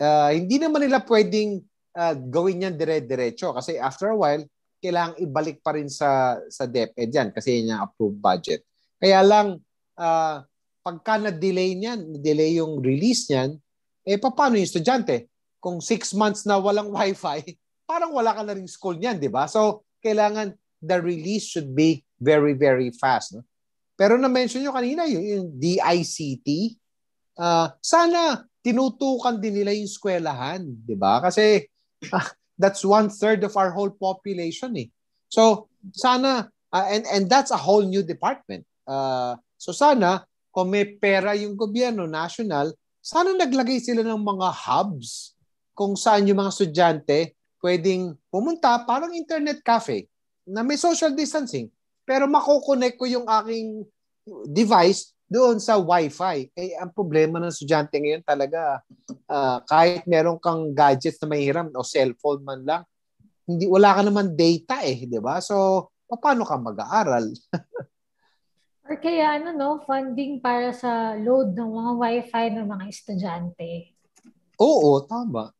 uh, 0.00 0.30
hindi 0.32 0.56
naman 0.56 0.88
nila 0.88 1.04
pwedeng 1.04 1.60
uh, 1.92 2.14
gawin 2.16 2.64
yan 2.64 2.74
dire-diretso 2.80 3.52
kasi 3.52 3.76
after 3.76 4.10
a 4.10 4.16
while 4.16 4.40
kailangang 4.80 5.20
ibalik 5.28 5.60
pa 5.60 5.76
rin 5.76 5.92
sa 5.92 6.40
sa 6.48 6.64
DepEd 6.64 7.12
yan 7.12 7.28
kasi 7.36 7.60
yan 7.60 7.76
yung 7.76 7.84
approved 7.84 8.16
budget. 8.16 8.64
Kaya 8.96 9.20
lang 9.20 9.60
uh, 10.00 10.40
pagka 10.80 11.20
na-delay 11.20 11.76
niyan 11.76 12.24
delay 12.24 12.56
yung 12.56 12.80
release 12.80 13.28
niyan 13.28 13.60
eh 14.08 14.16
paano 14.16 14.56
yung 14.56 14.64
estudyante? 14.64 15.28
Kung 15.60 15.84
six 15.84 16.16
months 16.16 16.48
na 16.48 16.56
walang 16.56 16.88
wifi 16.96 17.44
parang 17.84 18.16
wala 18.16 18.32
ka 18.32 18.40
na 18.40 18.56
ring 18.56 18.70
school 18.70 18.96
niyan 18.96 19.20
di 19.20 19.28
ba? 19.28 19.44
So 19.44 19.84
kailangan 20.00 20.56
the 20.80 20.96
release 20.96 21.44
should 21.44 21.76
be 21.76 22.00
very 22.16 22.56
very 22.56 22.88
fast 22.96 23.36
no 23.36 23.44
pero 24.00 24.16
na-mention 24.16 24.64
nyo 24.64 24.72
kanina 24.72 25.04
yung, 25.04 25.20
yung 25.20 25.46
DICT, 25.60 26.48
uh, 27.36 27.44
ah, 27.44 27.68
sana 27.84 28.48
tinutukan 28.64 29.36
din 29.36 29.60
nila 29.60 29.76
yung 29.76 29.84
eskwelahan, 29.84 30.64
di 30.64 30.96
ba? 30.96 31.20
Kasi 31.20 31.68
uh, 32.08 32.28
that's 32.56 32.80
one-third 32.80 33.44
of 33.44 33.52
our 33.60 33.76
whole 33.76 33.92
population 33.92 34.72
eh. 34.80 34.88
So, 35.28 35.68
sana, 35.92 36.48
uh, 36.72 36.86
and, 36.88 37.04
and 37.12 37.24
that's 37.28 37.52
a 37.52 37.60
whole 37.60 37.84
new 37.84 38.00
department. 38.00 38.64
Uh, 38.88 39.36
so 39.60 39.76
sana, 39.76 40.24
kung 40.48 40.72
may 40.72 40.96
pera 40.96 41.36
yung 41.36 41.52
gobyerno 41.52 42.08
national, 42.08 42.72
sana 43.04 43.36
naglagay 43.36 43.84
sila 43.84 44.00
ng 44.00 44.20
mga 44.24 44.48
hubs 44.64 45.36
kung 45.76 45.92
saan 45.92 46.24
yung 46.24 46.40
mga 46.40 46.52
estudyante 46.52 47.36
pwedeng 47.60 48.16
pumunta 48.32 48.80
parang 48.88 49.12
internet 49.12 49.60
cafe 49.60 50.08
na 50.48 50.64
may 50.64 50.80
social 50.80 51.12
distancing. 51.12 51.68
Pero 52.10 52.26
makokonect 52.26 52.98
ko 52.98 53.06
yung 53.06 53.22
aking 53.30 53.86
device 54.50 55.14
doon 55.30 55.62
sa 55.62 55.78
Wi-Fi. 55.78 56.50
Eh, 56.58 56.74
ang 56.74 56.90
problema 56.90 57.38
ng 57.38 57.54
estudyante 57.54 58.02
ngayon 58.02 58.26
talaga, 58.26 58.82
uh, 59.30 59.62
kahit 59.62 60.02
meron 60.10 60.42
kang 60.42 60.74
gadgets 60.74 61.22
na 61.22 61.30
mahiram 61.30 61.70
o 61.70 61.86
cellphone 61.86 62.42
man 62.42 62.66
lang, 62.66 62.82
hindi 63.46 63.70
wala 63.70 63.94
ka 63.94 64.02
naman 64.02 64.34
data 64.34 64.82
eh, 64.82 65.06
di 65.06 65.22
ba? 65.22 65.38
So, 65.38 65.86
paano 66.10 66.42
ka 66.42 66.58
mag-aaral? 66.58 67.30
Or 68.90 68.98
kaya 68.98 69.38
ano 69.38 69.54
no, 69.54 69.78
funding 69.86 70.42
para 70.42 70.74
sa 70.74 71.14
load 71.14 71.54
ng 71.54 71.70
mga 71.78 71.92
Wi-Fi 71.94 72.44
ng 72.58 72.66
mga 72.66 72.84
estudyante. 72.90 73.94
Oo, 74.58 75.06
tama. 75.06 75.54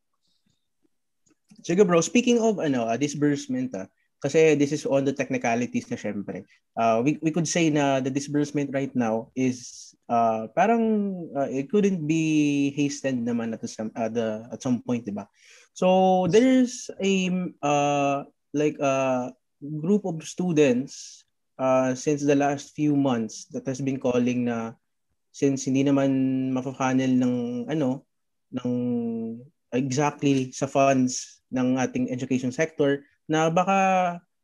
Sige 1.63 1.87
bro, 1.87 2.03
speaking 2.03 2.43
of 2.43 2.59
ano, 2.59 2.91
uh, 2.91 2.99
disbursement 2.99 3.71
ah, 3.79 3.87
kasi 4.21 4.55
this 4.55 4.71
is 4.71 4.85
on 4.85 5.09
the 5.09 5.17
technicalities 5.17 5.89
na 5.89 5.97
syempre. 5.97 6.45
Uh, 6.77 7.01
we, 7.01 7.17
we 7.25 7.33
could 7.33 7.49
say 7.49 7.73
na 7.73 7.99
the 8.05 8.13
disbursement 8.13 8.69
right 8.77 8.93
now 8.93 9.33
is 9.33 9.91
uh, 10.13 10.47
parang 10.53 11.15
uh, 11.33 11.49
it 11.49 11.73
couldn't 11.73 12.05
be 12.05 12.69
hastened 12.77 13.25
naman 13.25 13.57
at 13.57 13.65
some 13.65 13.89
uh, 13.97 14.13
the 14.13 14.45
at 14.53 14.61
some 14.61 14.85
point, 14.85 15.09
'di 15.09 15.17
ba? 15.17 15.25
So 15.73 16.29
there's 16.29 16.93
a 17.01 17.33
uh, 17.65 18.29
like 18.53 18.77
a 18.77 19.31
group 19.61 20.05
of 20.05 20.21
students 20.25 21.25
uh, 21.57 21.97
since 21.97 22.21
the 22.21 22.37
last 22.37 22.77
few 22.77 22.93
months 22.97 23.49
that 23.57 23.65
has 23.65 23.81
been 23.81 24.01
calling 24.01 24.49
na 24.49 24.77
since 25.31 25.65
hindi 25.65 25.87
naman 25.87 26.51
mafa-funnel 26.51 27.13
ng 27.17 27.37
ano 27.71 28.05
ng 28.61 28.73
exactly 29.71 30.51
sa 30.51 30.67
funds 30.67 31.41
ng 31.55 31.79
ating 31.79 32.11
education 32.11 32.51
sector 32.51 33.07
na 33.31 33.47
baka 33.47 33.79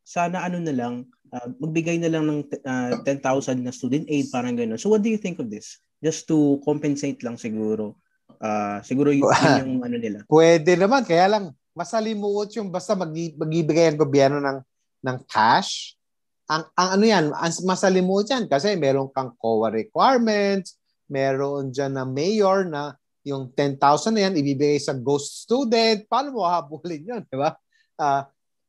sana 0.06 0.46
ano 0.46 0.62
na 0.62 0.70
lang, 0.70 1.02
uh, 1.34 1.48
magbigay 1.58 1.98
na 1.98 2.06
lang 2.06 2.30
ng 2.30 2.40
uh, 2.62 2.94
ah, 2.94 3.02
10,000 3.02 3.58
na 3.58 3.74
student 3.74 4.06
aid, 4.06 4.30
parang 4.30 4.54
gano'n. 4.54 4.78
So 4.78 4.86
what 4.86 5.02
do 5.02 5.10
you 5.10 5.18
think 5.18 5.42
of 5.42 5.50
this? 5.50 5.82
Just 5.98 6.30
to 6.30 6.62
compensate 6.62 7.26
lang 7.26 7.34
siguro. 7.34 7.98
Uh, 8.38 8.78
siguro 8.86 9.10
yun, 9.10 9.26
yun 9.26 9.58
yung 9.58 9.74
ano 9.82 9.96
nila. 9.98 10.18
Pwede 10.30 10.78
naman, 10.78 11.02
kaya 11.02 11.26
lang 11.26 11.50
masalimuot 11.74 12.54
yung 12.54 12.70
basta 12.70 12.94
mag- 12.94 13.36
magbibigay 13.36 13.90
ang 13.90 13.98
gobyerno 13.98 14.38
ng 14.38 14.58
ng 15.02 15.18
cash. 15.26 15.98
Ang, 16.46 16.62
ang 16.78 16.88
ano 16.94 17.04
yan, 17.04 17.24
masalimuot 17.66 18.30
yan 18.30 18.46
kasi 18.46 18.78
meron 18.78 19.10
kang 19.10 19.34
COA 19.34 19.74
requirements, 19.74 20.78
meron 21.10 21.74
dyan 21.74 21.98
na 21.98 22.06
mayor 22.06 22.62
na 22.62 22.94
yung 23.26 23.50
10,000 23.50 24.14
na 24.14 24.30
yan 24.30 24.38
ibibigay 24.38 24.78
sa 24.78 24.94
ghost 24.94 25.42
student. 25.42 26.06
Paano 26.06 26.30
mo 26.30 26.46
habulin 26.46 27.02
yun, 27.02 27.22
di 27.26 27.34
ba? 27.34 27.58
Uh, 27.98 28.22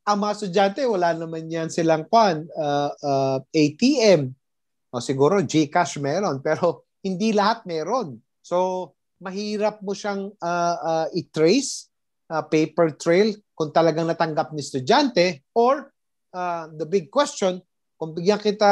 ang 0.07 0.23
mga 0.23 0.35
estudyante, 0.39 0.81
wala 0.87 1.11
naman 1.11 1.51
yan 1.51 1.67
silang 1.67 2.07
pan, 2.07 2.47
uh, 2.55 2.91
uh, 2.95 3.37
ATM. 3.51 4.31
O 4.87 5.03
siguro 5.03 5.43
GCash 5.43 5.99
meron, 5.99 6.39
pero 6.39 6.87
hindi 7.03 7.35
lahat 7.35 7.67
meron. 7.67 8.15
So, 8.39 8.95
mahirap 9.19 9.83
mo 9.83 9.91
siyang 9.91 10.31
uh, 10.39 10.75
uh, 10.79 11.07
i-trace, 11.11 11.91
uh, 12.31 12.39
paper 12.47 12.95
trail, 12.95 13.35
kung 13.51 13.75
talagang 13.75 14.07
natanggap 14.07 14.55
ni 14.55 14.63
estudyante, 14.63 15.43
or 15.51 15.91
uh, 16.31 16.71
the 16.71 16.87
big 16.87 17.11
question, 17.11 17.59
kung 17.99 18.15
bigyan 18.15 18.39
kita 18.39 18.71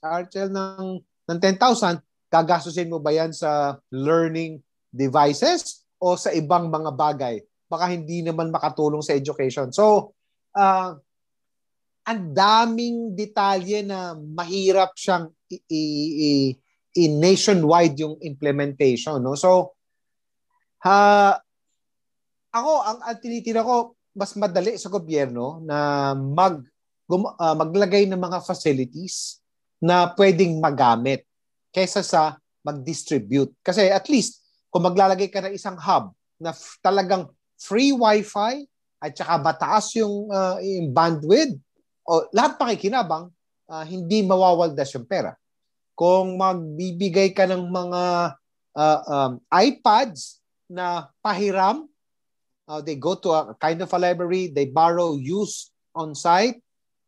Archel 0.00 0.48
ng, 0.48 1.04
ng 1.04 1.38
10,000, 1.38 2.00
gagastusin 2.32 2.88
mo 2.88 2.96
ba 2.96 3.12
yan 3.12 3.36
sa 3.36 3.76
learning 3.92 4.56
devices 4.88 5.84
o 6.00 6.16
sa 6.16 6.32
ibang 6.32 6.72
mga 6.72 6.96
bagay? 6.96 7.36
Baka 7.68 7.92
hindi 7.92 8.24
naman 8.24 8.48
makatulong 8.48 9.04
sa 9.04 9.12
education. 9.12 9.68
So, 9.68 10.16
uh, 10.56 10.96
ang 12.06 12.20
daming 12.34 13.14
detalye 13.14 13.84
na 13.86 14.16
mahirap 14.16 14.96
siyang 14.96 15.30
i- 15.52 15.64
i- 15.68 16.12
i- 16.18 16.52
i- 16.96 17.12
nationwide 17.14 17.94
yung 18.02 18.16
implementation 18.24 19.20
no? 19.22 19.36
So 19.38 19.76
ha 20.80 20.96
uh, 20.96 21.34
ako 22.50 22.72
ang, 22.82 22.98
ang 23.06 23.18
tinitira 23.22 23.62
ko 23.62 23.94
mas 24.10 24.34
madali 24.34 24.74
sa 24.74 24.90
gobyerno 24.90 25.62
na 25.62 26.12
mag 26.18 26.66
gum, 27.06 27.26
uh, 27.26 27.54
maglagay 27.54 28.10
ng 28.10 28.18
mga 28.18 28.42
facilities 28.42 29.38
na 29.78 30.10
pwedeng 30.18 30.58
magamit 30.58 31.24
kaysa 31.70 32.02
sa 32.02 32.36
mag-distribute. 32.66 33.54
Kasi 33.62 33.88
at 33.88 34.06
least 34.10 34.42
kung 34.68 34.84
maglalagay 34.86 35.30
ka 35.30 35.40
ng 35.42 35.54
isang 35.54 35.78
hub 35.78 36.12
na 36.38 36.50
f- 36.54 36.78
talagang 36.82 37.30
free 37.56 37.94
wifi 37.94 38.66
at 39.00 39.16
saka 39.16 39.40
mataas 39.40 39.96
yung, 39.96 40.28
uh, 40.28 40.60
yung 40.60 40.92
bandwidth, 40.92 41.56
o 42.04 42.28
lahat 42.36 42.60
pakikinabang, 42.60 43.32
uh, 43.66 43.84
hindi 43.88 44.20
mawawaldas 44.20 44.92
yung 44.92 45.08
pera. 45.08 45.32
Kung 45.96 46.36
magbibigay 46.36 47.32
ka 47.32 47.48
ng 47.48 47.64
mga 47.72 48.02
uh, 48.76 49.00
um, 49.08 49.32
iPads 49.48 50.40
na 50.68 51.08
pahiram, 51.24 51.88
uh, 52.68 52.80
they 52.84 52.94
go 52.94 53.16
to 53.16 53.32
a 53.32 53.56
kind 53.56 53.80
of 53.80 53.90
a 53.90 53.98
library, 53.98 54.52
they 54.52 54.68
borrow, 54.68 55.16
use 55.16 55.72
on 55.96 56.14
site, 56.14 56.60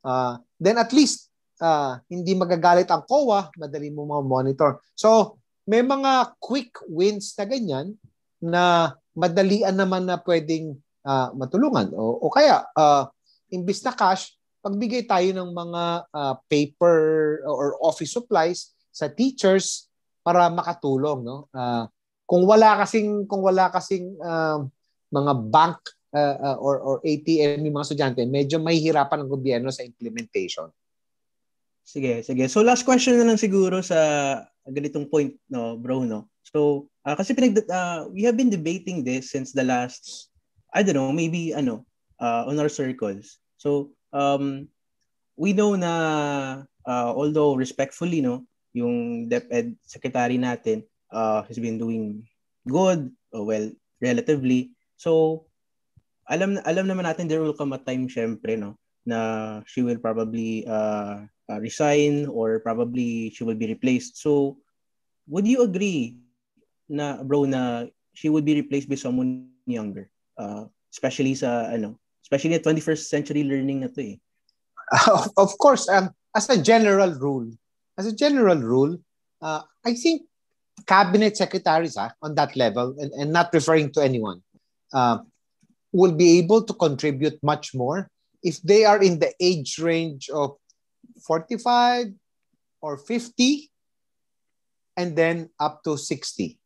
uh, 0.03 0.41
then 0.59 0.81
at 0.81 0.91
least 0.91 1.31
uh, 1.63 2.01
hindi 2.11 2.35
magagalit 2.35 2.91
ang 2.91 3.07
COA, 3.07 3.55
madali 3.55 3.95
mo 3.95 4.09
ma-monitor. 4.09 4.83
So, 4.99 5.39
may 5.63 5.87
mga 5.87 6.35
quick 6.43 6.75
wins 6.91 7.39
na 7.39 7.45
ganyan 7.47 7.95
na 8.43 8.95
madalian 9.15 9.79
naman 9.79 10.11
na 10.11 10.19
pwedeng 10.19 10.75
uh, 11.07 11.31
matulungan. 11.37 11.91
O, 11.95 12.27
o 12.27 12.33
kaya, 12.33 12.67
uh, 12.75 13.07
imbis 13.53 13.85
na 13.85 13.93
cash, 13.93 14.35
pagbigay 14.63 15.05
tayo 15.05 15.29
ng 15.35 15.51
mga 15.51 15.83
uh, 16.15 16.35
paper 16.47 16.99
or 17.45 17.77
office 17.83 18.15
supplies 18.15 18.73
sa 18.95 19.11
teachers 19.11 19.91
para 20.23 20.47
makatulong 20.49 21.27
no? 21.27 21.51
Uh, 21.51 21.91
kung 22.25 22.47
wala 22.47 22.79
kasing 22.81 23.27
kung 23.27 23.43
wala 23.43 23.69
kasing 23.75 24.15
uh, 24.23 24.63
mga 25.13 25.33
bank 25.51 25.77
uh, 26.15 26.37
uh, 26.39 26.57
or 26.63 26.79
or 26.81 26.97
ATM 27.03 27.67
yung 27.67 27.77
mga 27.77 27.87
estudyante 27.91 28.23
medyo 28.25 28.63
mahihirapan 28.63 29.27
ng 29.27 29.33
gobyerno 29.35 29.69
sa 29.75 29.83
implementation. 29.85 30.71
Sige 31.83 32.23
sige. 32.23 32.47
So 32.47 32.63
last 32.63 32.87
question 32.87 33.19
na 33.19 33.27
lang 33.27 33.43
siguro 33.43 33.83
sa 33.83 33.99
ganitong 34.65 35.11
point 35.11 35.35
no 35.51 35.75
bro 35.75 36.07
no? 36.07 36.31
So 36.47 36.87
uh, 37.03 37.19
kasi 37.19 37.35
pinag 37.35 37.67
uh, 37.67 38.07
we 38.15 38.23
have 38.23 38.39
been 38.39 38.49
debating 38.49 39.03
this 39.03 39.35
since 39.35 39.51
the 39.51 39.67
last 39.67 40.32
I 40.73 40.83
don't 40.83 40.97
know, 40.97 41.13
maybe 41.13 41.53
ano, 41.53 41.85
uh, 42.21 42.49
on 42.49 42.59
our 42.59 42.73
circles. 42.73 43.39
So, 43.61 43.93
um, 44.13 44.69
we 45.37 45.53
know 45.53 45.77
na 45.77 46.65
uh, 46.85 47.11
although 47.13 47.55
respectfully, 47.55 48.21
no, 48.21 48.49
yung 48.73 49.29
DepEd 49.29 49.77
secretary 49.85 50.41
natin 50.41 50.85
uh, 51.13 51.45
has 51.45 51.61
been 51.61 51.77
doing 51.77 52.25
good, 52.65 53.13
uh, 53.37 53.45
well, 53.45 53.69
relatively. 54.01 54.73
So, 54.97 55.45
alam 56.31 56.57
alam 56.65 56.87
naman 56.87 57.05
natin 57.05 57.29
there 57.29 57.43
will 57.43 57.57
come 57.57 57.75
a 57.75 57.81
time 57.83 58.07
syempre 58.07 58.55
no 58.55 58.79
na 59.03 59.59
she 59.67 59.83
will 59.83 59.99
probably 59.99 60.63
uh, 60.71 61.27
uh, 61.51 61.59
resign 61.59 62.31
or 62.31 62.63
probably 62.63 63.35
she 63.35 63.43
will 63.43 63.59
be 63.59 63.67
replaced. 63.67 64.23
So, 64.23 64.63
would 65.27 65.47
you 65.47 65.67
agree 65.67 66.23
na 66.87 67.19
bro 67.23 67.45
na 67.45 67.91
she 68.15 68.31
would 68.31 68.47
be 68.47 68.55
replaced 68.55 68.87
by 68.87 68.95
someone 68.95 69.51
younger? 69.67 70.12
Uh, 70.43 70.67
especially 70.91 71.39
sa 71.39 71.71
ano, 71.71 72.03
especially 72.27 72.59
at 72.59 72.67
21st 72.67 73.07
century 73.07 73.47
learning 73.47 73.87
na 73.87 73.89
to 73.95 74.03
eh. 74.03 74.19
of, 75.15 75.31
of 75.39 75.51
course, 75.63 75.87
um, 75.89 76.11
as 76.35 76.51
a 76.51 76.59
general 76.59 77.15
rule, 77.15 77.47
as 77.95 78.11
a 78.11 78.17
general 78.17 78.59
rule, 78.59 78.99
uh, 79.41 79.63
I 79.87 79.95
think 79.95 80.27
cabinet 80.87 81.39
secretaries 81.39 81.95
ah, 81.97 82.11
on 82.21 82.35
that 82.35 82.57
level, 82.57 82.99
and, 82.99 83.15
and 83.15 83.31
not 83.31 83.55
referring 83.55 83.95
to 83.95 84.03
anyone, 84.03 84.43
uh, 84.93 85.23
will 85.93 86.13
be 86.13 86.39
able 86.43 86.67
to 86.67 86.75
contribute 86.75 87.39
much 87.43 87.71
more 87.75 88.11
if 88.43 88.59
they 88.63 88.85
are 88.85 88.99
in 88.99 89.23
the 89.23 89.31
age 89.39 89.79
range 89.79 90.29
of 90.29 90.59
45 91.23 92.11
or 92.83 92.99
50 92.99 93.71
and 94.97 95.15
then 95.15 95.49
up 95.61 95.85
to 95.85 95.97
60. 95.97 96.59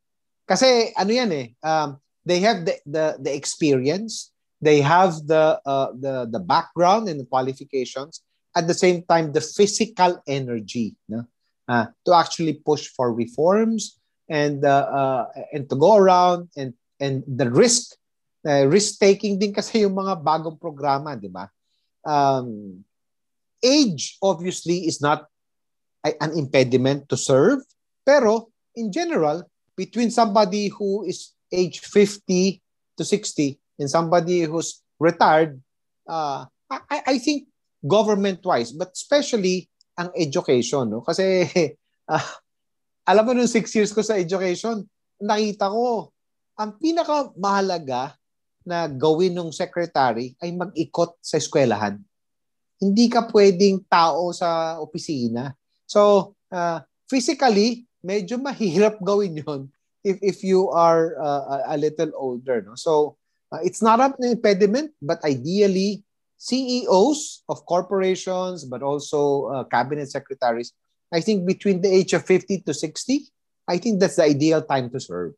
Kasi 0.46 0.94
ano 0.96 1.10
yan 1.10 1.30
eh, 1.34 1.48
um, 1.60 1.98
they 2.26 2.40
have 2.40 2.66
the, 2.66 2.74
the, 2.84 3.16
the 3.22 3.32
experience, 3.34 4.32
they 4.60 4.82
have 4.82 5.14
the, 5.26 5.60
uh, 5.64 5.94
the, 5.94 6.28
the 6.30 6.40
background 6.40 7.08
and 7.08 7.20
the 7.20 7.24
qualifications, 7.24 8.22
at 8.54 8.66
the 8.66 8.74
same 8.74 9.02
time, 9.04 9.32
the 9.32 9.40
physical 9.40 10.20
energy 10.26 10.96
no? 11.08 11.24
uh, 11.68 11.86
to 12.04 12.14
actually 12.14 12.54
push 12.54 12.88
for 12.88 13.14
reforms 13.14 13.98
and, 14.28 14.64
uh, 14.64 14.90
uh, 14.90 15.24
and 15.52 15.70
to 15.70 15.76
go 15.76 15.96
around 15.96 16.48
and, 16.56 16.74
and 16.98 17.22
the 17.28 17.48
risk, 17.48 17.94
uh, 18.46 18.66
risk-taking 18.66 19.38
din 19.38 19.54
kasi 19.54 19.86
yung 19.86 19.94
mga 19.94 20.24
bagong 20.24 20.58
programa, 20.58 21.14
di 21.14 21.28
ba? 21.28 21.46
Um, 22.02 22.82
age, 23.62 24.18
obviously, 24.22 24.86
is 24.86 25.00
not 25.00 25.26
an 26.02 26.38
impediment 26.38 27.08
to 27.08 27.16
serve, 27.16 27.62
pero 28.06 28.50
in 28.74 28.90
general, 28.90 29.42
between 29.76 30.10
somebody 30.10 30.68
who 30.68 31.04
is 31.04 31.35
age 31.56 31.80
50 31.80 32.60
to 33.00 33.02
60 33.02 33.56
and 33.80 33.88
somebody 33.88 34.44
who's 34.44 34.84
retired, 35.00 35.56
uh, 36.04 36.44
I, 36.68 37.16
I 37.16 37.18
think 37.18 37.48
government-wise, 37.80 38.76
but 38.76 38.92
especially 38.92 39.72
ang 39.96 40.12
education. 40.12 40.92
No? 40.92 41.00
Kasi 41.00 41.48
uh, 42.08 42.28
alam 43.10 43.24
mo 43.24 43.32
nung 43.32 43.48
six 43.48 43.72
years 43.72 43.90
ko 43.96 44.04
sa 44.04 44.20
education, 44.20 44.84
nakita 45.22 45.72
ko, 45.72 46.12
ang 46.56 46.76
pinakamahalaga 46.76 48.16
na 48.66 48.90
gawin 48.90 49.32
ng 49.32 49.54
secretary 49.54 50.34
ay 50.42 50.50
mag-ikot 50.52 51.14
sa 51.22 51.38
eskwelahan. 51.38 52.00
Hindi 52.82 53.06
ka 53.08 53.30
pwedeng 53.30 53.86
tao 53.86 54.34
sa 54.34 54.76
opisina. 54.82 55.54
So, 55.86 56.34
uh, 56.50 56.82
physically, 57.06 57.86
medyo 58.02 58.36
mahirap 58.42 58.98
gawin 59.08 59.38
yon 59.40 59.70
if, 60.06 60.18
if 60.22 60.44
you 60.46 60.70
are 60.70 61.18
uh, 61.18 61.74
a 61.74 61.76
little 61.76 62.12
older. 62.14 62.62
No? 62.62 62.78
So, 62.78 63.18
uh, 63.50 63.58
it's 63.62 63.82
not 63.82 63.98
an 64.00 64.14
impediment, 64.22 64.92
but 65.02 65.22
ideally, 65.24 66.04
CEOs 66.38 67.42
of 67.48 67.64
corporations, 67.66 68.64
but 68.64 68.82
also 68.82 69.46
uh, 69.46 69.64
cabinet 69.64 70.10
secretaries, 70.10 70.72
I 71.12 71.20
think 71.20 71.46
between 71.46 71.80
the 71.80 71.88
age 71.88 72.12
of 72.12 72.24
50 72.24 72.62
to 72.66 72.74
60, 72.74 73.26
I 73.68 73.78
think 73.78 74.00
that's 74.00 74.16
the 74.16 74.24
ideal 74.24 74.62
time 74.62 74.90
to 74.90 75.00
serve. 75.00 75.34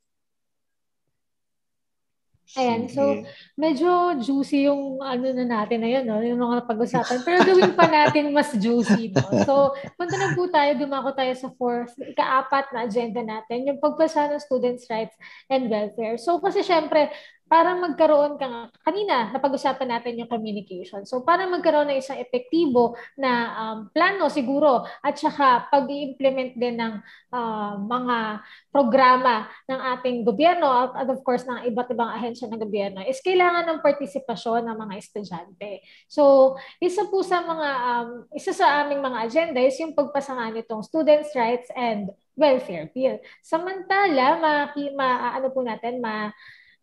Ayan, 2.56 2.88
so 2.88 3.20
medyo 3.60 4.16
juicy 4.24 4.72
yung 4.72 5.04
ano 5.04 5.28
na 5.36 5.44
natin 5.44 5.84
na 5.84 5.90
yun, 5.92 6.08
no? 6.08 6.24
yung 6.24 6.40
mga 6.40 6.64
pag-usapan. 6.64 7.20
Pero 7.20 7.44
gawin 7.44 7.76
pa 7.76 7.84
natin 7.84 8.32
mas 8.32 8.56
juicy. 8.56 9.12
No? 9.12 9.28
So, 9.44 9.54
punta 10.00 10.16
na 10.16 10.32
po 10.32 10.48
tayo, 10.48 10.72
dumako 10.80 11.12
tayo 11.12 11.36
sa 11.36 11.52
fourth, 11.52 11.92
ikaapat 12.00 12.72
na 12.72 12.88
agenda 12.88 13.20
natin, 13.20 13.68
yung 13.68 13.76
pagpasa 13.76 14.32
ng 14.32 14.40
students' 14.40 14.88
rights 14.88 15.12
and 15.52 15.68
welfare. 15.68 16.16
So, 16.16 16.40
kasi 16.40 16.64
syempre, 16.64 17.12
para 17.48 17.72
magkaroon 17.74 18.36
ka 18.36 18.46
nga, 18.46 18.62
kanina 18.84 19.32
napag-usapan 19.32 19.88
natin 19.88 20.20
yung 20.20 20.30
communication. 20.30 21.08
So 21.08 21.24
para 21.24 21.48
magkaroon 21.48 21.88
ng 21.88 21.98
isang 21.98 22.20
epektibo 22.20 22.94
na 23.16 23.32
um, 23.56 23.78
plano 23.88 24.28
siguro 24.28 24.84
at 25.00 25.16
saka 25.16 25.66
pag-implement 25.72 26.54
din 26.60 26.76
ng 26.76 26.94
uh, 27.32 27.74
mga 27.80 28.44
programa 28.68 29.48
ng 29.64 29.80
ating 29.96 30.16
gobyerno 30.28 30.68
at, 30.68 30.92
at 31.04 31.08
of 31.08 31.24
course 31.24 31.48
ng 31.48 31.64
iba't 31.72 31.88
ibang 31.88 32.12
ahensya 32.12 32.52
ng 32.52 32.60
gobyerno 32.60 33.00
is 33.02 33.24
kailangan 33.24 33.64
ng 33.64 33.80
partisipasyon 33.80 34.68
ng 34.68 34.76
mga 34.76 34.94
estudyante. 35.00 35.80
So 36.06 36.54
isa 36.84 37.08
po 37.08 37.24
sa 37.24 37.40
mga 37.40 37.68
um, 37.80 38.08
isa 38.36 38.52
sa 38.52 38.84
aming 38.84 39.00
mga 39.00 39.18
agenda 39.24 39.58
is 39.64 39.80
yung 39.80 39.96
pagpasa 39.96 40.36
nga 40.36 40.52
nitong 40.52 40.84
students 40.84 41.32
rights 41.32 41.72
and 41.72 42.12
welfare 42.38 42.86
bill. 42.94 43.18
Samantala, 43.42 44.38
ma, 44.38 44.52
ma 44.94 45.08
ano 45.34 45.50
po 45.50 45.66
natin, 45.66 45.98
ma 45.98 46.30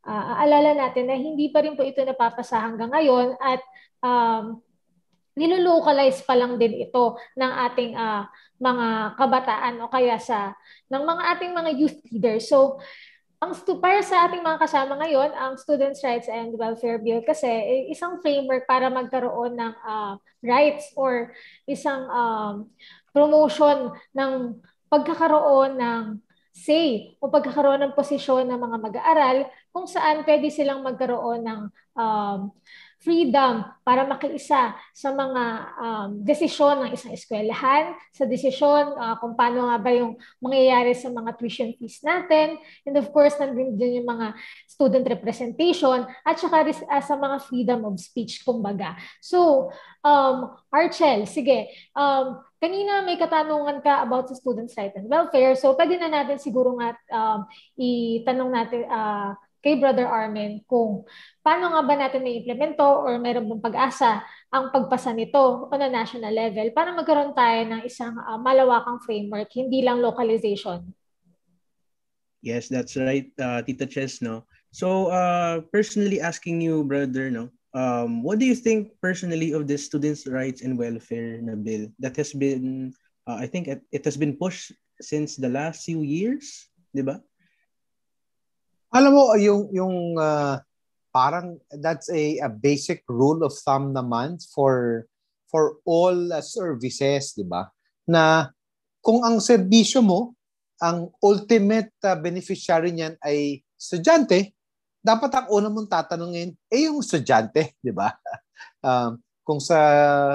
uh, 0.06 0.24
aalala 0.39 0.78
natin 0.78 1.10
na 1.10 1.18
hindi 1.18 1.49
pa 1.49 1.66
rin 1.66 1.74
po 1.74 1.82
ito 1.82 1.99
napapasa 2.06 2.62
hanggang 2.62 2.93
ngayon 2.93 3.36
at 3.41 3.62
um, 4.06 4.62
nilolocalize 5.36 6.24
pa 6.24 6.38
lang 6.38 6.56
din 6.56 6.80
ito 6.80 7.20
ng 7.36 7.51
ating 7.70 7.91
uh, 7.97 8.24
mga 8.56 9.20
kabataan 9.20 9.84
o 9.84 9.91
kaya 9.91 10.16
sa 10.16 10.56
ng 10.88 11.03
mga 11.03 11.24
ating 11.36 11.51
mga 11.51 11.72
youth 11.76 11.99
leaders. 12.08 12.47
So, 12.47 12.80
ang 13.43 13.51
para 13.84 13.99
sa 13.99 14.26
ating 14.26 14.39
mga 14.39 14.64
kasama 14.64 14.95
ngayon, 15.03 15.36
ang 15.36 15.60
Students' 15.60 15.99
Rights 16.01 16.32
and 16.32 16.56
Welfare 16.56 17.03
Bill 17.03 17.20
kasi 17.20 17.51
eh, 17.51 17.91
isang 17.91 18.24
framework 18.24 18.64
para 18.64 18.88
magkaroon 18.88 19.60
ng 19.60 19.74
uh, 19.84 20.16
rights 20.39 20.95
or 20.95 21.36
isang 21.68 22.08
um, 22.08 22.72
promotion 23.12 23.91
ng 24.16 24.56
pagkakaroon 24.88 25.76
ng 25.76 26.03
say 26.56 27.20
o 27.20 27.28
pagkakaroon 27.28 27.84
ng 27.84 27.93
posisyon 27.99 28.47
ng 28.47 28.56
mga 28.56 28.78
mag-aaral 28.80 29.38
kung 29.76 29.91
saan 29.91 30.24
pwede 30.24 30.47
silang 30.47 30.80
magkaroon 30.88 31.43
ng 31.43 31.62
um, 31.99 32.39
freedom 33.06 33.62
para 33.86 34.01
makiisa 34.10 34.74
sa 34.74 35.10
mga 35.14 35.43
um, 35.78 36.10
desisyon 36.26 36.82
ng 36.82 36.91
isang 36.97 37.14
eskwelahan, 37.14 37.93
sa 38.10 38.26
desisyon 38.26 38.97
uh, 38.97 39.14
kung 39.22 39.38
paano 39.38 39.70
nga 39.70 39.78
ba 39.78 39.93
yung 39.93 40.18
mangyayari 40.41 40.97
sa 40.97 41.14
mga 41.14 41.38
tuition 41.38 41.70
fees 41.78 42.01
natin, 42.01 42.58
and 42.82 42.97
of 42.97 43.06
course, 43.14 43.38
nandun 43.38 43.78
din 43.78 44.01
yung 44.01 44.10
mga 44.10 44.34
student 44.66 45.06
representation, 45.06 46.01
at 46.26 46.36
saka 46.41 46.66
uh, 46.66 47.03
sa 47.06 47.14
mga 47.14 47.38
freedom 47.45 47.86
of 47.86 48.01
speech, 48.01 48.41
kumbaga. 48.41 48.97
So, 49.22 49.70
um, 50.01 50.58
Archel, 50.74 51.30
sige, 51.30 51.70
um, 51.93 52.41
kanina 52.58 53.06
may 53.06 53.22
katanungan 53.22 53.86
ka 53.86 54.01
about 54.01 54.34
sa 54.34 54.36
students' 54.36 54.74
right 54.82 54.97
and 54.97 55.06
welfare, 55.06 55.53
so 55.53 55.78
pwede 55.78 56.01
na 56.01 56.10
natin 56.10 56.41
siguro 56.41 56.74
nga 56.82 56.97
um, 57.14 57.45
itanong 57.78 58.49
natin, 58.49 58.82
uh, 58.89 59.38
kay 59.66 59.82
Brother 59.82 60.05
Armin 60.05 60.61
kung 60.70 61.09
paano 61.41 61.74
nga 61.74 61.82
ba 61.82 61.97
natin 61.97 62.22
na-implemento 62.22 62.86
or 62.86 63.18
meron 63.18 63.49
bang 63.49 63.66
pag-asa 63.66 64.22
ang 64.53 64.70
pagpasa 64.70 65.09
nito 65.09 65.66
on 65.74 65.82
a 65.82 65.89
national 65.89 66.30
level 66.30 66.70
para 66.70 66.93
magkaroon 66.93 67.34
tayo 67.34 67.66
ng 67.66 67.82
isang 67.82 68.13
uh, 68.13 68.38
malawakang 68.38 69.01
framework, 69.01 69.49
hindi 69.57 69.82
lang 69.82 70.05
localization. 70.05 70.86
Yes, 72.45 72.70
that's 72.70 72.93
right, 72.93 73.34
uh, 73.41 73.66
Tita 73.66 73.89
Chess, 73.89 74.22
no? 74.22 74.45
So, 74.70 75.09
uh, 75.09 75.66
personally 75.74 76.22
asking 76.22 76.61
you, 76.61 76.86
brother, 76.86 77.34
no, 77.34 77.49
um, 77.74 78.22
what 78.22 78.38
do 78.38 78.45
you 78.45 78.53
think 78.53 78.93
personally 79.01 79.49
of 79.57 79.66
the 79.66 79.82
students' 79.82 80.30
rights 80.30 80.61
and 80.61 80.78
welfare 80.78 81.41
na 81.41 81.57
bill 81.57 81.89
that 81.97 82.13
has 82.22 82.38
been, 82.38 82.93
uh, 83.26 83.41
I 83.41 83.49
think 83.49 83.66
it, 83.66 83.82
it 83.89 84.05
has 84.05 84.13
been 84.13 84.38
pushed 84.38 84.78
since 85.01 85.34
the 85.34 85.49
last 85.49 85.89
few 85.89 86.05
years, 86.05 86.70
di 86.93 87.01
ba? 87.01 87.18
Alam 88.95 89.11
mo, 89.11 89.23
yung, 89.35 89.67
yung 89.75 90.15
uh, 90.15 90.55
parang 91.11 91.59
that's 91.83 92.07
a, 92.07 92.39
a 92.39 92.47
basic 92.47 93.03
rule 93.11 93.43
of 93.43 93.51
thumb 93.51 93.91
naman 93.91 94.39
for 94.55 95.03
for 95.51 95.83
all 95.83 96.15
uh, 96.31 96.39
services, 96.39 97.35
di 97.35 97.43
ba? 97.43 97.67
Na 98.07 98.47
kung 99.03 99.19
ang 99.19 99.43
serbisyo 99.43 99.99
mo, 99.99 100.31
ang 100.79 101.11
ultimate 101.19 101.91
uh, 102.07 102.15
beneficiary 102.15 102.95
niyan 102.95 103.19
ay 103.19 103.59
estudyante, 103.75 104.55
dapat 105.03 105.31
ang 105.43 105.47
una 105.51 105.67
mong 105.67 105.91
tatanungin 105.91 106.55
eh, 106.71 106.87
yung 106.87 107.03
estudyante, 107.03 107.75
di 107.85 107.91
ba? 107.91 108.15
um, 108.79 109.19
kung 109.45 109.61
sa 109.61 109.77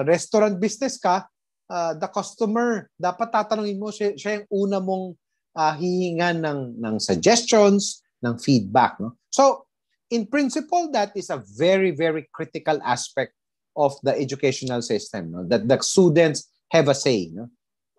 restaurant 0.07 0.55
business 0.61 1.01
ka, 1.01 1.27
uh, 1.73 1.93
the 1.97 2.09
customer, 2.13 2.87
dapat 2.95 3.29
tatanungin 3.33 3.81
mo 3.81 3.89
siya, 3.91 4.15
siya 4.15 4.33
yung 4.41 4.69
una 4.69 4.79
mong 4.79 5.17
uh, 5.57 5.75
hihingan 5.75 6.45
ng, 6.45 6.61
ng 6.79 6.97
suggestions, 7.03 8.05
ng 8.25 8.39
feedback. 8.39 9.01
No? 9.01 9.17
So, 9.31 9.67
in 10.11 10.27
principle, 10.27 10.91
that 10.93 11.17
is 11.17 11.31
a 11.31 11.43
very, 11.57 11.91
very 11.91 12.29
critical 12.33 12.81
aspect 12.85 13.33
of 13.77 13.95
the 14.03 14.17
educational 14.17 14.83
system, 14.83 15.33
no? 15.33 15.47
that 15.49 15.69
the 15.69 15.79
students 15.81 16.51
have 16.71 16.89
a 16.89 16.95
say. 16.95 17.31
No? 17.33 17.49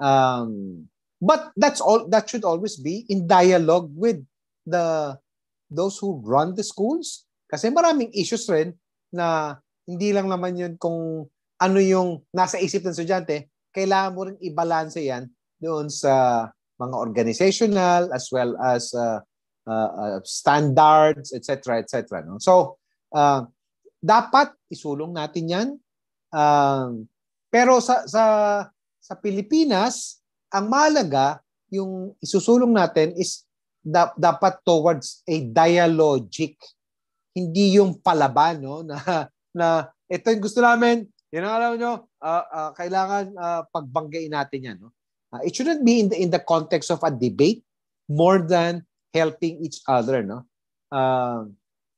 Um, 0.02 0.88
but 1.22 1.52
that's 1.56 1.80
all. 1.80 2.08
That 2.10 2.30
should 2.30 2.44
always 2.44 2.78
be 2.78 3.06
in 3.10 3.28
dialogue 3.28 3.92
with 3.94 4.22
the 4.66 5.18
those 5.70 5.98
who 5.98 6.20
run 6.26 6.56
the 6.58 6.66
schools. 6.66 7.26
Kasi 7.48 7.70
maraming 7.70 8.12
issues 8.12 8.48
rin 8.50 8.76
na 9.14 9.56
hindi 9.88 10.12
lang 10.12 10.28
naman 10.28 10.58
yun 10.58 10.74
kung 10.80 11.28
ano 11.62 11.80
yung 11.80 12.26
nasa 12.34 12.58
isip 12.58 12.82
ng 12.82 12.96
estudyante, 12.96 13.52
kailangan 13.72 14.14
mo 14.16 14.22
rin 14.28 14.38
i-balance 14.42 14.98
yan 14.98 15.30
doon 15.62 15.88
sa 15.88 16.48
mga 16.82 16.96
organizational 16.98 18.10
as 18.10 18.34
well 18.34 18.58
as 18.66 18.90
uh, 18.98 19.22
uh, 19.68 19.92
uh, 19.92 20.20
standards, 20.24 21.34
etc., 21.34 21.82
etc. 21.82 22.26
No? 22.26 22.38
So, 22.42 22.82
uh, 23.14 23.46
dapat 24.02 24.54
isulong 24.72 25.14
natin 25.14 25.46
yan. 25.46 25.68
Uh, 26.32 27.06
pero 27.52 27.78
sa, 27.84 28.08
sa, 28.08 28.24
sa 28.98 29.14
Pilipinas, 29.20 30.22
ang 30.50 30.72
mahalaga, 30.72 31.44
yung 31.72 32.16
isusulong 32.20 32.76
natin 32.76 33.16
is 33.16 33.48
da, 33.80 34.12
dapat 34.16 34.60
towards 34.64 35.24
a 35.26 35.36
dialogic. 35.48 36.60
Hindi 37.32 37.80
yung 37.80 38.00
palaban, 38.04 38.60
no? 38.60 38.84
Na, 38.90 39.28
na 39.52 39.68
ito 40.12 40.28
yung 40.28 40.44
gusto 40.44 40.60
namin, 40.60 41.08
yun 41.32 41.48
ang 41.48 41.56
alam 41.56 41.72
nyo, 41.80 41.94
uh, 42.20 42.46
uh, 42.52 42.70
kailangan 42.76 43.32
uh, 43.40 43.64
pagbanggain 43.72 44.32
natin 44.32 44.68
yan. 44.68 44.78
No? 44.84 44.92
Uh, 45.32 45.40
it 45.48 45.56
shouldn't 45.56 45.88
be 45.88 46.04
in 46.04 46.08
the, 46.12 46.18
in 46.20 46.30
the 46.30 46.44
context 46.44 46.92
of 46.92 47.00
a 47.08 47.12
debate 47.12 47.64
more 48.12 48.44
than 48.44 48.84
helping 49.14 49.64
each 49.64 49.84
other, 49.88 50.24
no? 50.24 50.48
Uh, 50.92 51.48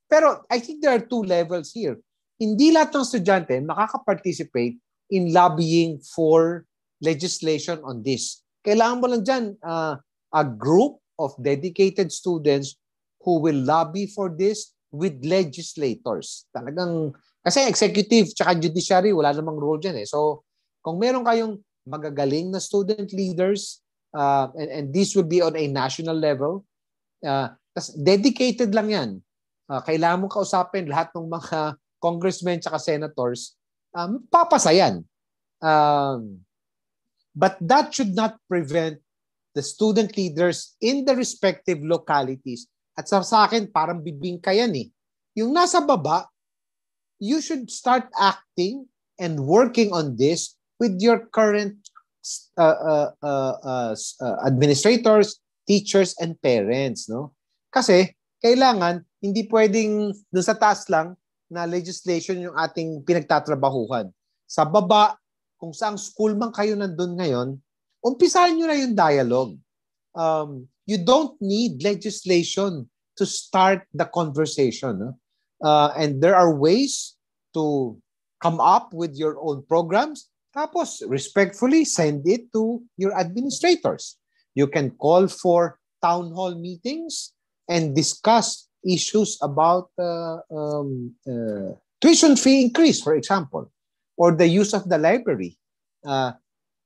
pero 0.09 0.45
I 0.49 0.59
think 0.59 0.81
there 0.81 0.93
are 0.93 1.01
two 1.01 1.25
levels 1.25 1.73
here. 1.73 1.97
Hindi 2.37 2.73
lahat 2.73 2.93
ng 2.93 3.05
estudyante 3.05 3.55
makaka-participate 3.65 4.77
in 5.13 5.33
lobbying 5.33 6.01
for 6.01 6.65
legislation 7.01 7.81
on 7.81 8.01
this. 8.01 8.41
Kailangan 8.65 8.97
mo 8.99 9.05
lang 9.09 9.23
dyan 9.25 9.43
uh, 9.61 9.97
a 10.33 10.43
group 10.45 10.97
of 11.19 11.35
dedicated 11.41 12.09
students 12.09 12.77
who 13.21 13.39
will 13.39 13.57
lobby 13.57 14.09
for 14.09 14.29
this 14.29 14.73
with 14.93 15.17
legislators. 15.25 16.45
Talagang, 16.53 17.13
kasi 17.41 17.65
executive 17.65 18.33
tsaka 18.33 18.57
judiciary, 18.57 19.11
wala 19.11 19.33
namang 19.33 19.57
role 19.57 19.81
dyan 19.81 20.01
eh. 20.01 20.07
So, 20.07 20.45
kung 20.83 20.99
meron 21.01 21.25
kayong 21.25 21.59
magagaling 21.87 22.51
na 22.51 22.59
student 22.59 23.11
leaders, 23.11 23.81
uh, 24.13 24.47
and, 24.55 24.69
and 24.69 24.85
this 24.93 25.15
would 25.15 25.27
be 25.27 25.41
on 25.41 25.55
a 25.57 25.65
national 25.67 26.15
level, 26.15 26.63
Uh, 27.23 27.55
tas 27.73 27.95
dedicated 27.95 28.75
lang 28.75 28.91
yan. 28.91 29.09
uh, 29.69 29.81
kailangan 29.83 30.25
mong 30.25 30.33
kausapin 30.33 30.89
lahat 30.89 31.11
ng 31.15 31.27
mga 31.29 31.59
congressmen 32.03 32.59
at 32.59 32.81
senators, 32.81 33.55
um, 33.95 34.21
papasayan. 34.27 35.01
Um, 35.63 36.43
but 37.31 37.55
that 37.63 37.95
should 37.95 38.11
not 38.11 38.35
prevent 38.51 38.99
the 39.55 39.63
student 39.63 40.17
leaders 40.17 40.75
in 40.83 41.05
the 41.07 41.15
respective 41.15 41.79
localities. 41.79 42.67
At 42.93 43.07
sa, 43.07 43.23
sa 43.23 43.47
akin, 43.47 43.71
parang 43.71 44.03
bibingka 44.03 44.51
yan 44.51 44.75
eh. 44.75 44.87
Yung 45.39 45.55
nasa 45.55 45.81
baba, 45.81 46.27
you 47.17 47.39
should 47.39 47.71
start 47.71 48.05
acting 48.19 48.85
and 49.17 49.39
working 49.39 49.89
on 49.95 50.19
this 50.19 50.59
with 50.77 50.99
your 50.99 51.25
current 51.31 51.79
uh, 52.57 52.61
uh, 52.61 53.09
uh, 53.23 53.55
uh, 53.63 53.93
uh, 53.95 54.37
administrators, 54.45 55.39
teachers, 55.67 56.15
and 56.19 56.35
parents. 56.39 57.07
No? 57.07 57.35
Kasi 57.71 58.11
kailangan, 58.43 59.03
hindi 59.23 59.47
pwedeng 59.47 60.11
doon 60.31 60.45
sa 60.45 60.55
taas 60.55 60.87
lang 60.91 61.15
na 61.47 61.63
legislation 61.63 62.43
yung 62.43 62.57
ating 62.57 63.05
pinagtatrabahuhan. 63.07 64.11
Sa 64.49 64.67
baba, 64.67 65.15
kung 65.57 65.71
saang 65.71 65.95
school 65.95 66.35
man 66.35 66.51
kayo 66.51 66.75
nandun 66.75 67.15
ngayon, 67.15 67.55
umpisahan 68.03 68.57
nyo 68.57 68.67
na 68.67 68.77
yung 68.77 68.95
dialogue. 68.97 69.53
Um, 70.11 70.67
you 70.83 70.99
don't 70.99 71.39
need 71.39 71.79
legislation 71.79 72.85
to 73.15 73.23
start 73.23 73.87
the 73.95 74.05
conversation. 74.05 74.99
No? 74.99 75.11
Uh, 75.63 75.95
and 75.95 76.19
there 76.19 76.35
are 76.35 76.51
ways 76.51 77.15
to 77.55 77.95
come 78.43 78.59
up 78.59 78.91
with 78.91 79.15
your 79.15 79.39
own 79.39 79.63
programs. 79.63 80.27
Tapos, 80.51 81.01
respectfully, 81.07 81.87
send 81.87 82.27
it 82.27 82.51
to 82.51 82.83
your 82.99 83.15
administrators. 83.15 84.19
You 84.53 84.67
can 84.67 84.91
call 84.91 85.27
for 85.27 85.79
town 86.01 86.31
hall 86.31 86.55
meetings 86.55 87.33
and 87.69 87.95
discuss 87.95 88.69
issues 88.83 89.39
about 89.41 89.89
uh, 89.97 90.43
um, 90.51 91.15
uh, 91.25 91.73
tuition 92.01 92.35
fee 92.35 92.67
increase, 92.67 93.01
for 93.01 93.15
example, 93.15 93.71
or 94.17 94.35
the 94.35 94.47
use 94.47 94.73
of 94.73 94.87
the 94.89 94.97
library. 94.97 95.57
Uh, 96.05 96.33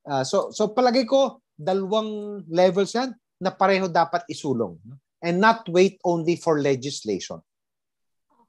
uh, 0.08 0.24
so, 0.24 0.52
so 0.52 0.70
palagay 0.70 1.06
ko, 1.10 1.42
dalawang 1.58 2.46
levels 2.48 2.94
yan 2.94 3.18
na 3.42 3.50
pareho 3.50 3.90
dapat 3.90 4.24
isulong 4.30 4.78
and 5.26 5.42
not 5.42 5.66
wait 5.68 5.98
only 6.06 6.38
for 6.38 6.62
legislation. 6.62 7.42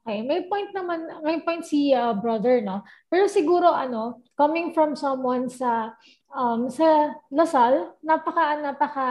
Okay, 0.05 0.21
may 0.23 0.45
point 0.45 0.69
naman, 0.73 1.05
may 1.25 1.41
point 1.41 1.65
si 1.65 1.93
uh, 1.93 2.13
brother, 2.13 2.61
no? 2.61 2.85
Pero 3.09 3.25
siguro 3.25 3.73
ano, 3.73 4.21
coming 4.37 4.71
from 4.71 4.93
someone 4.93 5.49
sa 5.49 5.97
um, 6.33 6.69
sa 6.69 7.13
Lasal, 7.29 7.93
napaka 8.01 8.57
napaka 8.61 9.07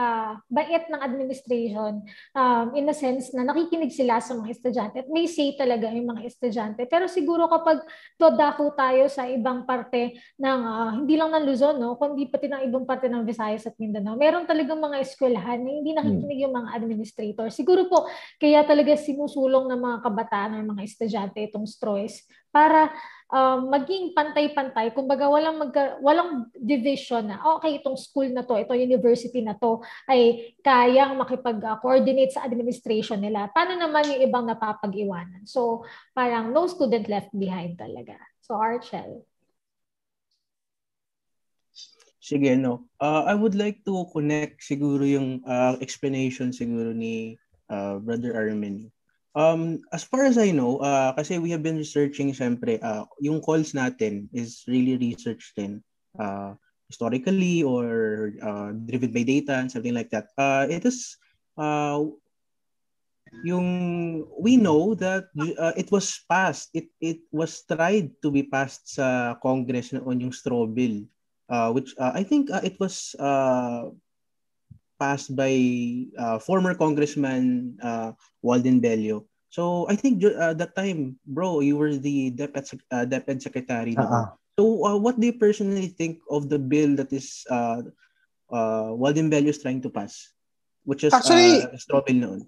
bait 0.51 0.87
ng 0.91 0.99
administration 0.99 2.03
um, 2.35 2.67
in 2.75 2.87
a 2.87 2.95
sense 2.95 3.31
na 3.35 3.47
nakikinig 3.47 3.91
sila 3.91 4.19
sa 4.19 4.35
mga 4.35 4.51
estudyante 4.51 4.95
at 5.03 5.09
may 5.11 5.27
say 5.27 5.55
talaga 5.55 5.91
yung 5.91 6.15
mga 6.15 6.27
estudyante. 6.27 6.83
Pero 6.87 7.07
siguro 7.07 7.47
kapag 7.47 7.83
dodako 8.15 8.75
tayo 8.75 9.07
sa 9.07 9.27
ibang 9.27 9.63
parte 9.63 10.19
ng 10.39 10.59
uh, 10.63 10.91
hindi 10.99 11.15
lang 11.15 11.31
ng 11.31 11.45
Luzon, 11.47 11.79
no, 11.79 11.95
kundi 11.95 12.27
pati 12.27 12.51
ng 12.51 12.63
ibang 12.67 12.83
parte 12.83 13.07
ng 13.07 13.23
Visayas 13.23 13.67
at 13.67 13.75
Mindanao, 13.79 14.15
meron 14.15 14.47
talagang 14.47 14.79
mga 14.79 14.99
eskwelahan 15.03 15.59
na 15.59 15.71
hindi 15.71 15.91
nakikinig 15.95 16.43
yung 16.47 16.55
mga 16.55 16.69
administrator. 16.75 17.47
Siguro 17.51 17.87
po 17.87 18.07
kaya 18.39 18.63
talaga 18.63 18.95
sinusulong 18.95 19.67
ng 19.71 19.79
mga 19.79 19.97
kabataan 20.03 20.59
ng 20.59 20.67
mga 20.75 20.81
estudyante 20.87 21.39
itong 21.47 21.67
STROIS 21.67 22.23
para 22.49 22.89
um, 23.29 23.69
maging 23.69 24.11
pantay-pantay. 24.17 24.91
Kumbaga 24.91 25.29
walang 25.29 25.61
magka, 25.61 26.01
walang 26.01 26.49
division 26.57 27.29
na 27.29 27.37
okay 27.57 27.79
itong 27.79 27.97
school 27.97 28.27
na 28.29 28.43
to, 28.43 28.57
ito 28.57 28.73
university 28.73 29.39
na 29.45 29.55
to 29.55 29.79
ay 30.09 30.53
kayang 30.65 31.15
makipag-coordinate 31.17 32.33
sa 32.33 32.43
administration 32.45 33.21
nila. 33.21 33.47
Paano 33.53 33.77
naman 33.77 34.09
yung 34.09 34.21
ibang 34.25 34.45
napapag-iwanan? 34.49 35.45
So 35.45 35.85
parang 36.17 36.51
no 36.51 36.65
student 36.65 37.05
left 37.07 37.31
behind 37.33 37.77
talaga. 37.77 38.17
So 38.41 38.57
Archel. 38.57 39.23
Sige, 42.19 42.53
no. 42.53 42.85
Uh, 43.01 43.25
I 43.25 43.33
would 43.33 43.57
like 43.57 43.81
to 43.89 44.05
connect 44.13 44.61
siguro 44.61 45.01
yung 45.01 45.41
uh, 45.49 45.81
explanation 45.81 46.53
siguro 46.53 46.93
ni 46.93 47.41
uh, 47.73 47.97
Brother 47.97 48.37
Armin 48.37 48.93
Um, 49.35 49.85
as 49.93 50.03
far 50.03 50.25
as 50.25 50.37
I 50.37 50.49
know, 50.51 50.81
uh, 50.81 51.13
kasi 51.13 51.37
we 51.37 51.53
have 51.53 51.61
been 51.61 51.77
researching, 51.77 52.33
syempre, 52.33 52.81
uh, 52.81 53.05
yung 53.21 53.41
calls 53.41 53.77
natin 53.77 54.25
is 54.33 54.65
really 54.65 54.97
researched 54.97 55.53
din 55.53 55.85
uh, 56.17 56.57
historically 56.89 57.61
or 57.61 58.33
uh, 58.41 58.73
driven 58.89 59.13
by 59.13 59.21
data 59.21 59.61
and 59.61 59.69
something 59.69 59.93
like 59.93 60.09
that. 60.09 60.33
Uh, 60.33 60.65
it 60.65 60.81
is, 60.81 61.13
uh, 61.61 62.01
yung, 63.45 64.25
we 64.41 64.57
know 64.57 64.97
that 64.97 65.29
uh, 65.37 65.73
it 65.77 65.93
was 65.93 66.25
passed, 66.25 66.73
it, 66.73 66.89
it 66.99 67.21
was 67.31 67.61
tried 67.69 68.09
to 68.25 68.33
be 68.33 68.41
passed 68.41 68.97
sa 68.97 69.37
Congress 69.37 69.93
on 69.93 70.19
yung 70.19 70.33
straw 70.33 70.65
bill, 70.65 71.05
uh, 71.49 71.69
which 71.69 71.93
uh, 72.01 72.11
I 72.17 72.25
think 72.25 72.49
uh, 72.49 72.65
it 72.65 72.81
was 72.81 73.13
uh, 73.21 73.93
passed 74.99 75.31
by 75.31 75.55
uh, 76.19 76.37
former 76.37 76.75
Congressman 76.75 77.79
uh, 77.81 78.11
Walden 78.43 78.83
Bello. 78.83 79.25
So 79.49 79.89
I 79.89 79.95
think 79.95 80.21
uh, 80.21 80.53
that 80.53 80.75
time, 80.75 81.17
bro, 81.25 81.61
you 81.63 81.77
were 81.79 81.95
the 81.95 82.29
DepEd, 82.29 82.67
uh, 82.91 83.05
DepEd 83.07 83.41
secretary. 83.41 83.97
Uh-huh. 83.97 84.35
So 84.59 84.85
uh, 84.85 84.97
what 84.99 85.17
do 85.17 85.25
you 85.25 85.39
personally 85.39 85.87
think 85.87 86.19
of 86.29 86.49
the 86.51 86.59
bill 86.59 86.99
that 86.99 87.09
is 87.15 87.47
uh, 87.49 87.81
uh, 88.51 88.91
Walden 88.93 89.31
Bello 89.31 89.49
is 89.49 89.63
trying 89.63 89.81
to 89.81 89.89
pass? 89.89 90.35
Which 90.83 91.03
is 91.03 91.13
actually, 91.13 91.63
uh, 91.63 91.77
straw 91.77 92.03
bill 92.05 92.15
noon. 92.15 92.39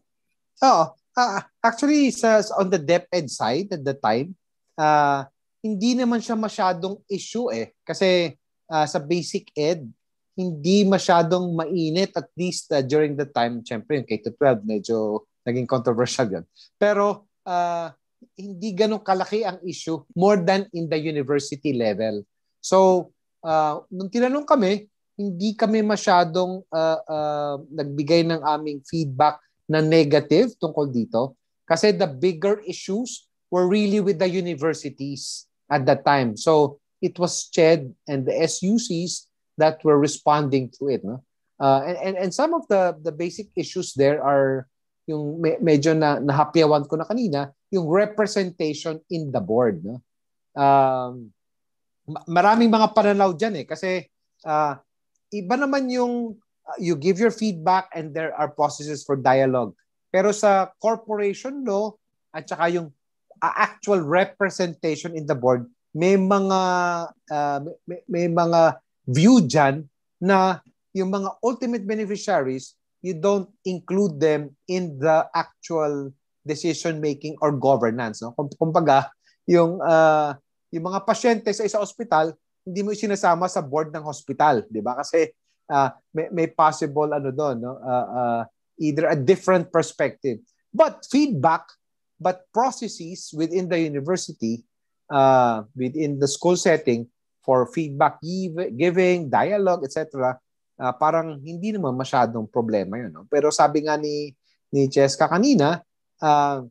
Oh, 0.62 0.94
uh, 1.18 1.42
actually, 1.64 2.12
sa, 2.12 2.44
on 2.60 2.70
the 2.70 2.78
DepEd 2.78 3.32
side 3.32 3.72
at 3.72 3.82
the 3.82 3.96
time, 3.96 4.36
uh, 4.78 5.26
hindi 5.64 5.98
naman 5.98 6.22
siya 6.22 6.38
masyadong 6.38 7.02
issue 7.10 7.50
eh. 7.50 7.74
Kasi 7.82 8.38
uh, 8.70 8.86
sa 8.86 9.00
basic 9.02 9.50
ed, 9.58 9.90
hindi 10.36 10.88
masyadong 10.88 11.52
mainit 11.54 12.16
at 12.16 12.30
least 12.40 12.72
uh, 12.72 12.80
during 12.80 13.20
the 13.20 13.28
time, 13.28 13.60
syempre 13.64 14.00
yung 14.00 14.08
K-12 14.08 14.64
medyo 14.64 15.28
naging 15.44 15.68
controversial 15.68 16.28
yun. 16.30 16.46
Pero 16.80 17.28
uh, 17.44 17.92
hindi 18.38 18.72
ganun 18.72 19.02
kalaki 19.02 19.44
ang 19.44 19.60
issue 19.66 20.00
more 20.16 20.40
than 20.40 20.70
in 20.72 20.88
the 20.88 20.98
university 20.98 21.74
level. 21.74 22.24
So, 22.62 23.10
uh, 23.44 23.82
nung 23.90 24.10
tinanong 24.10 24.46
kami, 24.46 24.88
hindi 25.18 25.54
kami 25.58 25.84
masyadong 25.84 26.64
uh, 26.72 27.00
uh, 27.06 27.56
nagbigay 27.70 28.26
ng 28.26 28.42
aming 28.42 28.82
feedback 28.88 29.42
na 29.68 29.84
negative 29.84 30.54
tungkol 30.58 30.90
dito 30.90 31.38
kasi 31.68 31.94
the 31.96 32.08
bigger 32.08 32.60
issues 32.68 33.28
were 33.52 33.68
really 33.68 34.00
with 34.00 34.20
the 34.20 34.28
universities 34.28 35.46
at 35.68 35.84
that 35.88 36.04
time. 36.08 36.36
So, 36.40 36.80
it 37.02 37.18
was 37.18 37.50
CHED 37.50 37.92
and 38.08 38.24
the 38.24 38.36
SUCs 38.46 39.31
that 39.62 39.78
were 39.86 40.02
responding 40.02 40.74
to 40.82 40.90
it. 40.90 41.06
No? 41.06 41.22
Uh, 41.62 41.86
and, 41.86 41.98
and, 42.02 42.16
and 42.18 42.32
some 42.34 42.58
of 42.58 42.66
the, 42.66 42.98
the 43.06 43.14
basic 43.14 43.54
issues 43.54 43.94
there 43.94 44.18
are 44.26 44.66
yung 45.06 45.38
me- 45.38 45.62
medyo 45.62 45.94
na 45.94 46.18
nahapyawan 46.18 46.90
ko 46.90 46.98
na 46.98 47.06
kanina, 47.06 47.54
yung 47.70 47.86
representation 47.86 48.98
in 49.14 49.30
the 49.30 49.40
board. 49.40 49.86
No? 49.86 50.02
Um, 50.58 51.30
maraming 52.26 52.74
mga 52.74 52.98
pananaw 52.98 53.38
dyan 53.38 53.62
eh. 53.62 53.66
Kasi 53.70 54.10
uh, 54.44 54.74
iba 55.32 55.56
naman 55.56 55.88
yung 55.94 56.36
uh, 56.66 56.78
you 56.82 56.98
give 56.98 57.22
your 57.22 57.32
feedback 57.32 57.88
and 57.94 58.12
there 58.12 58.34
are 58.34 58.50
processes 58.50 59.06
for 59.06 59.16
dialogue. 59.16 59.78
Pero 60.12 60.36
sa 60.36 60.74
corporation 60.82 61.64
law 61.64 61.96
at 62.36 62.50
saka 62.50 62.68
yung 62.68 62.88
uh, 63.40 63.56
actual 63.56 64.04
representation 64.04 65.16
in 65.16 65.24
the 65.24 65.38
board, 65.38 65.70
may 65.96 66.16
mga 66.20 66.60
uh, 67.32 67.60
may, 67.88 68.00
may 68.08 68.26
mga 68.28 68.80
view 69.12 69.44
dyan 69.44 69.86
na 70.24 70.64
yung 70.96 71.12
mga 71.12 71.40
ultimate 71.44 71.84
beneficiaries, 71.84 72.80
you 73.04 73.18
don't 73.18 73.50
include 73.68 74.22
them 74.22 74.54
in 74.72 74.96
the 75.00 75.28
actual 75.36 76.14
decision 76.48 77.04
making 77.04 77.36
or 77.44 77.52
governance. 77.52 78.24
No? 78.24 78.34
Kumbaga, 78.56 79.12
yung, 79.46 79.82
uh, 79.82 80.34
yung 80.72 80.86
mga 80.88 81.04
pasyente 81.04 81.50
sa 81.52 81.68
isang 81.68 81.84
ospital, 81.84 82.34
hindi 82.62 82.82
mo 82.86 82.94
sinasama 82.94 83.50
sa 83.50 83.60
board 83.60 83.90
ng 83.90 84.06
hospital, 84.06 84.64
di 84.70 84.80
ba? 84.80 85.02
Kasi 85.02 85.28
uh, 85.70 85.90
may, 86.14 86.30
may 86.30 86.48
possible 86.48 87.10
ano 87.10 87.34
doon, 87.34 87.58
no? 87.58 87.74
Uh, 87.82 88.08
uh, 88.14 88.42
either 88.78 89.10
a 89.10 89.18
different 89.18 89.70
perspective. 89.74 90.38
But 90.70 91.04
feedback, 91.10 91.68
but 92.22 92.46
processes 92.54 93.34
within 93.34 93.66
the 93.66 93.82
university, 93.82 94.62
uh, 95.10 95.66
within 95.74 96.22
the 96.22 96.30
school 96.30 96.56
setting, 96.56 97.10
for 97.42 97.66
feedback 97.70 98.22
give, 98.22 98.58
giving, 98.78 99.28
dialogue, 99.28 99.86
etc., 99.86 100.38
uh, 100.78 100.94
parang 100.98 101.42
hindi 101.42 101.74
naman 101.74 101.98
masyadong 101.98 102.50
problema 102.50 102.98
yun. 102.98 103.12
No? 103.14 103.26
Pero 103.30 103.50
sabi 103.50 103.86
nga 103.86 103.98
ni, 103.98 104.34
ni 104.74 104.88
Cheska 104.88 105.28
kanina, 105.30 105.82
uh, 106.22 106.64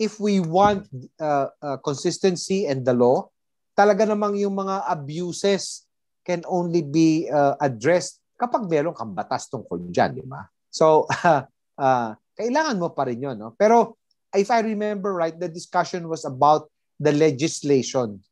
if 0.00 0.16
we 0.16 0.40
want 0.40 0.88
uh, 1.20 1.48
uh, 1.60 1.76
consistency 1.84 2.64
and 2.64 2.84
the 2.84 2.96
law, 2.96 3.28
talaga 3.76 4.08
namang 4.08 4.36
yung 4.36 4.56
mga 4.56 4.88
abuses 4.88 5.84
can 6.24 6.44
only 6.48 6.84
be 6.84 7.28
uh, 7.28 7.56
addressed 7.60 8.20
kapag 8.40 8.64
meron 8.68 8.96
kang 8.96 9.12
batas 9.12 9.52
tungkol 9.52 9.92
dyan, 9.92 10.16
di 10.16 10.24
ba? 10.24 10.48
So, 10.72 11.04
uh, 11.04 11.44
uh, 11.84 12.16
kailangan 12.32 12.80
mo 12.80 12.88
pa 12.96 13.04
rin 13.04 13.20
yun. 13.20 13.36
No? 13.36 13.52
Pero 13.52 14.00
if 14.32 14.48
I 14.48 14.64
remember 14.64 15.12
right, 15.12 15.36
the 15.36 15.52
discussion 15.52 16.08
was 16.08 16.24
about 16.24 16.72
the 16.96 17.12
legislation 17.12 18.24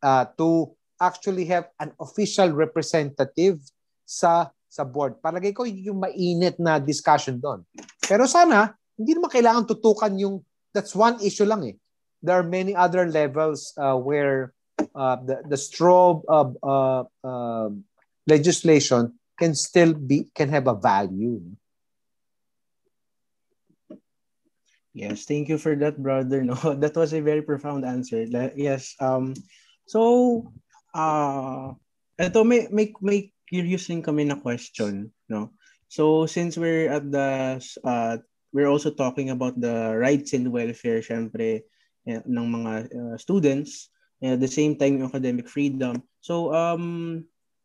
uh, 0.00 0.24
to 0.40 0.72
actually 1.00 1.48
have 1.48 1.72
an 1.80 1.96
official 1.98 2.52
representative 2.52 3.58
sa 4.04 4.52
sa 4.70 4.86
board. 4.86 5.18
Palagay 5.18 5.50
ko 5.50 5.66
yung 5.66 5.98
mainit 5.98 6.54
na 6.62 6.78
discussion 6.78 7.42
doon. 7.42 7.66
Pero 8.06 8.30
sana, 8.30 8.70
hindi 8.94 9.18
naman 9.18 9.32
kailangan 9.32 9.66
tutukan 9.66 10.14
yung, 10.14 10.38
that's 10.70 10.94
one 10.94 11.18
issue 11.24 11.48
lang 11.48 11.66
eh. 11.66 11.74
There 12.22 12.38
are 12.38 12.46
many 12.46 12.76
other 12.76 13.10
levels 13.10 13.74
uh, 13.74 13.98
where 13.98 14.54
uh, 14.94 15.18
the, 15.26 15.42
the 15.48 15.58
straw 15.58 16.22
uh, 16.28 16.52
uh, 16.62 17.02
uh, 17.24 17.68
legislation 18.28 19.18
can 19.34 19.58
still 19.58 19.96
be, 19.96 20.30
can 20.36 20.52
have 20.54 20.70
a 20.70 20.76
value. 20.78 21.42
Yes, 24.92 25.24
thank 25.24 25.48
you 25.48 25.58
for 25.58 25.74
that, 25.76 25.98
brother. 25.98 26.44
No, 26.44 26.54
that 26.82 26.94
was 26.94 27.12
a 27.12 27.22
very 27.22 27.42
profound 27.42 27.84
answer. 27.84 28.26
Yes. 28.54 28.94
Um. 29.00 29.34
So, 29.86 30.50
uh, 30.94 31.74
ito 32.20 32.40
may 32.44 32.68
may 32.70 32.92
may 33.00 33.32
curious 33.48 33.90
din 33.90 34.02
kami 34.04 34.28
na 34.28 34.38
question, 34.38 35.10
no. 35.26 35.54
So 35.90 36.26
since 36.26 36.54
we're 36.54 36.90
at 36.90 37.10
the 37.10 37.58
uh, 37.82 38.22
we're 38.54 38.70
also 38.70 38.94
talking 38.94 39.30
about 39.30 39.58
the 39.58 39.94
rights 39.98 40.34
and 40.34 40.50
welfare, 40.54 41.02
syempre, 41.02 41.66
eh, 42.06 42.22
ng 42.22 42.46
mga 42.46 42.72
uh, 42.90 43.16
students, 43.18 43.90
and 44.22 44.38
at 44.38 44.40
the 44.40 44.50
same 44.50 44.76
time 44.76 45.02
academic 45.02 45.48
freedom. 45.48 46.02
So 46.20 46.52
um 46.54 47.24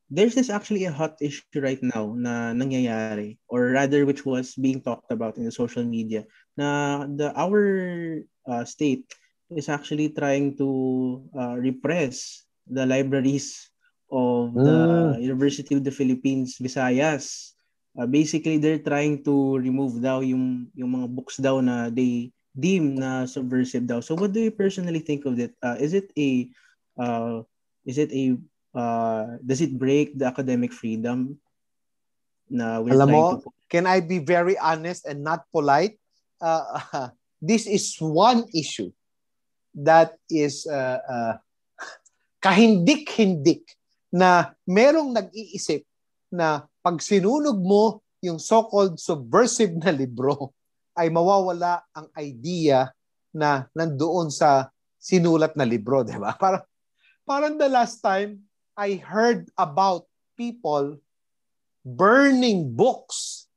there's 0.10 0.38
this 0.38 0.54
actually 0.54 0.86
a 0.86 0.94
hot 0.94 1.18
issue 1.18 1.60
right 1.60 1.82
now 1.82 2.14
na 2.14 2.54
nangyayari 2.54 3.42
or 3.50 3.74
rather 3.74 4.06
which 4.06 4.22
was 4.22 4.54
being 4.54 4.78
talked 4.78 5.10
about 5.10 5.38
in 5.38 5.46
the 5.46 5.52
social 5.52 5.82
media 5.82 6.30
na 6.54 7.04
the 7.10 7.34
our 7.34 8.22
uh, 8.46 8.62
state 8.64 9.10
is 9.50 9.66
actually 9.66 10.14
trying 10.14 10.54
to 10.54 11.26
uh, 11.34 11.58
repress 11.58 12.45
the 12.68 12.86
libraries 12.86 13.70
of 14.12 14.54
the 14.54 14.80
mm. 15.16 15.22
University 15.22 15.74
of 15.76 15.84
the 15.84 15.94
Philippines 15.94 16.58
Visayas 16.62 17.56
uh, 17.98 18.06
basically 18.06 18.58
they're 18.58 18.82
trying 18.82 19.24
to 19.24 19.58
remove 19.58 20.02
daw 20.02 20.22
yung 20.22 20.70
yung 20.78 20.92
mga 20.94 21.08
books 21.10 21.38
daw 21.42 21.62
na 21.62 21.90
they 21.90 22.30
deem 22.56 22.96
na 22.96 23.28
subversive 23.28 23.84
daw 23.84 24.00
so 24.00 24.16
what 24.16 24.32
do 24.32 24.40
you 24.40 24.54
personally 24.54 25.02
think 25.02 25.26
of 25.26 25.36
it 25.40 25.52
uh, 25.64 25.76
is 25.80 25.92
it 25.92 26.12
a 26.16 26.48
uh, 27.02 27.44
is 27.84 27.98
it 27.98 28.12
a 28.14 28.38
uh, 28.76 29.40
does 29.44 29.60
it 29.60 29.76
break 29.76 30.16
the 30.16 30.26
academic 30.26 30.72
freedom 30.72 31.36
na 32.46 32.80
we're 32.80 32.94
Alam 32.94 33.10
mo, 33.10 33.24
to 33.42 33.50
can 33.70 33.88
I 33.88 34.00
be 34.00 34.20
very 34.20 34.58
honest 34.58 35.06
and 35.06 35.24
not 35.24 35.50
polite? 35.52 35.98
Uh, 36.40 37.10
this 37.42 37.68
is 37.68 37.98
one 38.00 38.46
issue 38.54 38.92
that 39.76 40.16
is 40.30 40.68
uh, 40.68 41.00
uh, 41.04 41.34
kahindik-hindik 42.46 43.66
na 44.14 44.54
merong 44.70 45.10
nag-iisip 45.18 45.82
na 46.30 46.70
pag 46.86 47.02
sinunog 47.02 47.58
mo 47.58 48.06
yung 48.22 48.38
so-called 48.38 49.02
subversive 49.02 49.74
na 49.82 49.90
libro 49.90 50.54
ay 50.94 51.10
mawawala 51.10 51.82
ang 51.90 52.06
idea 52.22 52.94
na 53.34 53.66
nandoon 53.74 54.30
sa 54.30 54.70
sinulat 55.02 55.58
na 55.58 55.66
libro, 55.66 56.06
di 56.06 56.14
ba? 56.22 56.38
Parang, 56.42 56.66
parang 57.26 57.54
the 57.58 57.66
last 57.66 58.06
time 58.06 58.46
I 58.78 59.02
heard 59.02 59.50
about 59.58 60.06
people 60.38 61.02
burning 61.82 62.78
books, 62.78 63.50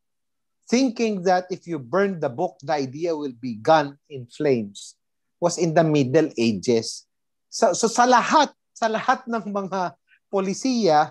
thinking 0.69 1.25
that 1.29 1.45
if 1.53 1.69
you 1.69 1.77
burn 1.77 2.21
the 2.21 2.33
book, 2.33 2.57
the 2.65 2.73
idea 2.77 3.13
will 3.13 3.37
be 3.37 3.61
gone 3.61 4.01
in 4.09 4.29
flames, 4.33 4.97
was 5.41 5.61
in 5.61 5.77
the 5.77 5.85
Middle 5.85 6.33
Ages. 6.41 7.05
So, 7.49 7.73
so 7.73 7.89
sa 7.89 8.05
lahat, 8.05 8.53
sa 8.79 8.87
lahat 8.87 9.27
ng 9.27 9.51
mga 9.51 9.99
polisiya 10.31 11.11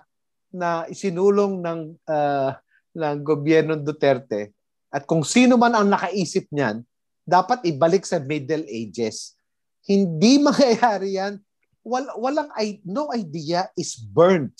na 0.55 0.88
isinulong 0.88 1.59
ng 1.59 1.80
uh, 2.07 2.55
ng 2.95 3.18
gobyerno 3.28 3.76
Duterte 3.76 4.55
at 4.88 5.03
kung 5.03 5.28
sino 5.28 5.59
man 5.59 5.76
ang 5.76 5.91
nakaisip 5.91 6.47
niyan, 6.49 6.82
dapat 7.28 7.59
ibalik 7.68 8.07
sa 8.07 8.24
Middle 8.24 8.63
Ages. 8.72 9.36
Hindi 9.84 10.39
mangyayari 10.47 11.20
yan 11.20 11.43
wal, 11.88 12.07
walang 12.20 12.51
I, 12.55 12.84
no 12.84 13.07
idea 13.15 13.72
is 13.80 13.95
burned 13.95 14.55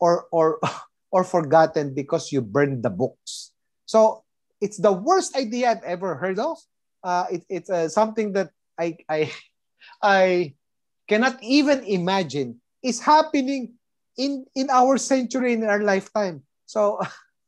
or 0.00 0.24
or 0.32 0.56
or 1.12 1.24
forgotten 1.24 1.92
because 1.92 2.32
you 2.32 2.40
burned 2.40 2.80
the 2.80 2.92
books. 2.92 3.52
So 3.84 4.24
it's 4.60 4.80
the 4.80 4.92
worst 4.92 5.36
idea 5.36 5.72
I've 5.72 5.84
ever 5.84 6.16
heard 6.16 6.38
of. 6.40 6.56
Uh, 7.04 7.26
it, 7.32 7.42
it's 7.48 7.70
uh, 7.70 7.88
something 7.88 8.32
that 8.32 8.52
I 8.80 8.96
I 9.08 9.32
I 10.02 10.54
cannot 11.10 11.42
even 11.42 11.82
imagine 11.90 12.62
is 12.86 13.02
happening 13.02 13.74
in 14.14 14.46
in 14.54 14.70
our 14.70 14.94
century 14.94 15.58
in 15.58 15.66
our 15.66 15.82
lifetime. 15.82 16.46
So 16.70 17.02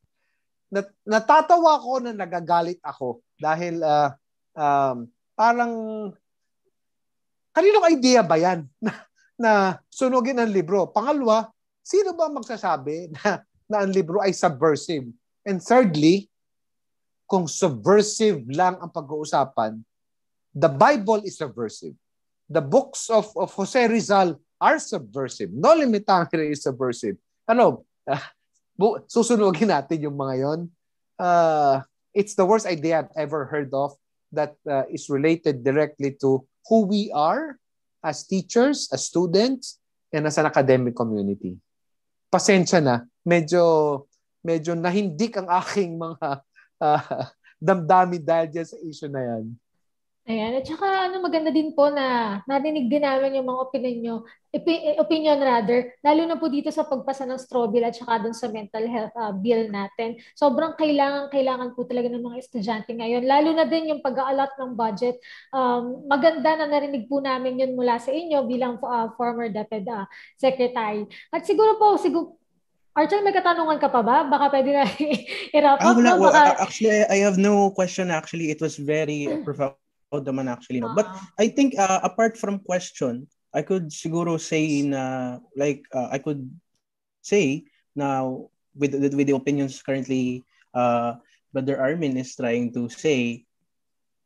nat, 0.75 0.91
natatawa 1.07 1.79
ko 1.79 2.03
na 2.03 2.11
nagagalit 2.11 2.83
ako 2.83 3.23
dahil 3.39 3.79
uh, 3.79 4.11
um, 4.59 5.07
parang 5.39 5.71
Kaninong 7.53 7.85
idea 7.93 8.25
ba 8.25 8.33
yan 8.41 8.65
na, 8.85 8.91
na 9.37 9.51
sunugin 9.93 10.41
ang 10.41 10.49
libro? 10.49 10.89
Pangalawa, 10.89 11.53
sino 11.85 12.17
ba 12.17 12.25
magsasabi 12.33 13.07
na, 13.21 13.45
na 13.69 13.85
ang 13.85 13.93
libro 13.93 14.17
ay 14.19 14.33
subversive? 14.33 15.05
And 15.45 15.61
thirdly, 15.61 16.33
kung 17.29 17.45
subversive 17.45 18.41
lang 18.49 18.81
ang 18.81 18.89
pag-uusapan, 18.89 19.85
the 20.57 20.69
Bible 20.69 21.21
is 21.29 21.37
subversive. 21.37 21.93
The 22.49 22.61
books 22.61 23.09
of, 23.09 23.31
of 23.35 23.53
Jose 23.53 23.87
Rizal 23.87 24.39
are 24.59 24.79
subversive. 24.79 25.51
No 25.51 25.75
Limitangere 25.75 26.51
is 26.53 26.63
subversive. 26.63 27.17
Ano, 27.47 27.85
uh, 28.07 28.23
susunugin 29.07 29.71
natin 29.71 30.01
yung 30.01 30.15
mga 30.15 30.35
yon. 30.39 30.59
Uh, 31.19 31.81
it's 32.13 32.35
the 32.35 32.45
worst 32.45 32.65
idea 32.65 33.03
I've 33.03 33.13
ever 33.15 33.45
heard 33.45 33.73
of 33.73 33.95
that 34.31 34.55
uh, 34.65 34.83
is 34.89 35.09
related 35.09 35.63
directly 35.63 36.17
to 36.21 36.45
who 36.67 36.87
we 36.87 37.11
are 37.13 37.59
as 38.03 38.25
teachers, 38.27 38.89
as 38.91 39.07
students, 39.07 39.79
and 40.11 40.27
as 40.27 40.37
an 40.37 40.45
academic 40.45 40.95
community. 40.95 41.57
Pasensya 42.29 42.81
na, 42.81 43.05
medyo 43.25 44.05
medyo 44.43 44.75
nahindik 44.75 45.39
ang 45.39 45.47
aking 45.47 45.95
mga 45.95 46.27
uh, 46.83 47.25
damdami 47.57 48.19
dahil 48.19 48.51
dyan 48.51 48.67
sa 48.67 48.77
issue 48.83 49.07
na 49.07 49.21
yan. 49.23 49.55
Ayan. 50.23 50.55
At 50.55 50.63
saka 50.63 51.11
ano, 51.11 51.19
maganda 51.19 51.51
din 51.51 51.75
po 51.75 51.91
na 51.91 52.39
narinig 52.47 52.87
din 52.87 53.03
namin 53.03 53.35
yung 53.35 53.43
mga 53.43 53.59
opinion 53.67 53.97
nyo, 53.99 54.15
opinion 54.95 55.35
rather, 55.43 55.91
lalo 55.99 56.23
na 56.23 56.39
po 56.39 56.47
dito 56.47 56.71
sa 56.71 56.87
pagpasa 56.87 57.27
ng 57.27 57.35
straw 57.35 57.67
bill 57.67 57.83
at 57.83 57.99
saka 57.99 58.23
dun 58.23 58.31
sa 58.31 58.47
mental 58.47 58.87
health 58.87 59.11
uh, 59.19 59.35
bill 59.35 59.67
natin. 59.67 60.15
Sobrang 60.31 60.79
kailangan, 60.79 61.27
kailangan 61.27 61.75
po 61.75 61.83
talaga 61.83 62.07
ng 62.07 62.23
mga 62.23 62.39
estudyante 62.39 62.95
ngayon. 62.95 63.27
Lalo 63.27 63.51
na 63.51 63.67
din 63.67 63.91
yung 63.91 63.99
pag-aalot 63.99 64.55
ng 64.63 64.71
budget. 64.79 65.19
Um, 65.51 66.07
maganda 66.07 66.55
na 66.55 66.71
narinig 66.71 67.11
po 67.11 67.19
namin 67.19 67.59
yun 67.59 67.75
mula 67.75 67.99
sa 67.99 68.15
inyo 68.15 68.47
bilang 68.47 68.79
uh, 68.79 69.11
former 69.19 69.51
DepEd 69.51 69.91
uh, 69.91 70.07
Secretary. 70.39 71.03
At 71.35 71.43
siguro 71.43 71.75
po, 71.75 71.99
siguro, 71.99 72.39
Archer, 72.95 73.19
may 73.27 73.35
katanungan 73.35 73.75
ka 73.75 73.91
pa 73.91 73.99
ba? 73.99 74.23
Baka 74.23 74.55
pwede 74.55 74.71
na 74.71 74.87
i-wrap 75.57 75.83
up. 75.83 75.83
Ah, 75.83 75.91
wala, 75.99 76.15
no? 76.15 76.31
Baka... 76.31 76.63
Actually, 76.63 77.03
I 77.11 77.19
have 77.27 77.35
no 77.35 77.75
question. 77.75 78.07
Actually, 78.07 78.55
it 78.55 78.63
was 78.63 78.79
very 78.79 79.27
profound 79.43 79.82
naman 80.21 80.51
actually. 80.51 80.83
No? 80.83 80.93
But 80.93 81.09
ah. 81.09 81.17
I 81.39 81.49
think 81.49 81.73
uh, 81.79 82.03
apart 82.03 82.37
from 82.37 82.61
question, 82.61 83.25
I 83.53 83.61
could 83.61 83.89
siguro 83.89 84.37
say 84.37 84.81
na 84.85 85.37
like 85.57 85.85
uh, 85.93 86.09
I 86.11 86.19
could 86.19 86.45
say 87.21 87.65
now 87.95 88.49
with, 88.75 88.93
with 88.97 89.13
with 89.13 89.27
the 89.29 89.37
opinions 89.37 89.81
currently 89.81 90.41
uh 90.73 91.21
Brother 91.53 91.77
Armin 91.77 92.17
is 92.17 92.33
trying 92.33 92.73
to 92.73 92.89
say 92.89 93.45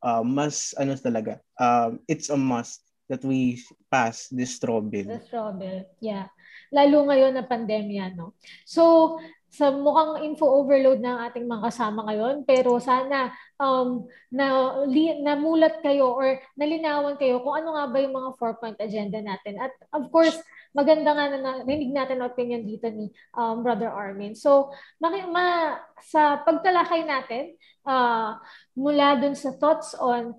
uh, 0.00 0.24
mas 0.24 0.72
ano 0.80 0.96
talaga 0.96 1.44
um, 1.60 2.00
it's 2.08 2.32
a 2.32 2.36
must 2.40 2.88
that 3.08 3.24
we 3.24 3.60
pass 3.90 4.28
this 4.28 4.56
straw 4.56 4.80
bill. 4.80 5.08
The 5.08 5.24
straw 5.24 5.52
bill, 5.52 5.84
yeah. 5.98 6.28
Lalo 6.68 7.08
ngayon 7.08 7.32
na 7.40 7.48
pandemya, 7.48 8.12
no? 8.12 8.36
So, 8.68 9.16
sa 9.48 9.72
mukhang 9.72 10.28
info 10.28 10.44
overload 10.44 11.00
ng 11.00 11.18
ating 11.28 11.48
mga 11.48 11.72
kasama 11.72 12.04
ngayon 12.04 12.44
pero 12.44 12.76
sana 12.76 13.32
um, 13.56 14.04
na 14.28 14.76
li, 14.84 15.16
namulat 15.24 15.80
kayo 15.80 16.12
or 16.12 16.36
nalinawan 16.52 17.16
kayo 17.16 17.40
kung 17.40 17.56
ano 17.56 17.72
nga 17.72 17.88
ba 17.88 17.98
yung 17.98 18.12
mga 18.12 18.30
four-point 18.36 18.78
agenda 18.78 19.24
natin. 19.24 19.56
At 19.56 19.72
of 19.96 20.12
course, 20.12 20.36
maganda 20.76 21.16
nga 21.16 21.26
na 21.32 21.38
narinig 21.64 21.92
natin 21.96 22.20
ang 22.20 22.30
opinion 22.30 22.62
dito 22.62 22.92
ni 22.92 23.08
um, 23.34 23.64
Brother 23.64 23.88
Armin. 23.88 24.36
So, 24.36 24.68
maki, 25.00 25.24
ma, 25.32 25.80
sa 26.04 26.44
pagtalakay 26.44 27.08
natin, 27.08 27.56
uh, 27.88 28.36
mula 28.76 29.16
dun 29.16 29.34
sa 29.34 29.56
thoughts 29.56 29.96
on 29.96 30.36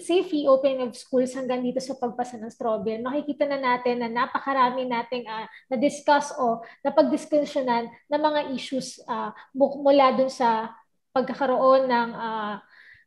safely 0.00 0.46
opening 0.46 0.86
of 0.86 0.94
schools 0.94 1.34
hanggang 1.34 1.60
dito 1.60 1.82
sa 1.82 1.98
pagpasa 1.98 2.38
ng 2.38 2.52
straw 2.52 2.78
makikita 2.80 3.44
na 3.44 3.58
natin 3.58 4.00
na 4.00 4.08
napakarami 4.08 4.86
nating 4.86 5.26
uh, 5.26 5.44
na-discuss 5.68 6.32
o 6.38 6.62
napag-diskusyonan 6.86 7.90
ng 7.90 8.20
mga 8.22 8.40
issues 8.54 9.02
uh, 9.10 9.34
mula 9.56 10.14
dun 10.14 10.30
sa 10.30 10.70
pagkakaroon 11.10 11.90
ng 11.90 12.08
uh, 12.14 12.54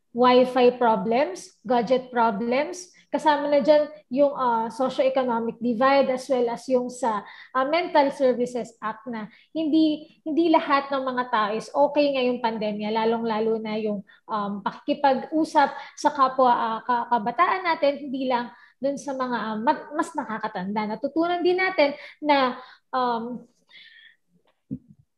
Wi-Fi 0.10 0.82
problems, 0.82 1.62
gadget 1.62 2.10
problems, 2.10 2.90
kasama 3.10 3.50
na 3.50 3.60
dyan 3.60 3.90
yung 4.14 4.34
uh, 4.34 4.70
socio-economic 4.70 5.58
divide 5.58 6.14
as 6.14 6.30
well 6.30 6.46
as 6.54 6.62
yung 6.70 6.88
sa 6.94 7.26
uh, 7.58 7.66
Mental 7.66 8.14
Services 8.14 8.78
Act 8.78 9.10
na 9.10 9.26
hindi 9.50 10.14
hindi 10.22 10.54
lahat 10.54 10.94
ng 10.94 11.04
mga 11.04 11.24
tao 11.34 11.50
is 11.58 11.74
okay 11.74 12.14
ngayong 12.14 12.40
pandemya, 12.40 12.94
lalong-lalo 12.94 13.58
na 13.58 13.76
yung 13.82 14.06
um, 14.30 14.62
pakikipag-usap 14.62 15.70
sa 15.98 16.10
kapwa 16.14 16.82
uh, 16.86 17.10
kabataan 17.10 17.66
natin, 17.66 18.10
hindi 18.10 18.30
lang 18.30 18.54
dun 18.80 18.96
sa 18.96 19.12
mga 19.18 19.38
uh, 19.54 19.58
mas 19.98 20.10
nakakatanda. 20.16 20.96
Natutunan 20.96 21.42
din 21.44 21.60
natin 21.60 21.98
na 22.24 22.56
um, 22.94 23.44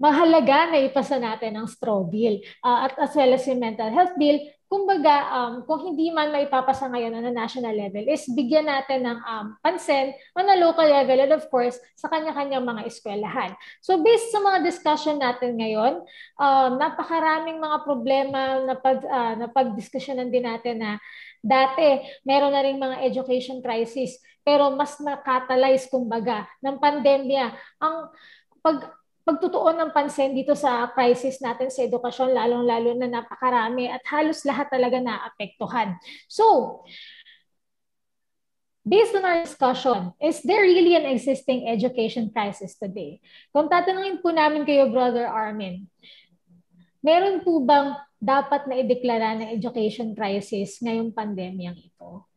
mahalaga 0.01 0.73
na 0.73 0.81
ipasa 0.81 1.21
natin 1.21 1.61
ang 1.61 1.69
straw 1.69 2.01
bill 2.01 2.41
uh, 2.65 2.89
at 2.89 2.97
as 2.97 3.13
well 3.13 3.37
as 3.37 3.45
yung 3.45 3.61
mental 3.61 3.93
health 3.93 4.17
bill 4.17 4.41
kumbaga, 4.71 5.27
um, 5.35 5.53
kung 5.67 5.83
hindi 5.83 6.15
man 6.15 6.31
maipapasa 6.31 6.87
ngayon 6.87 7.11
on 7.19 7.27
a 7.27 7.35
national 7.35 7.75
level, 7.75 8.07
is 8.07 8.23
bigyan 8.31 8.71
natin 8.71 9.03
ng 9.03 9.19
um, 9.19 9.45
pansin 9.59 10.15
on 10.31 10.47
a 10.47 10.55
local 10.63 10.87
level 10.87 11.19
and 11.19 11.35
of 11.35 11.43
course, 11.51 11.75
sa 11.99 12.07
kanya-kanyang 12.07 12.63
mga 12.63 12.87
eskwelahan. 12.87 13.51
So 13.83 13.99
based 13.99 14.31
sa 14.31 14.39
mga 14.39 14.63
discussion 14.63 15.19
natin 15.19 15.59
ngayon, 15.59 16.07
um, 16.39 16.71
napakaraming 16.79 17.59
mga 17.59 17.77
problema 17.83 18.63
na, 18.63 18.79
pag, 18.79 19.03
uh, 19.03 19.35
na 19.35 19.51
pagdiskusyonan 19.51 20.31
din 20.31 20.47
natin 20.47 20.79
na 20.79 20.95
dati, 21.43 22.07
meron 22.23 22.55
na 22.55 22.63
rin 22.63 22.79
mga 22.79 23.03
education 23.11 23.59
crisis, 23.59 24.23
pero 24.39 24.71
mas 24.71 24.95
nakatalyze 25.03 25.91
kumbaga 25.91 26.47
ng 26.63 26.79
pandemya. 26.79 27.51
Ang 27.83 28.07
pag 28.63 29.00
pagtutuon 29.31 29.79
ng 29.79 29.91
pansin 29.95 30.35
dito 30.35 30.51
sa 30.51 30.91
crisis 30.91 31.39
natin 31.39 31.71
sa 31.71 31.87
edukasyon, 31.87 32.35
lalong-lalo 32.35 32.91
na 32.99 33.07
napakarami 33.07 33.87
at 33.87 34.03
halos 34.11 34.43
lahat 34.43 34.67
talaga 34.67 34.99
naapektuhan. 34.99 35.95
So, 36.27 36.83
based 38.83 39.15
on 39.15 39.23
our 39.23 39.47
discussion, 39.47 40.11
is 40.19 40.43
there 40.43 40.67
really 40.67 40.99
an 40.99 41.07
existing 41.07 41.71
education 41.71 42.27
crisis 42.35 42.75
today? 42.75 43.23
Kung 43.55 43.71
tatanungin 43.71 44.19
po 44.19 44.35
namin 44.35 44.67
kayo, 44.67 44.91
Brother 44.91 45.31
Armin, 45.31 45.87
meron 46.99 47.39
po 47.47 47.63
bang 47.63 47.95
dapat 48.19 48.67
na 48.67 48.75
ideklara 48.83 49.39
na 49.39 49.47
education 49.47 50.11
crisis 50.11 50.83
ngayong 50.83 51.15
pandemyang 51.15 51.79
ito? 51.79 52.27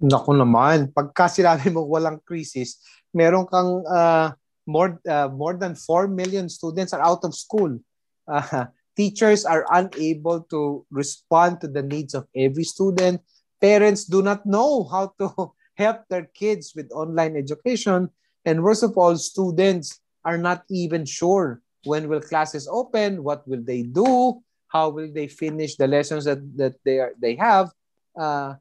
Naku 0.00 0.32
naman, 0.32 0.94
pagka 0.94 1.28
sinabi 1.28 1.68
mo 1.74 1.84
walang 1.84 2.22
crisis, 2.22 2.78
meron 3.10 3.44
kang 3.50 3.82
uh, 3.84 4.30
more 4.68 5.00
uh, 5.08 5.32
more 5.32 5.56
than 5.56 5.72
4 5.72 6.12
million 6.12 6.52
students 6.52 6.92
are 6.92 7.02
out 7.02 7.24
of 7.24 7.34
school. 7.34 7.80
Uh, 8.28 8.68
teachers 8.92 9.48
are 9.48 9.64
unable 9.72 10.44
to 10.52 10.84
respond 10.92 11.64
to 11.64 11.64
the 11.64 11.80
needs 11.80 12.12
of 12.12 12.28
every 12.36 12.60
student. 12.60 13.24
Parents 13.56 14.04
do 14.04 14.20
not 14.20 14.44
know 14.44 14.84
how 14.84 15.16
to 15.16 15.32
help 15.80 16.04
their 16.12 16.28
kids 16.36 16.76
with 16.76 16.92
online 16.92 17.40
education. 17.40 18.12
And 18.44 18.60
worst 18.60 18.84
of 18.84 18.92
all, 19.00 19.16
students 19.16 20.04
are 20.28 20.36
not 20.36 20.68
even 20.68 21.08
sure 21.08 21.64
when 21.88 22.04
will 22.04 22.20
classes 22.20 22.68
open, 22.68 23.24
what 23.24 23.48
will 23.48 23.64
they 23.64 23.80
do, 23.80 24.44
how 24.68 24.92
will 24.92 25.08
they 25.08 25.24
finish 25.24 25.80
the 25.80 25.88
lessons 25.88 26.28
that, 26.28 26.44
that 26.60 26.76
they, 26.84 27.00
are, 27.00 27.16
they 27.16 27.32
have. 27.40 27.72
Uh, 28.12 28.60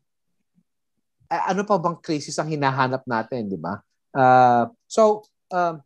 ano 1.27 1.67
pa 1.67 1.75
bang 1.75 1.99
crisis 1.99 2.39
ang 2.39 2.47
hinahanap 2.47 3.03
natin, 3.03 3.51
di 3.51 3.59
ba? 3.59 3.83
Uh, 4.15 4.71
so, 4.87 5.27
um, 5.51 5.83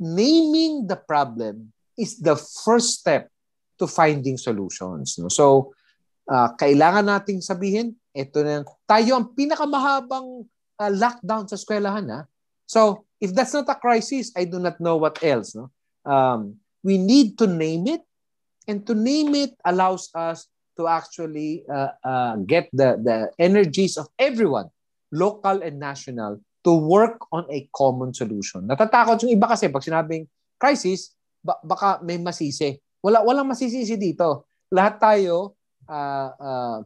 naming 0.00 0.88
the 0.88 0.96
problem 0.96 1.70
is 2.00 2.16
the 2.16 2.34
first 2.34 3.04
step 3.04 3.28
to 3.76 3.84
finding 3.84 4.40
solutions. 4.40 5.20
No? 5.20 5.28
So, 5.28 5.76
uh, 6.24 6.56
kailangan 6.56 7.04
nating 7.04 7.44
sabihin, 7.44 8.00
ito 8.16 8.40
na, 8.40 8.64
tayo 8.88 9.20
ang 9.20 9.36
pinakamahabang 9.36 10.48
uh, 10.80 10.92
lockdown 10.96 11.44
sa 11.44 11.60
eskwelahan. 11.60 12.08
Ha? 12.08 12.20
So, 12.64 13.04
if 13.20 13.36
that's 13.36 13.52
not 13.52 13.68
a 13.68 13.76
crisis, 13.76 14.32
I 14.32 14.48
do 14.48 14.56
not 14.56 14.80
know 14.80 14.96
what 14.96 15.20
else. 15.20 15.52
No? 15.52 15.68
Um, 16.08 16.56
we 16.80 16.96
need 16.96 17.36
to 17.36 17.46
name 17.46 17.84
it, 17.86 18.02
and 18.64 18.80
to 18.88 18.96
name 18.96 19.36
it 19.36 19.52
allows 19.68 20.08
us 20.16 20.48
to 20.80 20.88
actually 20.88 21.68
uh, 21.68 21.92
uh, 22.00 22.34
get 22.48 22.72
the, 22.72 22.96
the 22.96 23.28
energies 23.36 24.00
of 24.00 24.08
everyone, 24.16 24.72
local 25.12 25.60
and 25.60 25.76
national, 25.76 26.40
to 26.60 26.76
work 26.76 27.24
on 27.32 27.48
a 27.48 27.66
common 27.72 28.12
solution. 28.12 28.64
Natatakot 28.68 29.20
yung 29.24 29.32
iba 29.32 29.48
kasi 29.48 29.72
pag 29.72 29.84
sinabing 29.84 30.28
crisis, 30.60 31.16
ba- 31.40 31.60
baka 31.64 32.04
may 32.04 32.20
masisi. 32.20 32.76
Wala 33.00 33.24
walang 33.24 33.48
masisisi 33.48 33.96
dito. 33.96 34.48
Lahat 34.68 35.00
tayo 35.00 35.56
uh, 35.88 36.30
uh, 36.36 36.78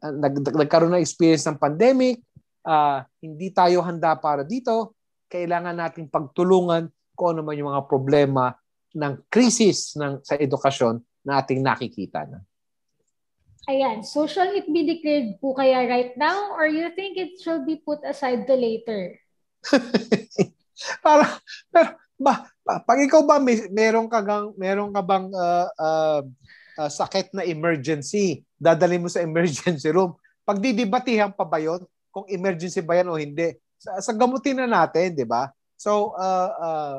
nag, 0.00 0.34
nagkaroon 0.40 0.96
ng 0.96 1.04
experience 1.04 1.44
ng 1.44 1.58
pandemic, 1.58 2.22
uh, 2.64 3.02
hindi 3.20 3.50
tayo 3.50 3.82
handa 3.84 4.16
para 4.16 4.46
dito. 4.46 4.96
Kailangan 5.28 5.76
nating 5.76 6.08
pagtulungan 6.08 6.88
kung 7.12 7.36
ano 7.36 7.40
man 7.44 7.58
yung 7.58 7.70
mga 7.72 7.84
problema 7.84 8.54
ng 8.92 9.28
crisis 9.28 9.96
ng 9.96 10.20
sa 10.24 10.36
edukasyon 10.36 11.00
na 11.24 11.40
ating 11.40 11.60
nakikita 11.64 12.28
na. 12.28 12.40
Ayan. 13.70 14.02
So 14.02 14.26
shall 14.26 14.50
it 14.50 14.66
be 14.66 14.82
declared 14.82 15.38
po 15.38 15.54
kaya 15.54 15.86
right 15.86 16.12
now 16.18 16.50
or 16.58 16.66
you 16.66 16.90
think 16.98 17.14
it 17.14 17.38
shall 17.38 17.62
be 17.62 17.78
put 17.78 18.02
aside 18.02 18.46
to 18.50 18.54
later? 18.58 19.14
Para, 21.04 21.38
pero, 21.70 21.94
ba, 22.18 22.50
pag 22.66 22.98
ikaw 23.06 23.22
ba 23.22 23.38
may, 23.38 23.70
meron 23.70 24.10
ka 24.10 24.18
gang, 24.18 24.50
meron 24.58 24.90
ka 24.90 25.02
bang 25.02 25.30
uh, 25.30 25.66
uh, 25.78 26.20
uh, 26.78 26.90
sakit 26.90 27.30
na 27.34 27.46
emergency, 27.46 28.42
dadali 28.58 28.98
mo 28.98 29.06
sa 29.06 29.22
emergency 29.28 29.90
room. 29.94 30.18
Pagdidibatihan 30.42 31.30
pa 31.30 31.46
ba 31.46 31.62
'yon 31.62 31.86
kung 32.10 32.26
emergency 32.26 32.82
ba 32.82 32.98
yan 32.98 33.14
o 33.14 33.18
hindi? 33.18 33.54
Sa, 33.78 33.98
sa 34.02 34.12
gamutin 34.14 34.58
na 34.58 34.66
natin, 34.66 35.14
'di 35.14 35.26
ba? 35.26 35.54
So 35.78 36.14
uh, 36.18 36.50
uh, 36.58 36.96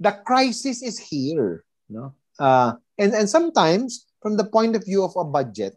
the 0.00 0.12
crisis 0.24 0.80
is 0.80 0.96
here, 0.96 1.64
no? 1.92 2.16
Uh, 2.40 2.80
and 2.96 3.12
and 3.12 3.28
sometimes 3.28 4.08
from 4.24 4.40
the 4.40 4.48
point 4.48 4.76
of 4.76 4.84
view 4.84 5.04
of 5.04 5.12
a 5.16 5.24
budget, 5.24 5.76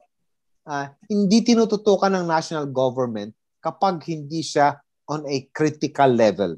uh, 0.68 0.88
hindi 1.10 1.44
tinututukan 1.44 2.16
ng 2.16 2.26
national 2.28 2.68
government 2.72 3.36
kapag 3.64 4.04
hindi 4.08 4.44
siya 4.44 4.80
on 5.08 5.24
a 5.28 5.48
critical 5.52 6.08
level. 6.08 6.56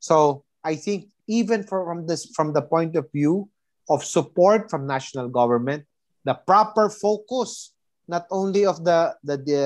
So, 0.00 0.44
I 0.64 0.76
think 0.76 1.12
even 1.28 1.64
from 1.64 2.06
this 2.06 2.28
from 2.34 2.52
the 2.52 2.62
point 2.62 2.96
of 2.96 3.08
view 3.12 3.48
of 3.88 4.04
support 4.04 4.70
from 4.70 4.86
national 4.86 5.28
government, 5.28 5.84
the 6.24 6.34
proper 6.34 6.88
focus 6.88 7.74
not 8.08 8.26
only 8.30 8.66
of 8.66 8.84
the 8.84 9.14
the, 9.22 9.36
the 9.38 9.62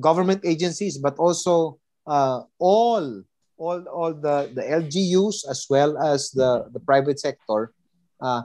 government 0.00 0.42
agencies 0.44 0.98
but 0.98 1.16
also 1.18 1.78
uh, 2.06 2.42
all 2.58 3.22
all 3.56 3.80
all 3.88 4.12
the 4.12 4.50
the 4.54 4.62
LGUs 4.62 5.48
as 5.48 5.66
well 5.70 5.96
as 5.98 6.30
the 6.32 6.68
the 6.72 6.80
private 6.80 7.20
sector 7.20 7.72
uh, 8.20 8.42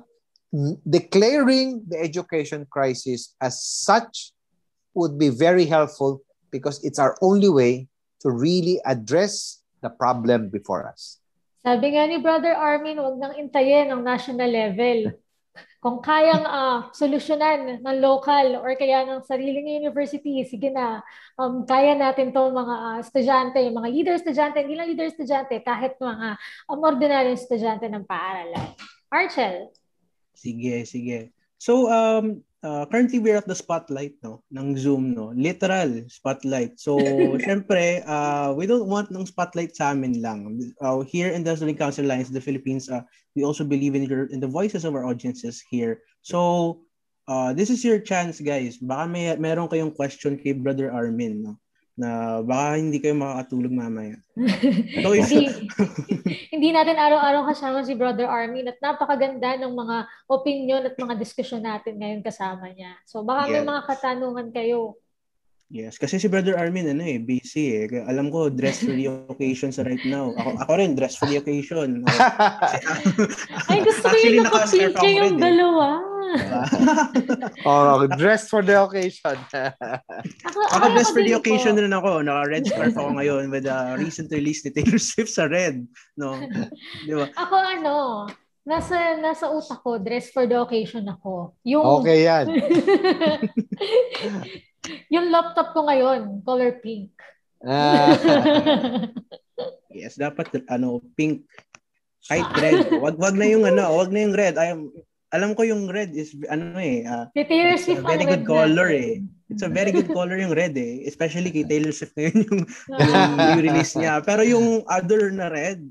declaring 0.90 1.84
the 1.88 2.00
education 2.00 2.66
crisis 2.70 3.36
as 3.42 3.62
such 3.62 4.32
would 5.00 5.16
be 5.16 5.32
very 5.32 5.64
helpful 5.64 6.20
because 6.52 6.84
it's 6.84 7.00
our 7.00 7.16
only 7.24 7.48
way 7.48 7.88
to 8.20 8.28
really 8.30 8.84
address 8.84 9.64
the 9.80 9.90
problem 9.90 10.52
before 10.52 10.84
us. 10.84 11.24
Sabi 11.64 11.96
nga 11.96 12.08
ni 12.08 12.20
Brother 12.20 12.56
Armin, 12.56 13.00
wag 13.00 13.16
nang 13.20 13.36
intayin 13.36 13.92
ang 13.92 14.04
national 14.04 14.52
level. 14.52 15.16
Kung 15.80 16.04
kayang 16.04 16.44
uh, 16.44 16.92
solusyonan 16.92 17.80
ng 17.80 17.98
local 18.04 18.60
or 18.60 18.76
kaya 18.76 19.08
ng 19.08 19.24
sariling 19.24 19.80
university, 19.80 20.44
sige 20.44 20.72
na, 20.72 21.00
um, 21.40 21.64
kaya 21.64 21.96
natin 21.96 22.36
to 22.36 22.52
mga 22.52 22.76
uh, 22.76 22.98
estudyante, 23.00 23.60
mga 23.60 23.90
leader 23.92 24.16
estudyante, 24.20 24.60
hindi 24.60 24.76
lang 24.76 24.92
leader 24.92 25.08
estudyante, 25.08 25.56
kahit 25.64 25.96
mga 26.00 26.36
um, 26.68 26.80
ordinary 26.84 27.32
estudyante 27.32 27.88
ng 27.88 28.04
paaralan. 28.04 28.76
Archel. 29.08 29.72
Sige, 30.36 30.84
sige. 30.84 31.32
So, 31.60 31.92
um, 31.92 32.44
uh, 32.64 32.86
currently 32.88 33.20
we're 33.20 33.38
at 33.38 33.48
the 33.48 33.56
spotlight 33.56 34.16
no 34.24 34.44
ng 34.52 34.78
Zoom 34.78 35.16
no. 35.16 35.32
Literal 35.36 36.04
spotlight. 36.08 36.80
So 36.80 36.98
syempre 37.46 38.04
uh, 38.06 38.54
we 38.56 38.68
don't 38.68 38.88
want 38.88 39.12
ng 39.12 39.26
spotlight 39.26 39.76
sa 39.76 39.92
amin 39.92 40.22
lang. 40.22 40.60
Uh, 40.82 41.02
here 41.02 41.32
in 41.32 41.44
the 41.44 41.56
Student 41.56 41.80
Council 41.80 42.06
Alliance 42.06 42.30
the 42.30 42.44
Philippines 42.44 42.90
uh, 42.90 43.02
we 43.36 43.44
also 43.44 43.64
believe 43.64 43.96
in 43.96 44.04
your 44.04 44.28
in 44.32 44.40
the 44.40 44.50
voices 44.50 44.84
of 44.84 44.96
our 44.96 45.06
audiences 45.06 45.64
here. 45.70 46.04
So 46.22 46.82
uh, 47.28 47.54
this 47.54 47.70
is 47.70 47.86
your 47.86 48.00
chance 48.00 48.42
guys. 48.42 48.78
Baka 48.82 49.08
may 49.08 49.36
meron 49.38 49.70
kayong 49.70 49.96
question 49.96 50.36
kay 50.36 50.52
brother 50.58 50.92
Armin 50.92 51.44
no 51.46 51.54
na 52.00 52.40
baka 52.40 52.80
hindi 52.80 53.04
kayo 53.04 53.20
makakatulog 53.20 53.74
mamaya. 53.76 54.16
So, 55.04 55.12
hindi, 55.12 55.52
hindi 56.56 56.70
natin 56.72 56.96
araw-araw 56.96 57.52
kasama 57.52 57.84
si 57.84 57.92
Brother 58.00 58.24
Armin 58.24 58.72
at 58.72 58.80
napakaganda 58.80 59.60
ng 59.60 59.76
mga 59.76 59.98
opinion 60.32 60.82
at 60.88 60.96
mga 60.96 61.20
diskusyon 61.20 61.68
natin 61.68 62.00
ngayon 62.00 62.24
kasama 62.24 62.72
niya. 62.72 62.96
So 63.04 63.28
baka 63.28 63.52
yeah. 63.52 63.54
may 63.60 63.64
mga 63.68 63.82
katanungan 63.84 64.48
kayo. 64.56 64.96
Yes, 65.70 66.02
kasi 66.02 66.18
si 66.18 66.26
Brother 66.26 66.58
Armin 66.58 66.90
ano 66.90 67.06
eh, 67.06 67.22
busy 67.22 67.86
eh. 67.86 68.02
Alam 68.10 68.34
ko 68.34 68.50
dress 68.50 68.82
for 68.82 68.98
the 68.98 69.06
occasion 69.34 69.70
sa 69.70 69.86
right 69.86 70.02
now. 70.02 70.34
Ako 70.34 70.66
ako 70.66 70.72
rin 70.82 70.98
dress 70.98 71.14
for 71.14 71.30
the 71.30 71.38
occasion. 71.38 72.02
Ay, 73.70 73.86
gusto 73.86 74.10
ko 74.10 74.18
yung 74.18 74.50
nakapink 74.50 74.98
yung 74.98 75.38
eh. 75.38 75.42
dalawa. 75.46 75.88
oh, 77.70 78.10
dress 78.18 78.50
for 78.50 78.66
the 78.66 78.82
occasion. 78.82 79.38
ako, 80.50 80.60
ako 80.74 80.86
dress 80.98 81.14
for 81.14 81.22
the 81.22 81.38
occasion 81.38 81.78
rin 81.78 81.94
ako. 81.94 82.26
Naka-red 82.26 82.66
scarf 82.66 82.98
ako 82.98 83.22
ngayon 83.22 83.54
with 83.54 83.70
a 83.70 83.94
recent 84.02 84.34
release 84.34 84.66
ni 84.66 84.74
Taylor 84.74 84.98
Swift 84.98 85.30
sa 85.30 85.46
red. 85.46 85.86
No? 86.18 86.34
Di 87.06 87.14
ba? 87.14 87.30
Ako 87.38 87.56
ano, 87.62 88.26
nasa 88.66 89.22
nasa 89.22 89.54
utak 89.54 89.86
ko, 89.86 90.02
dress 90.02 90.34
for 90.34 90.50
the 90.50 90.58
occasion 90.58 91.06
ako. 91.06 91.54
Yung 91.62 91.86
Okay 92.02 92.26
yan. 92.26 92.58
Yung 95.14 95.28
laptop 95.32 95.76
ko 95.76 95.86
ngayon, 95.88 96.44
color 96.44 96.80
pink. 96.80 97.12
Ah. 97.64 98.16
yes, 100.00 100.16
dapat 100.16 100.64
ano, 100.72 101.04
pink. 101.18 101.44
Kahit 102.28 102.48
red. 102.60 102.80
Wag 103.00 103.16
wag 103.20 103.36
na 103.36 103.48
yung 103.48 103.66
ano, 103.68 103.96
wag 103.96 104.12
na 104.12 104.20
yung 104.24 104.36
red. 104.36 104.56
I 104.60 104.76
am 104.76 104.92
alam 105.30 105.54
ko 105.54 105.62
yung 105.62 105.86
red 105.94 106.10
is 106.18 106.34
ano 106.50 106.74
eh 106.82 107.06
uh, 107.06 107.30
Taylor 107.38 107.78
Swift 107.78 108.02
very 108.02 108.26
good 108.26 108.46
color 108.50 108.90
eh. 108.90 109.22
It's 109.50 109.66
a 109.66 109.70
very 109.70 109.90
good 109.90 110.10
color 110.10 110.38
yung 110.38 110.54
red 110.54 110.78
eh. 110.78 111.06
Especially 111.10 111.50
kay 111.50 111.66
Taylor 111.66 111.90
Swift 111.94 112.14
ngayon 112.14 112.38
yung, 112.46 112.60
yung, 112.70 113.34
yung 113.34 113.62
release 113.66 113.94
niya. 113.98 114.22
Pero 114.22 114.46
yung 114.46 114.86
other 114.86 115.34
na 115.34 115.50
red, 115.50 115.82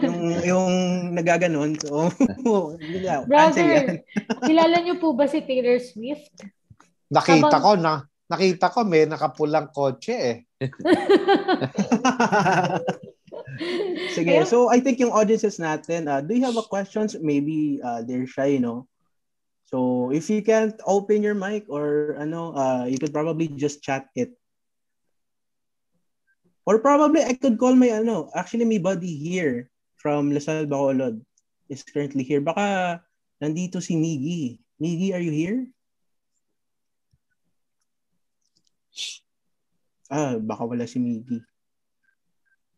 yung, 0.00 0.20
yung 0.40 0.72
nagaganon, 1.12 1.76
so, 1.76 2.08
yeah, 2.80 3.20
Brother, 3.28 4.00
kilala 4.48 4.80
niyo 4.80 4.96
po 4.96 5.12
ba 5.12 5.28
si 5.28 5.44
Taylor 5.44 5.76
Swift? 5.76 6.32
Nakita 7.12 7.52
Habang... 7.52 7.64
ko 7.64 7.72
na 7.76 7.94
nakita 8.32 8.72
ko 8.72 8.88
may 8.88 9.04
nakapulang 9.04 9.68
kotse 9.68 10.16
eh. 10.16 10.36
Sige, 14.16 14.48
so 14.48 14.72
I 14.72 14.80
think 14.80 15.00
yung 15.00 15.12
audiences 15.12 15.60
natin, 15.60 16.08
uh, 16.08 16.24
do 16.24 16.32
you 16.32 16.44
have 16.48 16.56
a 16.56 16.64
questions? 16.64 17.16
Maybe 17.20 17.80
uh, 17.84 18.00
they're 18.00 18.26
shy, 18.26 18.56
you 18.56 18.64
know. 18.64 18.88
So 19.68 20.10
if 20.12 20.28
you 20.28 20.44
can't 20.44 20.76
open 20.84 21.24
your 21.24 21.36
mic 21.36 21.64
or 21.68 22.16
ano, 22.20 22.52
uh, 22.52 22.84
you 22.88 23.00
could 23.00 23.12
probably 23.12 23.48
just 23.48 23.84
chat 23.84 24.08
it. 24.16 24.32
Or 26.68 26.78
probably 26.78 27.24
I 27.24 27.34
could 27.34 27.58
call 27.58 27.74
my 27.74 27.88
ano, 27.88 28.28
actually 28.36 28.68
my 28.68 28.78
buddy 28.78 29.16
here 29.16 29.72
from 29.96 30.30
Lasal 30.30 30.68
Bacolod 30.68 31.24
is 31.72 31.82
currently 31.82 32.22
here. 32.22 32.44
Baka 32.44 33.00
nandito 33.40 33.80
si 33.80 33.96
Miggy. 33.96 34.60
Miggy, 34.76 35.16
are 35.16 35.24
you 35.24 35.32
here? 35.32 35.72
Ah, 40.12 40.36
baka 40.36 40.62
wala 40.68 40.84
si 40.84 41.00
Miggy. 41.00 41.40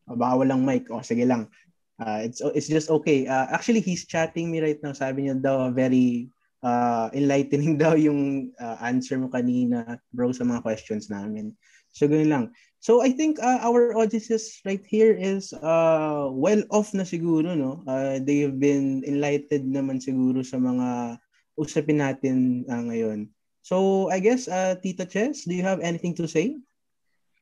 O 0.07 0.15
baka 0.15 0.45
walang 0.45 0.63
mic. 0.63 0.87
O, 0.93 1.03
sige 1.03 1.27
lang. 1.27 1.51
Uh, 1.99 2.27
it's 2.27 2.43
it's 2.55 2.71
just 2.71 2.91
okay. 2.91 3.27
Uh, 3.27 3.47
actually, 3.51 3.83
he's 3.83 4.07
chatting 4.07 4.51
me 4.51 4.63
right 4.63 4.79
now. 4.83 4.95
Sabi 4.95 5.27
niya 5.27 5.39
daw, 5.39 5.71
very 5.71 6.31
uh, 6.63 7.11
enlightening 7.15 7.79
daw 7.83 7.95
yung 7.95 8.51
uh, 8.59 8.77
answer 8.83 9.19
mo 9.19 9.31
kanina, 9.31 9.99
bro, 10.11 10.31
sa 10.31 10.47
mga 10.47 10.63
questions 10.63 11.11
namin. 11.11 11.55
So, 11.95 12.11
ganun 12.11 12.31
lang. 12.31 12.45
So, 12.83 13.01
I 13.03 13.15
think 13.15 13.39
uh, 13.39 13.63
our 13.63 13.95
audiences 13.95 14.59
right 14.67 14.83
here 14.83 15.15
is 15.15 15.55
uh, 15.55 16.27
well 16.35 16.63
off 16.75 16.91
na 16.91 17.07
siguro, 17.07 17.55
no? 17.55 17.87
Uh, 17.87 18.19
they 18.19 18.43
have 18.43 18.59
been 18.59 19.07
enlightened 19.07 19.71
naman 19.71 20.03
siguro 20.03 20.43
sa 20.43 20.59
mga 20.59 21.19
usapin 21.55 22.03
natin 22.03 22.67
uh, 22.67 22.83
ngayon. 22.91 23.31
So, 23.65 24.13
I 24.13 24.21
guess, 24.21 24.45
uh, 24.45 24.77
Tita 24.77 25.09
Chess, 25.09 25.49
do 25.49 25.57
you 25.57 25.65
have 25.65 25.81
anything 25.81 26.13
to 26.21 26.29
say? 26.29 26.61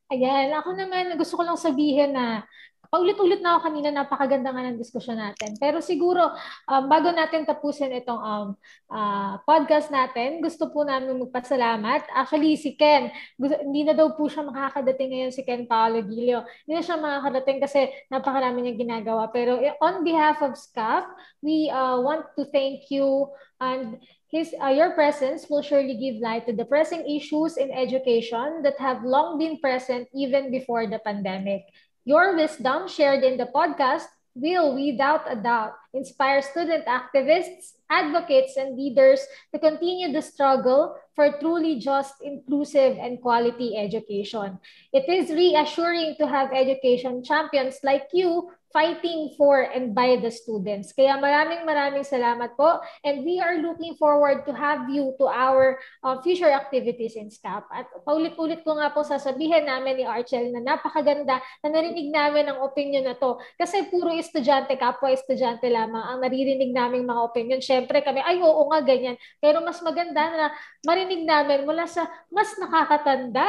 Ayan, 0.06 0.54
ako 0.54 0.78
naman, 0.78 1.18
gusto 1.18 1.34
ko 1.34 1.42
lang 1.42 1.58
sabihin 1.58 2.14
na 2.14 2.46
paulit-ulit 2.93 3.40
na 3.40 3.57
ako 3.57 3.72
kanina, 3.72 3.88
napakaganda 3.88 4.53
nga 4.53 4.68
ng 4.68 4.76
diskusyon 4.76 5.16
natin. 5.16 5.57
Pero 5.57 5.80
siguro, 5.80 6.28
um, 6.68 6.84
bago 6.93 7.09
natin 7.09 7.49
tapusin 7.49 7.88
itong 7.97 8.20
um, 8.20 8.49
uh, 8.93 9.40
podcast 9.49 9.88
natin, 9.88 10.45
gusto 10.45 10.68
po 10.68 10.84
namin 10.84 11.16
magpasalamat. 11.24 12.05
Actually, 12.12 12.61
si 12.61 12.76
Ken, 12.76 13.09
gusto, 13.40 13.57
hindi 13.64 13.88
na 13.88 13.97
daw 13.97 14.12
po 14.12 14.28
siya 14.28 14.45
makakadating 14.45 15.09
ngayon 15.09 15.32
si 15.32 15.40
Ken 15.40 15.64
Paolo 15.64 16.05
Gilio. 16.05 16.45
Hindi 16.68 16.72
na 16.76 16.84
siya 16.84 17.01
makakadating 17.01 17.59
kasi 17.64 17.88
napakarami 18.12 18.61
niya 18.61 18.76
ginagawa. 18.76 19.32
Pero 19.32 19.57
eh, 19.57 19.72
on 19.80 20.05
behalf 20.05 20.45
of 20.45 20.53
SCAP, 20.53 21.09
we 21.40 21.72
uh, 21.72 21.97
want 21.97 22.28
to 22.36 22.45
thank 22.53 22.93
you 22.93 23.32
and 23.57 23.97
His, 24.32 24.53
uh, 24.61 24.72
your 24.72 24.97
presence 24.97 25.45
will 25.49 25.61
surely 25.61 25.97
give 25.97 26.20
light 26.20 26.49
to 26.49 26.57
the 26.57 26.64
pressing 26.64 27.05
issues 27.05 27.61
in 27.61 27.68
education 27.68 28.64
that 28.64 28.80
have 28.80 29.05
long 29.05 29.36
been 29.36 29.61
present 29.61 30.09
even 30.16 30.49
before 30.49 30.88
the 30.88 31.01
pandemic. 31.05 31.68
Your 32.05 32.34
wisdom 32.36 32.88
shared 32.88 33.22
in 33.22 33.36
the 33.36 33.46
podcast 33.46 34.07
will, 34.34 34.74
without 34.74 35.30
a 35.30 35.36
doubt, 35.36 35.74
inspire 35.92 36.42
student 36.42 36.86
activists, 36.86 37.76
advocates, 37.90 38.57
and 38.57 38.76
leaders 38.76 39.20
to 39.53 39.59
continue 39.59 40.11
the 40.11 40.22
struggle 40.22 40.96
for 41.14 41.38
truly 41.38 41.78
just, 41.78 42.14
inclusive, 42.22 42.96
and 42.98 43.20
quality 43.20 43.76
education. 43.76 44.59
It 44.92 45.09
is 45.09 45.30
reassuring 45.30 46.16
to 46.18 46.26
have 46.26 46.53
education 46.53 47.22
champions 47.22 47.78
like 47.84 48.09
you 48.12 48.50
fighting 48.72 49.36
for 49.36 49.68
and 49.68 49.92
by 49.92 50.16
the 50.18 50.32
students. 50.32 50.90
Kaya 50.96 51.20
maraming 51.20 51.62
maraming 51.68 52.02
salamat 52.02 52.56
po 52.56 52.80
and 53.04 53.22
we 53.22 53.38
are 53.38 53.60
looking 53.60 53.94
forward 54.00 54.42
to 54.48 54.52
have 54.56 54.88
you 54.88 55.12
to 55.20 55.28
our 55.28 55.78
uh, 56.02 56.16
future 56.24 56.50
activities 56.50 57.14
in 57.14 57.28
SCAP. 57.28 57.68
At 57.68 57.86
paulit-ulit 58.02 58.64
ko 58.64 58.80
nga 58.80 58.90
po 58.90 59.04
sasabihin 59.04 59.68
namin 59.68 60.00
ni 60.00 60.04
Archel 60.08 60.50
na 60.50 60.64
napakaganda 60.64 61.38
na 61.60 61.68
narinig 61.68 62.08
namin 62.08 62.48
ang 62.48 62.64
opinion 62.64 63.04
na 63.04 63.14
to. 63.14 63.36
Kasi 63.60 63.92
puro 63.92 64.10
estudyante, 64.16 64.74
kapwa 64.80 65.12
estudyante 65.12 65.68
lamang 65.68 66.02
ang 66.02 66.18
naririnig 66.24 66.72
naming 66.72 67.04
mga 67.04 67.22
opinion. 67.22 67.60
Siyempre 67.60 68.00
kami, 68.00 68.24
ay 68.24 68.40
oo 68.40 68.66
nga 68.72 68.80
ganyan. 68.80 69.20
Pero 69.38 69.60
mas 69.60 69.78
maganda 69.84 70.24
na 70.32 70.46
marinig 70.82 71.28
namin 71.28 71.68
mula 71.68 71.84
sa 71.84 72.08
mas 72.32 72.56
nakakatanda 72.56 73.44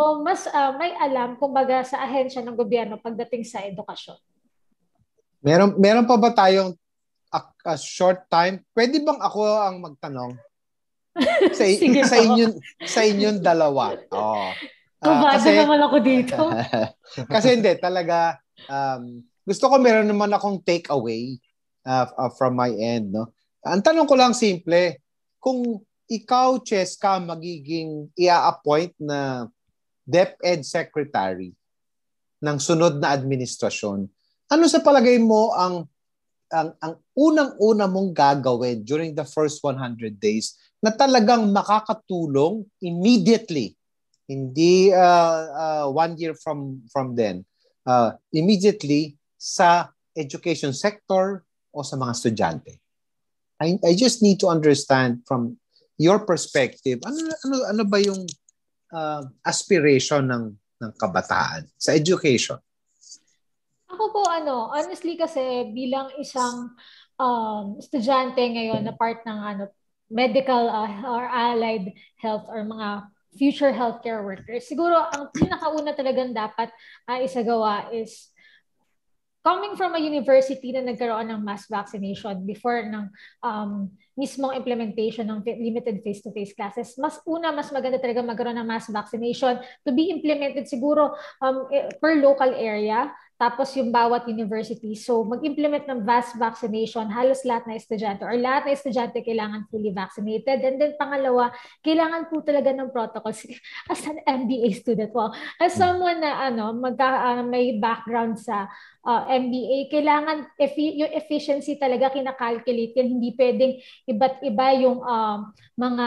o 0.00 0.24
mas 0.24 0.48
uh, 0.48 0.72
may 0.80 0.96
alam 0.96 1.36
kumbaga 1.36 1.84
sa 1.84 2.00
ahensya 2.00 2.40
ng 2.40 2.56
gobyerno 2.56 2.96
pagdating 2.96 3.44
sa 3.44 3.60
edukasyon. 3.62 4.31
Meron 5.42 5.74
meron 5.76 6.06
pa 6.06 6.16
ba 6.16 6.30
tayong 6.30 6.72
a, 7.34 7.38
a 7.66 7.74
short 7.74 8.30
time? 8.30 8.62
Pwede 8.72 9.02
bang 9.02 9.18
ako 9.18 9.40
ang 9.42 9.82
magtanong? 9.82 10.38
Sa, 11.58 11.68
Sige 11.68 12.08
sa 12.08 12.16
inyo 12.16 12.56
sa 12.88 13.04
inyong 13.04 13.44
dalawa. 13.44 13.92
Oh. 14.08 14.48
Uh, 15.04 15.28
kasi 15.36 15.52
naman 15.60 15.84
ako 15.84 15.96
dito. 16.00 16.40
kasi 17.34 17.60
hindi 17.60 17.68
talaga 17.76 18.40
um, 18.70 19.20
gusto 19.44 19.68
ko 19.68 19.76
meron 19.76 20.08
naman 20.08 20.30
akong 20.32 20.62
take 20.62 20.88
away 20.88 21.36
uh, 21.86 22.06
uh, 22.16 22.30
from 22.32 22.54
my 22.54 22.70
end, 22.70 23.10
no. 23.10 23.34
Ang 23.62 23.82
tanong 23.82 24.06
ko 24.06 24.14
lang 24.18 24.34
simple, 24.34 24.98
kung 25.38 25.82
ikaw, 26.10 26.58
Cheska, 26.62 27.22
magiging 27.22 28.10
i-appoint 28.18 28.94
na 28.98 29.46
DepEd 30.02 30.66
Secretary 30.66 31.54
ng 32.42 32.58
sunod 32.58 32.98
na 32.98 33.14
administrasyon, 33.14 34.10
ano 34.52 34.68
sa 34.68 34.84
palagay 34.84 35.16
mo 35.16 35.56
ang 35.56 35.88
ang, 36.52 36.76
ang 36.84 36.94
unang-una 37.16 37.88
mong 37.88 38.12
gagawin 38.12 38.84
during 38.84 39.16
the 39.16 39.24
first 39.24 39.64
100 39.64 40.20
days 40.20 40.60
na 40.84 40.92
talagang 40.92 41.48
makakatulong 41.48 42.68
immediately? 42.84 43.72
Hindi 44.28 44.92
uh, 44.92 45.40
uh, 45.48 45.86
one 45.88 46.20
year 46.20 46.36
from 46.36 46.84
from 46.92 47.16
then. 47.16 47.48
Uh, 47.88 48.12
immediately 48.36 49.16
sa 49.40 49.90
education 50.12 50.76
sector 50.76 51.42
o 51.72 51.80
sa 51.80 51.96
mga 51.96 52.12
estudyante? 52.12 52.72
I, 53.58 53.80
I 53.80 53.96
just 53.96 54.20
need 54.20 54.36
to 54.44 54.52
understand 54.52 55.24
from 55.24 55.56
your 55.96 56.28
perspective 56.28 57.00
ano 57.06 57.18
ano 57.46 57.56
ano 57.68 57.82
ba 57.88 57.98
yung 58.02 58.26
uh, 58.92 59.22
aspiration 59.46 60.28
ng 60.28 60.44
ng 60.82 60.92
kabataan 60.98 61.70
sa 61.78 61.94
education 61.94 62.58
ako 63.92 64.04
po 64.08 64.22
ano, 64.24 64.72
honestly 64.72 65.14
kasi 65.20 65.68
bilang 65.76 66.08
isang 66.16 66.72
um, 67.20 67.76
estudyante 67.76 68.40
ngayon 68.40 68.82
na 68.82 68.96
part 68.96 69.20
ng 69.28 69.38
ano 69.38 69.64
medical 70.08 70.68
uh, 70.68 70.92
or 71.08 71.24
allied 71.28 71.92
health 72.20 72.48
or 72.48 72.64
mga 72.64 73.08
future 73.36 73.72
healthcare 73.72 74.20
workers. 74.24 74.68
Siguro 74.68 74.96
ang 74.96 75.32
pinakauna 75.32 75.96
talagang 75.96 76.36
dapat 76.36 76.68
uh, 77.08 77.20
isagawa 77.20 77.88
is 77.92 78.32
coming 79.42 79.74
from 79.74 79.98
a 79.98 80.00
university 80.00 80.70
na 80.70 80.86
nagkaroon 80.86 81.26
ng 81.26 81.42
mass 81.42 81.66
vaccination 81.66 82.46
before 82.46 82.86
ng 82.86 83.10
um, 83.42 83.90
mismong 84.14 84.54
implementation 84.54 85.26
ng 85.26 85.42
limited 85.42 85.98
face-to-face 86.04 86.54
classes, 86.54 86.94
mas 87.00 87.18
una, 87.26 87.50
mas 87.50 87.72
maganda 87.74 87.98
talaga 87.98 88.22
magkaroon 88.22 88.54
ng 88.60 88.68
mass 88.68 88.86
vaccination 88.86 89.58
to 89.82 89.90
be 89.90 90.14
implemented 90.14 90.68
siguro 90.70 91.10
um, 91.42 91.66
eh, 91.74 91.90
per 91.98 92.22
local 92.22 92.54
area 92.54 93.10
tapos 93.42 93.74
yung 93.74 93.90
bawat 93.90 94.30
university. 94.30 94.94
So 94.94 95.26
mag-implement 95.26 95.90
ng 95.90 96.06
mass 96.06 96.30
vaccination, 96.38 97.10
halos 97.10 97.42
lahat 97.42 97.66
na 97.66 97.74
estudyante 97.74 98.22
or 98.22 98.38
lahat 98.38 98.70
na 98.70 98.78
estudyante 98.78 99.18
kailangan 99.18 99.66
fully 99.66 99.90
vaccinated. 99.90 100.62
And 100.62 100.78
then 100.78 100.94
pangalawa, 100.94 101.50
kailangan 101.82 102.30
po 102.30 102.46
talaga 102.46 102.70
ng 102.70 102.94
protocols. 102.94 103.42
As 103.90 104.06
an 104.06 104.22
MBA 104.22 104.78
student, 104.78 105.10
wow. 105.10 105.34
As 105.58 105.74
someone 105.74 106.22
na 106.22 106.54
ano, 106.54 106.70
magka, 106.70 107.02
uh, 107.34 107.42
may 107.42 107.82
background 107.82 108.38
sa 108.38 108.70
uh, 109.02 109.26
MBA, 109.26 109.90
kailangan 109.90 110.54
efi- 110.62 111.02
yung 111.02 111.10
efficiency 111.10 111.74
talaga 111.74 112.14
kinakalculate 112.14 112.94
yan. 112.94 113.18
Hindi 113.18 113.34
pwedeng 113.34 113.74
iba't 114.06 114.38
iba 114.46 114.66
yung 114.78 115.02
um, 115.02 115.50
mga 115.74 116.06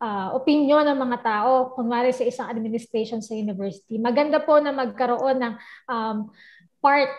uh, 0.00 0.34
opinion 0.34 0.86
ng 0.88 0.98
mga 0.98 1.18
tao, 1.22 1.74
kunwari 1.76 2.10
sa 2.10 2.26
isang 2.26 2.50
administration 2.50 3.20
sa 3.22 3.36
university. 3.36 4.00
Maganda 4.00 4.42
po 4.42 4.58
na 4.58 4.74
magkaroon 4.74 5.38
ng 5.38 5.54
um, 5.90 6.16
part 6.84 7.10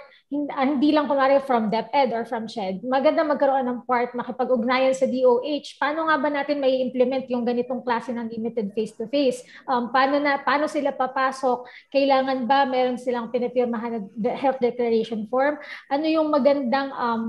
ah, 0.53 0.65
hindi 0.65 0.93
lang 0.93 1.09
kunwari 1.09 1.41
from 1.41 1.69
DepEd 1.69 2.13
or 2.13 2.25
from 2.25 2.45
SHED, 2.49 2.85
maganda 2.85 3.21
magkaroon 3.25 3.65
ng 3.65 3.79
part 3.85 4.13
makipag-ugnayan 4.13 4.93
sa 4.93 5.09
DOH. 5.09 5.77
Paano 5.81 6.09
nga 6.09 6.17
ba 6.17 6.29
natin 6.29 6.61
may 6.61 6.81
implement 6.85 7.25
yung 7.29 7.45
ganitong 7.45 7.81
klase 7.81 8.13
ng 8.13 8.29
limited 8.29 8.73
face-to-face? 8.73 9.45
Um, 9.69 9.89
paano, 9.89 10.17
na, 10.17 10.41
paano 10.41 10.65
sila 10.65 10.93
papasok? 10.93 11.65
Kailangan 11.93 12.45
ba 12.49 12.65
meron 12.65 13.01
silang 13.01 13.29
pinipirmahan 13.33 14.05
na 14.17 14.33
health 14.37 14.61
declaration 14.61 15.25
form? 15.29 15.61
Ano 15.89 16.05
yung 16.09 16.29
magandang 16.33 16.89
um, 16.93 17.21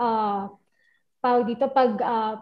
uh, 0.00 0.48
pag 1.20 1.44
dito 1.44 1.68
pag 1.68 1.92
uh, 2.00 2.34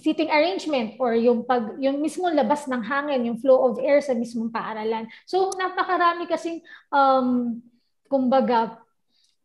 seating 0.00 0.32
arrangement 0.32 0.96
or 0.96 1.12
yung 1.14 1.44
pag 1.44 1.76
yung 1.78 2.00
mismong 2.00 2.34
labas 2.34 2.64
ng 2.66 2.82
hangin, 2.82 3.28
yung 3.28 3.38
flow 3.38 3.70
of 3.70 3.78
air 3.78 4.00
sa 4.00 4.16
mismong 4.16 4.48
paaralan. 4.50 5.06
So 5.28 5.52
napakarami 5.54 6.26
kasing 6.26 6.64
um 6.90 7.60
kumbaga, 8.10 8.82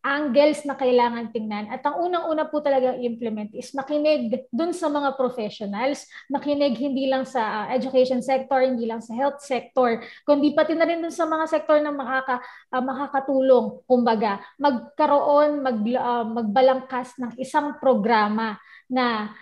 angles 0.06 0.62
na 0.70 0.78
kailangan 0.78 1.34
tingnan. 1.34 1.66
At 1.74 1.82
ang 1.82 1.98
unang-una 1.98 2.46
po 2.46 2.62
talaga 2.62 2.94
implement 3.02 3.50
is 3.58 3.74
makinig 3.74 4.46
dun 4.54 4.70
sa 4.70 4.86
mga 4.86 5.18
professionals, 5.18 6.06
makinig 6.30 6.78
hindi 6.78 7.10
lang 7.10 7.26
sa 7.26 7.66
uh, 7.66 7.68
education 7.74 8.22
sector, 8.22 8.62
hindi 8.62 8.86
lang 8.86 9.02
sa 9.02 9.18
health 9.18 9.42
sector, 9.42 10.06
kundi 10.22 10.54
pati 10.54 10.78
na 10.78 10.86
rin 10.86 11.02
dun 11.02 11.10
sa 11.10 11.26
mga 11.26 11.50
sektor 11.50 11.82
na 11.82 11.90
makaka, 11.90 12.38
uh, 12.70 12.84
makakatulong. 12.86 13.82
Kumbaga, 13.90 14.38
magkaroon, 14.62 15.66
mag, 15.66 15.78
uh, 15.82 16.26
magbalangkas 16.30 17.18
ng 17.18 17.42
isang 17.42 17.82
programa 17.82 18.62
na 18.86 19.34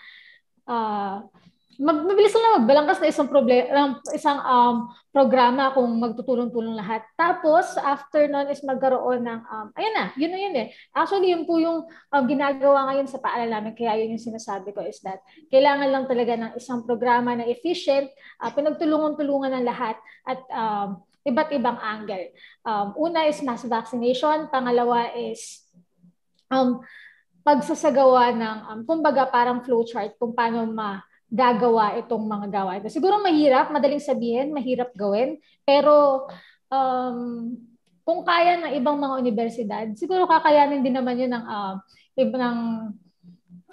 uh, 0.69 1.23
mag, 1.81 1.98
mabilis 2.06 2.34
lang 2.35 2.61
magbalangkas 2.61 3.02
na 3.02 3.10
isang 3.10 3.30
problema, 3.30 3.98
isang 4.14 4.40
um, 4.45 4.76
programa 5.10 5.73
kung 5.73 5.90
magtutulong-tulong 5.98 6.77
lahat. 6.77 7.02
Tapos, 7.18 7.77
after 7.81 8.30
nun 8.30 8.49
is 8.49 8.61
magkaroon 8.61 9.26
ng, 9.26 9.40
um, 9.48 9.68
ayun 9.73 9.94
na, 9.94 10.06
yun 10.14 10.31
na 10.34 10.40
yun 10.40 10.56
eh. 10.57 10.68
Actually, 10.94 11.34
yun 11.34 11.45
po 11.49 11.57
yung 11.57 11.85
um, 11.88 12.23
ginagawa 12.30 12.94
ngayon 12.94 13.10
sa 13.10 13.22
paaral 13.22 13.49
namin, 13.49 13.73
kaya 13.73 13.98
yun 14.02 14.18
yung 14.18 14.26
sinasabi 14.34 14.73
ko 14.73 14.85
is 14.85 15.02
that 15.02 15.22
kailangan 15.49 15.90
lang 15.90 16.06
talaga 16.06 16.34
ng 16.38 16.52
isang 16.57 16.85
programa 16.85 17.34
na 17.34 17.45
efficient, 17.49 18.10
uh, 18.41 18.52
pinagtulungan-tulungan 18.53 19.57
ng 19.57 19.65
lahat 19.65 19.98
at 20.30 20.40
um, 20.53 21.02
iba't 21.23 21.49
ibang 21.56 21.80
angle. 21.80 22.27
Um, 22.68 22.94
una 22.99 23.26
is 23.26 23.40
mass 23.41 23.64
vaccination, 23.65 24.52
pangalawa 24.52 25.15
is 25.15 25.64
um, 26.52 26.84
pagsasagawa 27.44 28.32
ng, 28.34 28.57
um, 28.72 28.80
kumbaga 28.88 29.28
parang 29.28 29.61
flowchart 29.61 30.15
kung 30.15 30.32
paano 30.32 30.64
ma 30.68 31.03
gagawa 31.34 31.98
itong 31.99 32.24
mga 32.24 32.48
gawain. 32.53 32.86
Siguro 32.94 33.18
mahirap, 33.20 33.74
madaling 33.74 33.99
sabihin, 33.99 34.53
mahirap 34.53 34.94
gawin, 34.94 35.41
pero 35.65 36.26
um, 36.70 37.52
kung 38.06 38.22
kaya 38.22 38.61
ng 38.61 38.74
ibang 38.78 38.95
mga 39.02 39.15
universidad, 39.18 39.86
siguro 39.98 40.30
kakayanin 40.30 40.86
din 40.86 40.94
naman 40.94 41.18
yun 41.18 41.34
ng, 41.34 41.45
uh, 41.45 41.76
ibang, 42.15 42.60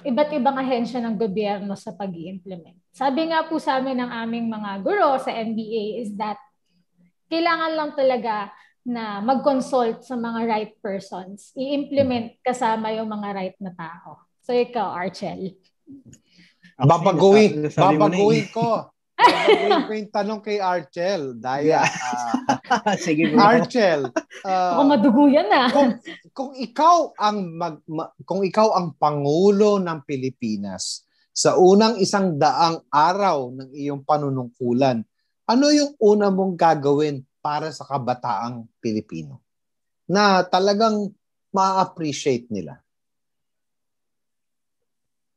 iba't 0.03 0.31
ibang 0.33 0.57
ahensya 0.57 1.05
ng 1.05 1.21
gobyerno 1.21 1.77
sa 1.77 1.93
pag 1.93 2.09
implement 2.17 2.81
Sabi 2.91 3.29
nga 3.29 3.45
po 3.45 3.61
sa 3.61 3.77
amin 3.77 4.01
ng 4.01 4.11
aming 4.25 4.49
mga 4.49 4.71
guro 4.81 5.21
sa 5.21 5.31
MBA 5.31 6.01
is 6.01 6.17
that 6.17 6.41
kailangan 7.31 7.77
lang 7.77 7.91
talaga 7.95 8.51
na 8.85 9.21
mag-consult 9.21 10.03
sa 10.05 10.17
mga 10.17 10.41
right 10.49 10.73
persons. 10.81 11.53
I-implement 11.53 12.41
kasama 12.41 12.93
yung 12.97 13.09
mga 13.09 13.29
right 13.37 13.59
na 13.61 13.73
tao. 13.77 14.25
So 14.41 14.57
ikaw, 14.57 14.97
Archel. 14.97 15.55
Babaguhin, 16.81 17.69
babaguhin 17.77 18.49
ko. 18.49 18.89
babaguhin 19.21 19.85
ko 19.85 19.93
yung 19.93 20.13
tanong 20.17 20.41
kay 20.41 20.59
Archel. 20.59 21.37
Dahil, 21.37 21.77
yeah. 21.77 21.85
uh, 21.85 22.97
Sige 23.05 23.29
bro. 23.29 23.41
Archel. 23.41 24.09
Uh, 24.41 24.73
Ako 24.75 24.83
madugo 24.89 25.25
yan 25.29 25.49
ah. 25.53 25.69
Kung, 25.69 25.91
kung 26.33 26.53
ikaw 26.57 27.13
ang 27.21 27.39
mag, 27.53 27.77
ma, 27.85 28.09
kung 28.25 28.41
ikaw 28.41 28.73
ang 28.81 28.97
pangulo 28.97 29.77
ng 29.77 30.01
Pilipinas 30.09 31.05
sa 31.37 31.61
unang 31.61 32.01
isang 32.01 32.41
daang 32.41 32.81
araw 32.89 33.53
ng 33.53 33.71
iyong 33.77 34.01
panunungkulan, 34.03 35.05
ano 35.45 35.67
yung 35.69 35.93
una 36.01 36.33
mong 36.33 36.57
gagawin 36.57 37.21
para 37.41 37.73
sa 37.73 37.89
kabataang 37.89 38.69
Pilipino 38.81 39.41
na 40.05 40.45
talagang 40.45 41.13
ma-appreciate 41.51 42.47
nila? 42.49 42.79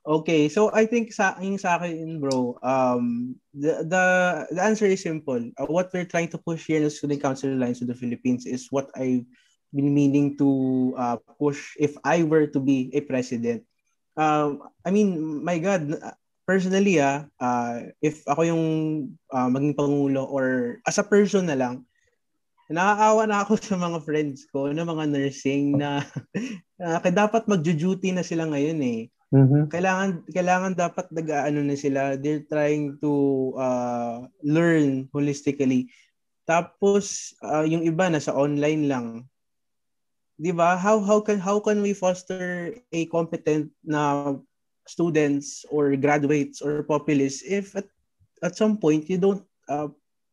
okay, 0.04 0.48
so 0.48 0.68
I 0.74 0.84
think 0.84 1.12
sa 1.12 1.38
yung 1.40 1.56
sa 1.56 1.80
akin 1.80 2.20
bro, 2.20 2.58
um 2.60 3.34
the 3.56 3.86
the, 3.86 4.04
the 4.52 4.62
answer 4.62 4.86
is 4.86 5.00
simple. 5.00 5.40
Uh, 5.56 5.66
what 5.70 5.88
we're 5.94 6.08
trying 6.08 6.28
to 6.34 6.38
push 6.38 6.66
here 6.68 6.76
in 6.82 6.84
the 6.84 6.92
Student 6.92 7.22
Council 7.22 7.52
Alliance 7.52 7.80
of 7.80 7.88
the 7.88 7.96
Philippines 7.96 8.44
is 8.44 8.68
what 8.68 8.92
I've 8.96 9.24
been 9.72 9.94
meaning 9.94 10.36
to 10.36 10.48
uh, 10.96 11.16
push 11.40 11.72
if 11.80 11.96
I 12.04 12.22
were 12.22 12.46
to 12.52 12.60
be 12.60 12.92
a 12.92 13.00
president. 13.00 13.64
Um, 14.16 14.68
I 14.84 14.92
mean, 14.92 15.40
my 15.40 15.56
God, 15.56 15.96
personally 16.52 17.00
ah, 17.00 17.24
uh, 17.40 17.88
if 18.04 18.20
ako 18.28 18.44
yung 18.44 18.64
uh, 19.32 19.48
maging 19.48 19.72
pangulo 19.72 20.28
or 20.28 20.76
as 20.84 21.00
a 21.00 21.06
person 21.08 21.48
na 21.48 21.56
lang, 21.56 21.88
nakakaawa 22.68 23.24
na 23.24 23.40
ako 23.40 23.56
sa 23.64 23.80
mga 23.80 23.98
friends 24.04 24.44
ko 24.52 24.68
na 24.68 24.84
mga 24.84 25.08
nursing 25.08 25.80
na 25.80 26.04
uh, 26.84 27.00
dapat 27.08 27.48
magjo-duty 27.48 28.12
na 28.12 28.20
sila 28.20 28.44
ngayon 28.52 28.80
eh. 28.84 29.00
Mm-hmm. 29.32 29.72
Kailangan 29.72 30.10
kailangan 30.28 30.72
dapat 30.76 31.08
nag-aano 31.08 31.64
na 31.64 31.72
sila. 31.72 32.20
They're 32.20 32.44
trying 32.44 33.00
to 33.00 33.12
uh, 33.56 34.28
learn 34.44 35.08
holistically. 35.08 35.88
Tapos 36.44 37.32
uh, 37.40 37.64
yung 37.64 37.80
iba 37.80 38.12
na 38.12 38.20
sa 38.20 38.36
online 38.36 38.92
lang. 38.92 39.06
'Di 40.36 40.52
ba? 40.52 40.76
How 40.76 41.00
how 41.00 41.24
can 41.24 41.40
how 41.40 41.64
can 41.64 41.80
we 41.80 41.96
foster 41.96 42.76
a 42.92 43.00
competent 43.08 43.72
na 43.80 44.36
students 44.86 45.64
or 45.70 45.94
graduates 45.96 46.60
or 46.60 46.82
populace 46.82 47.42
if 47.46 47.74
at, 47.78 47.86
at 48.42 48.58
some 48.58 48.76
point 48.76 49.08
you 49.08 49.18
don't 49.18 49.42
uh, 49.68 49.88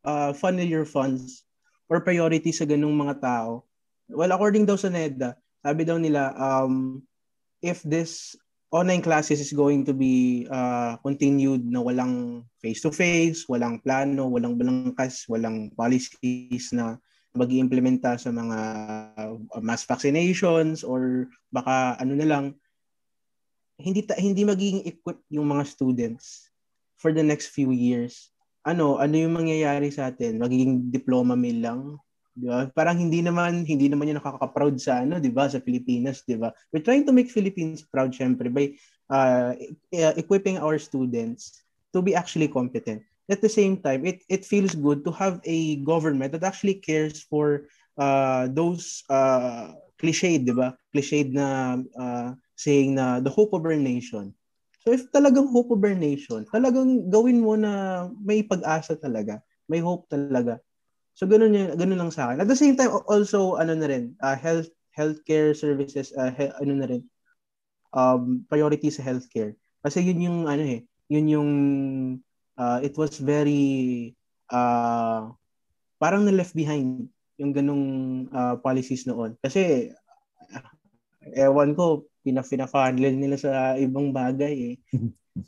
uh, 0.06 0.34
funnel 0.34 0.66
your 0.66 0.86
funds 0.86 1.46
or 1.90 2.02
priority 2.02 2.54
sa 2.54 2.66
ganung 2.66 2.98
mga 2.98 3.22
tao. 3.22 3.66
Well, 4.10 4.34
according 4.34 4.66
daw 4.66 4.78
sa 4.78 4.90
NEDA, 4.90 5.38
sabi 5.62 5.86
daw 5.86 5.98
nila, 6.02 6.34
um, 6.38 7.06
if 7.62 7.82
this 7.86 8.34
online 8.70 9.02
classes 9.02 9.42
is 9.42 9.54
going 9.54 9.86
to 9.86 9.94
be 9.94 10.46
uh, 10.50 10.98
continued 11.02 11.66
na 11.66 11.82
walang 11.82 12.46
face-to-face, 12.62 13.50
walang 13.50 13.82
plano, 13.82 14.30
walang 14.30 14.58
balangkas, 14.58 15.26
walang 15.26 15.74
policies 15.74 16.74
na 16.74 16.98
mag 17.34 17.50
implementa 17.54 18.18
sa 18.18 18.34
mga 18.34 18.60
uh, 19.14 19.62
mass 19.62 19.86
vaccinations 19.86 20.82
or 20.82 21.30
baka 21.54 21.98
ano 22.02 22.18
na 22.18 22.26
lang 22.26 22.46
hindi 23.80 24.04
ta- 24.04 24.20
hindi 24.20 24.44
magiging 24.44 24.84
equipped 24.86 25.26
yung 25.32 25.48
mga 25.48 25.64
students 25.66 26.52
for 27.00 27.16
the 27.16 27.24
next 27.24 27.56
few 27.56 27.72
years 27.72 28.30
ano, 28.68 29.00
ano 29.00 29.16
yung 29.16 29.34
mangyayari 29.36 29.90
sa 29.90 30.12
atin? 30.12 30.42
Magiging 30.42 30.92
diploma 30.92 31.34
mill 31.34 31.60
lang? 31.64 31.82
Di 32.36 32.48
ba? 32.48 32.68
Parang 32.72 33.00
hindi 33.00 33.24
naman 33.24 33.64
hindi 33.64 33.88
naman 33.88 34.12
yung 34.12 34.20
nakaka-proud 34.22 34.80
sa 34.80 35.04
ano, 35.04 35.20
'di 35.20 35.32
ba, 35.32 35.48
sa 35.50 35.60
Pilipinas, 35.60 36.24
'di 36.24 36.40
ba? 36.40 36.54
We're 36.72 36.86
trying 36.86 37.04
to 37.10 37.16
make 37.16 37.32
Philippines 37.32 37.84
proud 37.84 38.16
syempre 38.16 38.48
by 38.48 38.76
uh, 39.12 39.56
equipping 40.16 40.60
our 40.60 40.80
students 40.80 41.66
to 41.92 42.00
be 42.00 42.14
actually 42.14 42.48
competent. 42.48 43.04
At 43.30 43.42
the 43.42 43.52
same 43.52 43.82
time, 43.82 44.06
it 44.06 44.24
it 44.30 44.46
feels 44.48 44.78
good 44.78 45.04
to 45.04 45.12
have 45.14 45.42
a 45.44 45.82
government 45.84 46.34
that 46.38 46.46
actually 46.46 46.80
cares 46.80 47.22
for 47.26 47.70
uh, 48.00 48.48
those 48.52 49.04
uh, 49.12 49.76
cliched, 50.00 50.48
'di 50.48 50.56
ba? 50.56 50.78
Cliched 50.96 51.34
na 51.36 51.80
uh, 51.98 52.30
saying 52.60 53.00
na 53.00 53.24
the 53.24 53.32
hope 53.32 53.56
of 53.56 53.64
our 53.64 53.80
nation 53.80 54.36
So 54.80 54.96
if 54.96 55.12
talagang 55.12 55.52
hope 55.52 55.70
of 55.76 55.84
our 55.84 55.94
nation, 55.96 56.48
talagang 56.48 57.12
gawin 57.12 57.44
mo 57.44 57.60
na 57.60 58.08
may 58.24 58.42
pag-asa 58.42 58.96
talaga, 58.96 59.44
may 59.68 59.84
hope 59.84 60.08
talaga. 60.08 60.64
So 61.14 61.28
ganun 61.28 61.52
yun, 61.52 61.76
ganun 61.76 62.00
lang 62.00 62.12
sa 62.16 62.32
akin. 62.32 62.42
At 62.42 62.50
the 62.50 62.56
same 62.56 62.80
time 62.80 62.96
also 63.12 63.60
ano 63.60 63.76
na 63.76 63.92
rin, 63.92 64.16
uh, 64.24 64.40
health 64.40 64.72
healthcare 64.96 65.54
services 65.54 66.16
uh, 66.16 66.32
he, 66.32 66.50
ano 66.64 66.74
na 66.80 66.88
rin 66.90 67.04
um 67.94 68.48
priority 68.48 68.88
sa 68.88 69.04
healthcare. 69.04 69.54
Kasi 69.86 70.02
yun 70.02 70.26
yung 70.26 70.40
ano 70.50 70.64
eh, 70.64 70.82
yun 71.12 71.28
yung 71.28 71.52
uh, 72.58 72.80
it 72.80 72.98
was 72.98 73.20
very 73.22 74.16
uh, 74.50 75.28
parang 76.02 76.24
na 76.24 76.34
left 76.34 76.58
behind 76.58 77.12
yung 77.38 77.52
ganung 77.52 77.86
uh, 78.32 78.56
policies 78.58 79.04
noon. 79.06 79.38
Kasi 79.44 79.92
ewan 81.36 81.78
ko, 81.78 82.09
pinafina-funnel 82.24 83.16
nila 83.16 83.38
sa 83.40 83.76
ibang 83.80 84.12
bagay 84.12 84.76
eh. 84.76 84.76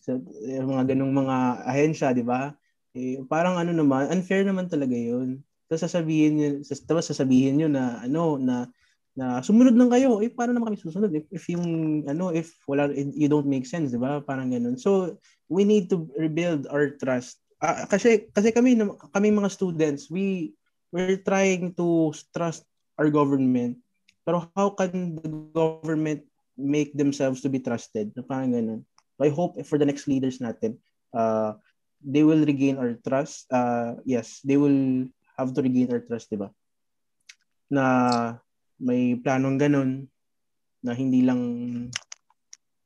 sa 0.01 0.15
so, 0.19 0.65
mga 0.67 0.95
ganung 0.95 1.11
mga 1.11 1.67
ahensya, 1.67 2.15
di 2.15 2.23
ba? 2.23 2.55
Eh, 2.91 3.23
parang 3.27 3.55
ano 3.55 3.71
naman, 3.71 4.11
unfair 4.11 4.43
naman 4.43 4.67
talaga 4.67 4.95
yun. 4.95 5.39
Tapos 5.71 5.87
sasabihin 5.87 6.33
niyo, 6.35 6.49
tapos 6.83 7.07
sasabihin 7.07 7.55
niyo 7.55 7.67
na 7.71 8.03
ano 8.03 8.35
na 8.35 8.67
na 9.15 9.39
sumunod 9.39 9.75
lang 9.75 9.87
kayo. 9.87 10.19
Eh 10.19 10.27
paano 10.27 10.51
naman 10.51 10.71
kami 10.71 10.79
susunod 10.83 11.11
if, 11.15 11.23
if 11.31 11.47
yung 11.47 12.03
ano 12.11 12.35
if 12.35 12.59
wala 12.67 12.91
you 12.91 13.31
don't 13.31 13.47
make 13.47 13.63
sense, 13.63 13.91
'di 13.91 13.99
ba? 13.99 14.19
Parang 14.19 14.51
ganun. 14.51 14.75
So 14.75 15.15
we 15.47 15.63
need 15.63 15.87
to 15.91 16.11
rebuild 16.19 16.67
our 16.67 16.95
trust. 16.99 17.39
Uh, 17.63 17.87
kasi 17.87 18.27
kasi 18.35 18.51
kami 18.51 18.75
kami 19.15 19.27
mga 19.31 19.51
students, 19.51 20.11
we 20.11 20.55
we're 20.91 21.19
trying 21.23 21.71
to 21.79 22.11
trust 22.35 22.67
our 22.99 23.07
government. 23.07 23.79
Pero 24.27 24.51
how 24.51 24.75
can 24.75 25.15
the 25.23 25.31
government 25.55 26.27
make 26.57 26.95
themselves 26.95 27.41
to 27.41 27.49
be 27.49 27.59
trusted? 27.59 28.11
Parang 28.27 28.51
ganun. 28.53 28.81
I 29.21 29.29
hope 29.29 29.61
for 29.69 29.77
the 29.77 29.85
next 29.85 30.09
leaders 30.09 30.41
natin, 30.41 30.81
uh, 31.13 31.53
they 32.01 32.25
will 32.25 32.41
regain 32.41 32.81
our 32.81 32.97
trust. 33.05 33.45
Uh, 33.53 34.01
yes, 34.03 34.41
they 34.41 34.57
will 34.57 35.05
have 35.37 35.53
to 35.53 35.61
regain 35.61 35.93
our 35.93 36.01
trust, 36.01 36.33
'di 36.33 36.41
ba? 36.41 36.49
Na 37.69 37.85
may 38.81 39.13
planong 39.13 39.61
ganun 39.61 40.09
na 40.81 40.97
hindi 40.97 41.21
lang 41.21 41.41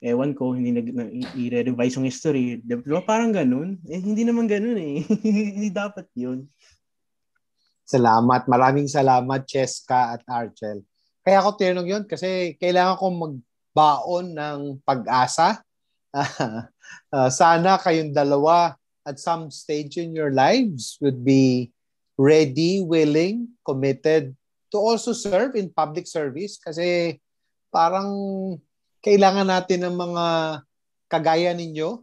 ewan 0.04 0.36
ko, 0.36 0.54
hindi 0.54 0.76
nag 0.76 0.88
na, 0.92 1.08
i-revise 1.34 1.96
yung 1.98 2.06
history. 2.06 2.60
Di 2.62 2.78
ba 2.78 3.02
parang 3.02 3.32
ganun? 3.32 3.80
Eh, 3.88 3.98
hindi 3.98 4.28
naman 4.28 4.46
ganun 4.46 4.78
eh. 4.78 5.02
hindi 5.56 5.72
dapat 5.72 6.06
yun. 6.14 6.46
Salamat. 7.88 8.46
Maraming 8.46 8.86
salamat, 8.86 9.48
Cheska 9.50 10.20
at 10.20 10.22
Archel. 10.30 10.86
Kaya 11.26 11.42
ako 11.42 11.58
tinanong 11.58 11.90
yun 11.90 12.04
kasi 12.06 12.54
kailangan 12.62 13.02
kong 13.02 13.42
magbaon 13.76 14.32
ng 14.32 14.60
pag-asa. 14.88 15.60
uh, 16.16 17.28
sana 17.44 17.76
kayong 17.76 18.16
dalawa 18.16 18.72
at 19.04 19.20
some 19.20 19.52
stage 19.52 20.00
in 20.00 20.16
your 20.16 20.32
lives 20.32 20.96
would 21.04 21.28
be 21.28 21.76
ready, 22.16 22.80
willing, 22.80 23.52
committed 23.68 24.32
to 24.72 24.80
also 24.80 25.12
serve 25.12 25.60
in 25.60 25.68
public 25.68 26.08
service 26.08 26.56
kasi 26.56 27.20
parang 27.68 28.16
kailangan 29.04 29.52
natin 29.52 29.84
ng 29.84 29.96
mga 30.00 30.26
kagaya 31.12 31.52
ninyo 31.52 32.00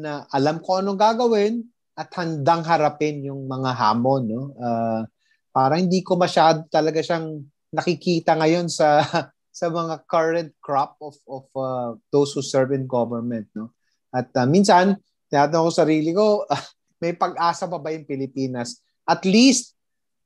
na 0.00 0.24
alam 0.32 0.64
ko 0.64 0.80
anong 0.80 0.96
gagawin 0.96 1.60
at 2.00 2.08
handang 2.16 2.64
harapin 2.64 3.20
yung 3.20 3.44
mga 3.44 3.76
hamon 3.76 4.22
no 4.26 4.42
uh, 4.58 5.04
parang 5.52 5.86
hindi 5.86 6.00
ko 6.02 6.16
masyado 6.16 6.64
talaga 6.72 6.98
siyang 7.04 7.44
nakikita 7.70 8.34
ngayon 8.34 8.66
sa 8.66 9.04
sa 9.50 9.68
mga 9.68 10.06
current 10.06 10.50
crop 10.62 10.96
of 11.02 11.18
of 11.26 11.44
uh, 11.58 11.92
those 12.14 12.30
who 12.32 12.42
serve 12.42 12.70
in 12.70 12.86
government 12.86 13.46
no 13.52 13.74
at 14.14 14.30
uh, 14.38 14.46
minsan 14.46 14.98
tinatanong 15.30 15.68
ko 15.68 15.72
sarili 15.74 16.10
ko 16.14 16.46
uh, 16.46 16.64
may 17.02 17.12
pag-asa 17.12 17.66
pa 17.66 17.78
ba 17.78 17.90
yung 17.90 18.06
Pilipinas 18.06 18.78
at 19.04 19.26
least 19.26 19.74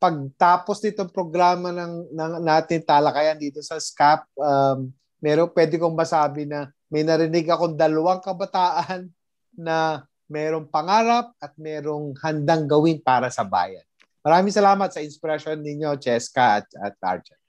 pagtapos 0.05 0.84
nitong 0.84 1.09
programa 1.09 1.72
ng, 1.72 2.12
ng 2.12 2.32
natin 2.44 2.84
talakayan 2.84 3.40
dito 3.40 3.64
sa 3.64 3.80
SCAP, 3.80 4.28
um, 4.36 4.92
meron, 5.16 5.48
pwede 5.56 5.80
kong 5.80 5.96
masabi 5.96 6.44
na 6.44 6.68
may 6.92 7.01
narinig 7.01 7.48
akong 7.48 7.72
dalawang 7.72 8.20
kabataan 8.20 9.09
na 9.56 10.05
merong 10.28 10.68
pangarap 10.68 11.32
at 11.40 11.56
merong 11.56 12.12
handang 12.20 12.68
gawin 12.68 13.01
para 13.01 13.32
sa 13.32 13.48
bayan. 13.48 13.80
Maraming 14.20 14.52
salamat 14.52 14.92
sa 14.92 15.01
inspirasyon 15.01 15.64
ninyo, 15.64 15.96
Cheska 15.96 16.60
at, 16.60 16.68
at 16.76 16.96
Archer. 17.01 17.40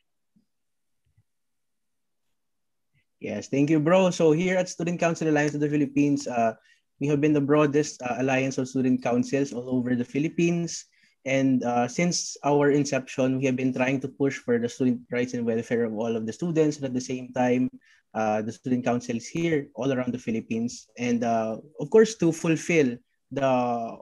Yes, 3.25 3.49
thank 3.49 3.73
you, 3.73 3.81
bro. 3.81 4.13
So 4.13 4.37
here 4.37 4.53
at 4.53 4.69
Student 4.69 5.01
Council 5.01 5.25
Alliance 5.25 5.57
of 5.57 5.59
the 5.65 5.69
Philippines, 5.73 6.29
uh, 6.29 6.53
we 7.01 7.09
have 7.09 7.25
been 7.25 7.33
the 7.33 7.41
broadest 7.41 7.97
uh, 8.05 8.21
alliance 8.21 8.61
of 8.61 8.69
student 8.69 9.01
councils 9.01 9.49
all 9.49 9.65
over 9.65 9.97
the 9.97 10.05
Philippines. 10.05 10.85
And 11.25 11.65
uh, 11.65 11.89
since 11.89 12.37
our 12.45 12.69
inception, 12.69 13.41
we 13.41 13.49
have 13.49 13.57
been 13.57 13.73
trying 13.73 13.97
to 14.05 14.07
push 14.13 14.37
for 14.37 14.61
the 14.61 14.69
student 14.69 15.09
rights 15.09 15.33
and 15.33 15.41
welfare 15.41 15.89
of 15.89 15.97
all 15.97 16.13
of 16.13 16.29
the 16.29 16.33
students, 16.37 16.77
and 16.77 16.85
at 16.85 16.93
the 16.93 17.01
same 17.01 17.33
time, 17.33 17.65
uh, 18.13 18.45
the 18.45 18.53
student 18.53 18.85
councils 18.85 19.25
here 19.25 19.73
all 19.73 19.89
around 19.89 20.13
the 20.13 20.21
Philippines. 20.21 20.85
And 20.93 21.25
uh, 21.25 21.57
of 21.81 21.89
course, 21.89 22.13
to 22.21 22.29
fulfill 22.29 22.93
the 23.33 23.49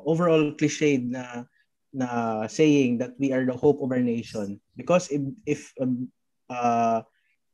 overall 0.03 0.51
cliche 0.59 0.99
na, 0.99 1.47
na 1.95 2.47
saying 2.51 2.97
that 2.97 3.15
we 3.15 3.31
are 3.31 3.47
the 3.47 3.55
hope 3.55 3.79
of 3.79 3.87
our 3.87 4.03
nation. 4.03 4.59
Because 4.75 5.07
if, 5.15 5.23
if, 5.47 5.71
um, 5.79 6.11
uh, 6.49 7.07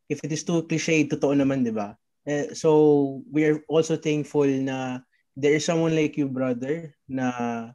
if 0.09 0.19
it 0.25 0.33
is 0.33 0.43
too 0.43 0.65
cliche, 0.65 1.05
totoo 1.05 1.37
naman, 1.37 1.63
di 1.63 1.71
ba? 1.71 1.93
Uh, 2.25 2.51
so 2.51 3.21
we 3.31 3.45
are 3.45 3.61
also 3.69 3.95
thankful 3.95 4.45
na 4.45 4.99
there 5.37 5.55
is 5.55 5.63
someone 5.63 5.95
like 5.95 6.17
you, 6.17 6.27
brother, 6.27 6.91
na 7.07 7.71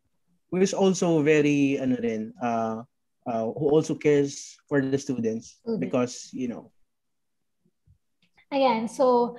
who 0.50 0.60
is 0.60 0.74
also 0.74 1.22
very 1.22 1.78
ano 1.80 1.96
rin 1.98 2.30
uh, 2.42 2.82
uh, 3.26 3.44
who 3.58 3.66
also 3.72 3.94
cares 3.94 4.54
for 4.68 4.78
the 4.84 4.98
students 4.98 5.58
mm-hmm. 5.66 5.80
because 5.80 6.30
you 6.30 6.46
know 6.46 6.70
Ayan, 8.54 8.86
so 8.86 9.34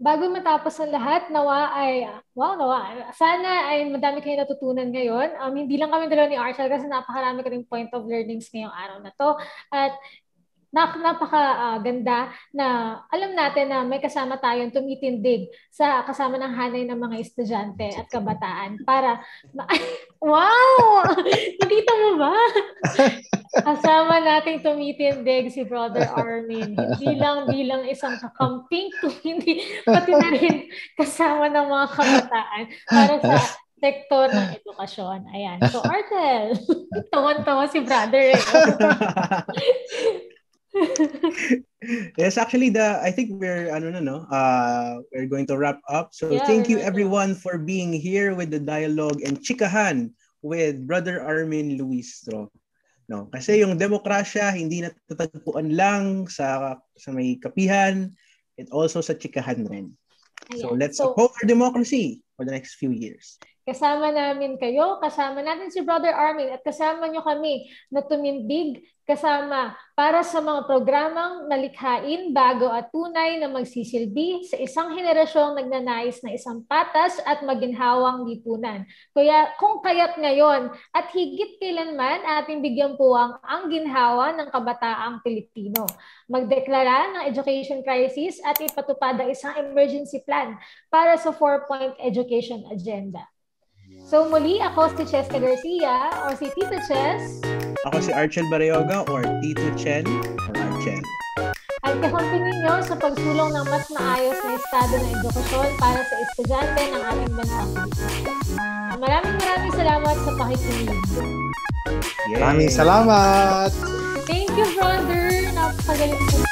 bago 0.00 0.24
matapos 0.32 0.80
ang 0.80 0.88
lahat, 0.88 1.28
nawa 1.28 1.68
ay, 1.74 2.08
wow, 2.32 2.56
nawa, 2.56 3.12
sana 3.12 3.68
ay 3.68 3.84
madami 3.92 4.24
kayo 4.24 4.40
natutunan 4.40 4.88
ngayon. 4.88 5.36
Um, 5.36 5.52
hindi 5.52 5.76
lang 5.76 5.92
kami 5.92 6.08
dalawa 6.08 6.32
ni 6.32 6.40
Arshel 6.40 6.72
kasi 6.72 6.88
napakarami 6.88 7.44
ka 7.44 7.52
rin 7.52 7.68
point 7.68 7.92
of 7.92 8.08
learnings 8.08 8.48
ngayong 8.48 8.72
araw 8.72 9.04
na 9.04 9.12
to. 9.12 9.36
At 9.68 9.92
napaka-ganda 10.72 12.28
uh, 12.28 12.32
na 12.52 12.66
alam 13.08 13.32
natin 13.32 13.72
na 13.72 13.80
may 13.88 14.04
kasama 14.04 14.36
tayong 14.36 14.68
tumitindig 14.68 15.48
sa 15.72 16.04
kasama 16.04 16.36
ng 16.36 16.52
hanay 16.52 16.84
ng 16.84 16.98
mga 16.98 17.16
estudyante 17.24 17.88
at 17.96 18.04
kabataan 18.12 18.76
para 18.84 19.20
ma- 19.56 19.68
wow! 20.20 21.08
Nakita 21.64 21.92
mo 21.96 22.10
ba? 22.20 22.36
kasama 23.48 24.20
nating 24.20 24.60
tumitindig 24.60 25.48
si 25.50 25.64
Brother 25.64 26.04
Armin. 26.12 26.76
Hindi 26.76 27.12
lang 27.16 27.48
bilang 27.48 27.82
isang 27.88 28.20
kakamping 28.20 28.92
hindi 29.24 29.64
pati 29.88 30.12
na 30.12 30.28
rin 30.36 30.68
kasama 31.00 31.48
ng 31.48 31.66
mga 31.66 31.86
kabataan 31.96 32.62
para 32.84 33.14
sa 33.24 33.36
sektor 33.78 34.26
ng 34.28 34.58
edukasyon. 34.58 35.30
Ayan. 35.32 35.58
So, 35.70 35.80
Artel, 35.80 36.58
tawan-tawa 37.14 37.70
si 37.70 37.80
brother. 37.82 38.34
Eh. 38.34 38.42
yes, 42.18 42.36
actually 42.36 42.70
the 42.70 43.00
I 43.00 43.10
think 43.10 43.32
we're 43.32 43.72
ano 43.72 43.90
na 43.90 44.00
no, 44.00 44.26
uh 44.28 45.00
we're 45.12 45.30
going 45.30 45.46
to 45.48 45.56
wrap 45.56 45.80
up. 45.88 46.12
So 46.12 46.30
yeah, 46.30 46.44
thank 46.44 46.68
you 46.68 46.78
everyone 46.78 47.34
for 47.34 47.58
being 47.58 47.92
here 47.92 48.34
with 48.34 48.50
the 48.50 48.60
dialogue 48.60 49.24
and 49.24 49.40
chikahan 49.40 50.12
with 50.42 50.86
Brother 50.86 51.24
Armin 51.24 51.80
Luistro. 51.80 52.52
No, 53.08 53.32
kasi 53.32 53.64
yung 53.64 53.80
demokrasya 53.80 54.52
hindi 54.52 54.84
natatagpuan 54.84 55.72
lang 55.72 56.28
sa 56.28 56.76
sa 57.00 57.08
may 57.08 57.40
kapihan, 57.40 58.12
it 58.60 58.68
also 58.68 59.00
sa 59.00 59.16
chikahan 59.16 59.64
rin. 59.64 59.96
So 60.60 60.72
let's 60.72 61.00
so, 61.00 61.12
uphold 61.12 61.32
our 61.40 61.48
democracy 61.48 62.24
for 62.36 62.44
the 62.44 62.52
next 62.52 62.76
few 62.76 62.92
years. 62.92 63.40
Kasama 63.68 64.08
namin 64.08 64.56
kayo, 64.56 64.96
kasama 64.96 65.44
natin 65.44 65.68
si 65.68 65.84
Brother 65.84 66.16
Armin 66.16 66.56
at 66.56 66.64
kasama 66.64 67.04
nyo 67.04 67.20
kami 67.20 67.68
na 67.92 68.00
tumindig 68.00 68.80
kasama 69.04 69.76
para 69.92 70.24
sa 70.24 70.40
mga 70.40 70.64
programang 70.64 71.52
nalikhain 71.52 72.32
bago 72.32 72.72
at 72.72 72.88
tunay 72.88 73.36
na 73.36 73.52
magsisilbi 73.52 74.48
sa 74.48 74.56
isang 74.56 74.96
henerasyong 74.96 75.52
nagnanais 75.52 76.16
na 76.24 76.32
isang 76.32 76.64
patas 76.64 77.20
at 77.28 77.44
maginhawang 77.44 78.24
lipunan. 78.24 78.88
Kaya 79.12 79.52
kung 79.60 79.84
kaya't 79.84 80.16
ngayon 80.16 80.72
at 80.96 81.12
higit 81.12 81.60
kailanman 81.60 82.24
ating 82.40 82.64
bigyan 82.64 82.96
puwang 82.96 83.36
ang 83.44 83.68
ginhawa 83.68 84.32
ng 84.32 84.48
kabataang 84.48 85.20
Pilipino. 85.20 85.84
Magdeklara 86.24 87.20
ng 87.20 87.22
education 87.28 87.84
crisis 87.84 88.40
at 88.48 88.56
ipatupad 88.64 89.20
ang 89.20 89.28
isang 89.28 89.52
emergency 89.60 90.24
plan 90.24 90.56
para 90.88 91.20
sa 91.20 91.36
four-point 91.36 92.00
education 92.00 92.64
agenda. 92.72 93.28
So 94.08 94.24
muli, 94.24 94.56
ako 94.56 94.88
si 94.96 95.04
Cheska 95.04 95.36
Garcia 95.36 96.08
o 96.24 96.32
si 96.32 96.48
Tito 96.56 96.80
Ches. 96.88 97.44
Ako 97.92 98.00
si 98.00 98.08
Archel 98.08 98.48
Barioga 98.48 99.04
or 99.04 99.20
Tito 99.44 99.68
Chen 99.76 100.08
or 100.48 100.56
Archel. 100.56 101.04
At 101.84 101.92
kakampi 102.00 102.40
ninyo 102.40 102.88
sa 102.88 102.96
pagsulong 102.96 103.52
ng 103.52 103.66
mas 103.68 103.84
maayos 103.92 104.40
na 104.40 104.56
estado 104.56 104.96
ng 104.96 105.12
edukasyon 105.12 105.68
para 105.76 106.00
sa 106.00 106.14
estudyante 106.24 106.82
ng 106.88 107.02
ating 107.04 107.32
bansa. 107.36 107.62
Maraming 108.96 109.36
maraming 109.44 109.74
salamat 109.76 110.16
sa 110.24 110.30
pakikinig. 110.40 111.00
Maraming 112.32 112.72
salamat! 112.72 113.70
Thank 114.24 114.56
you, 114.56 114.72
brother! 114.72 115.52
Napakagaling 115.52 116.16
po. 116.32 116.48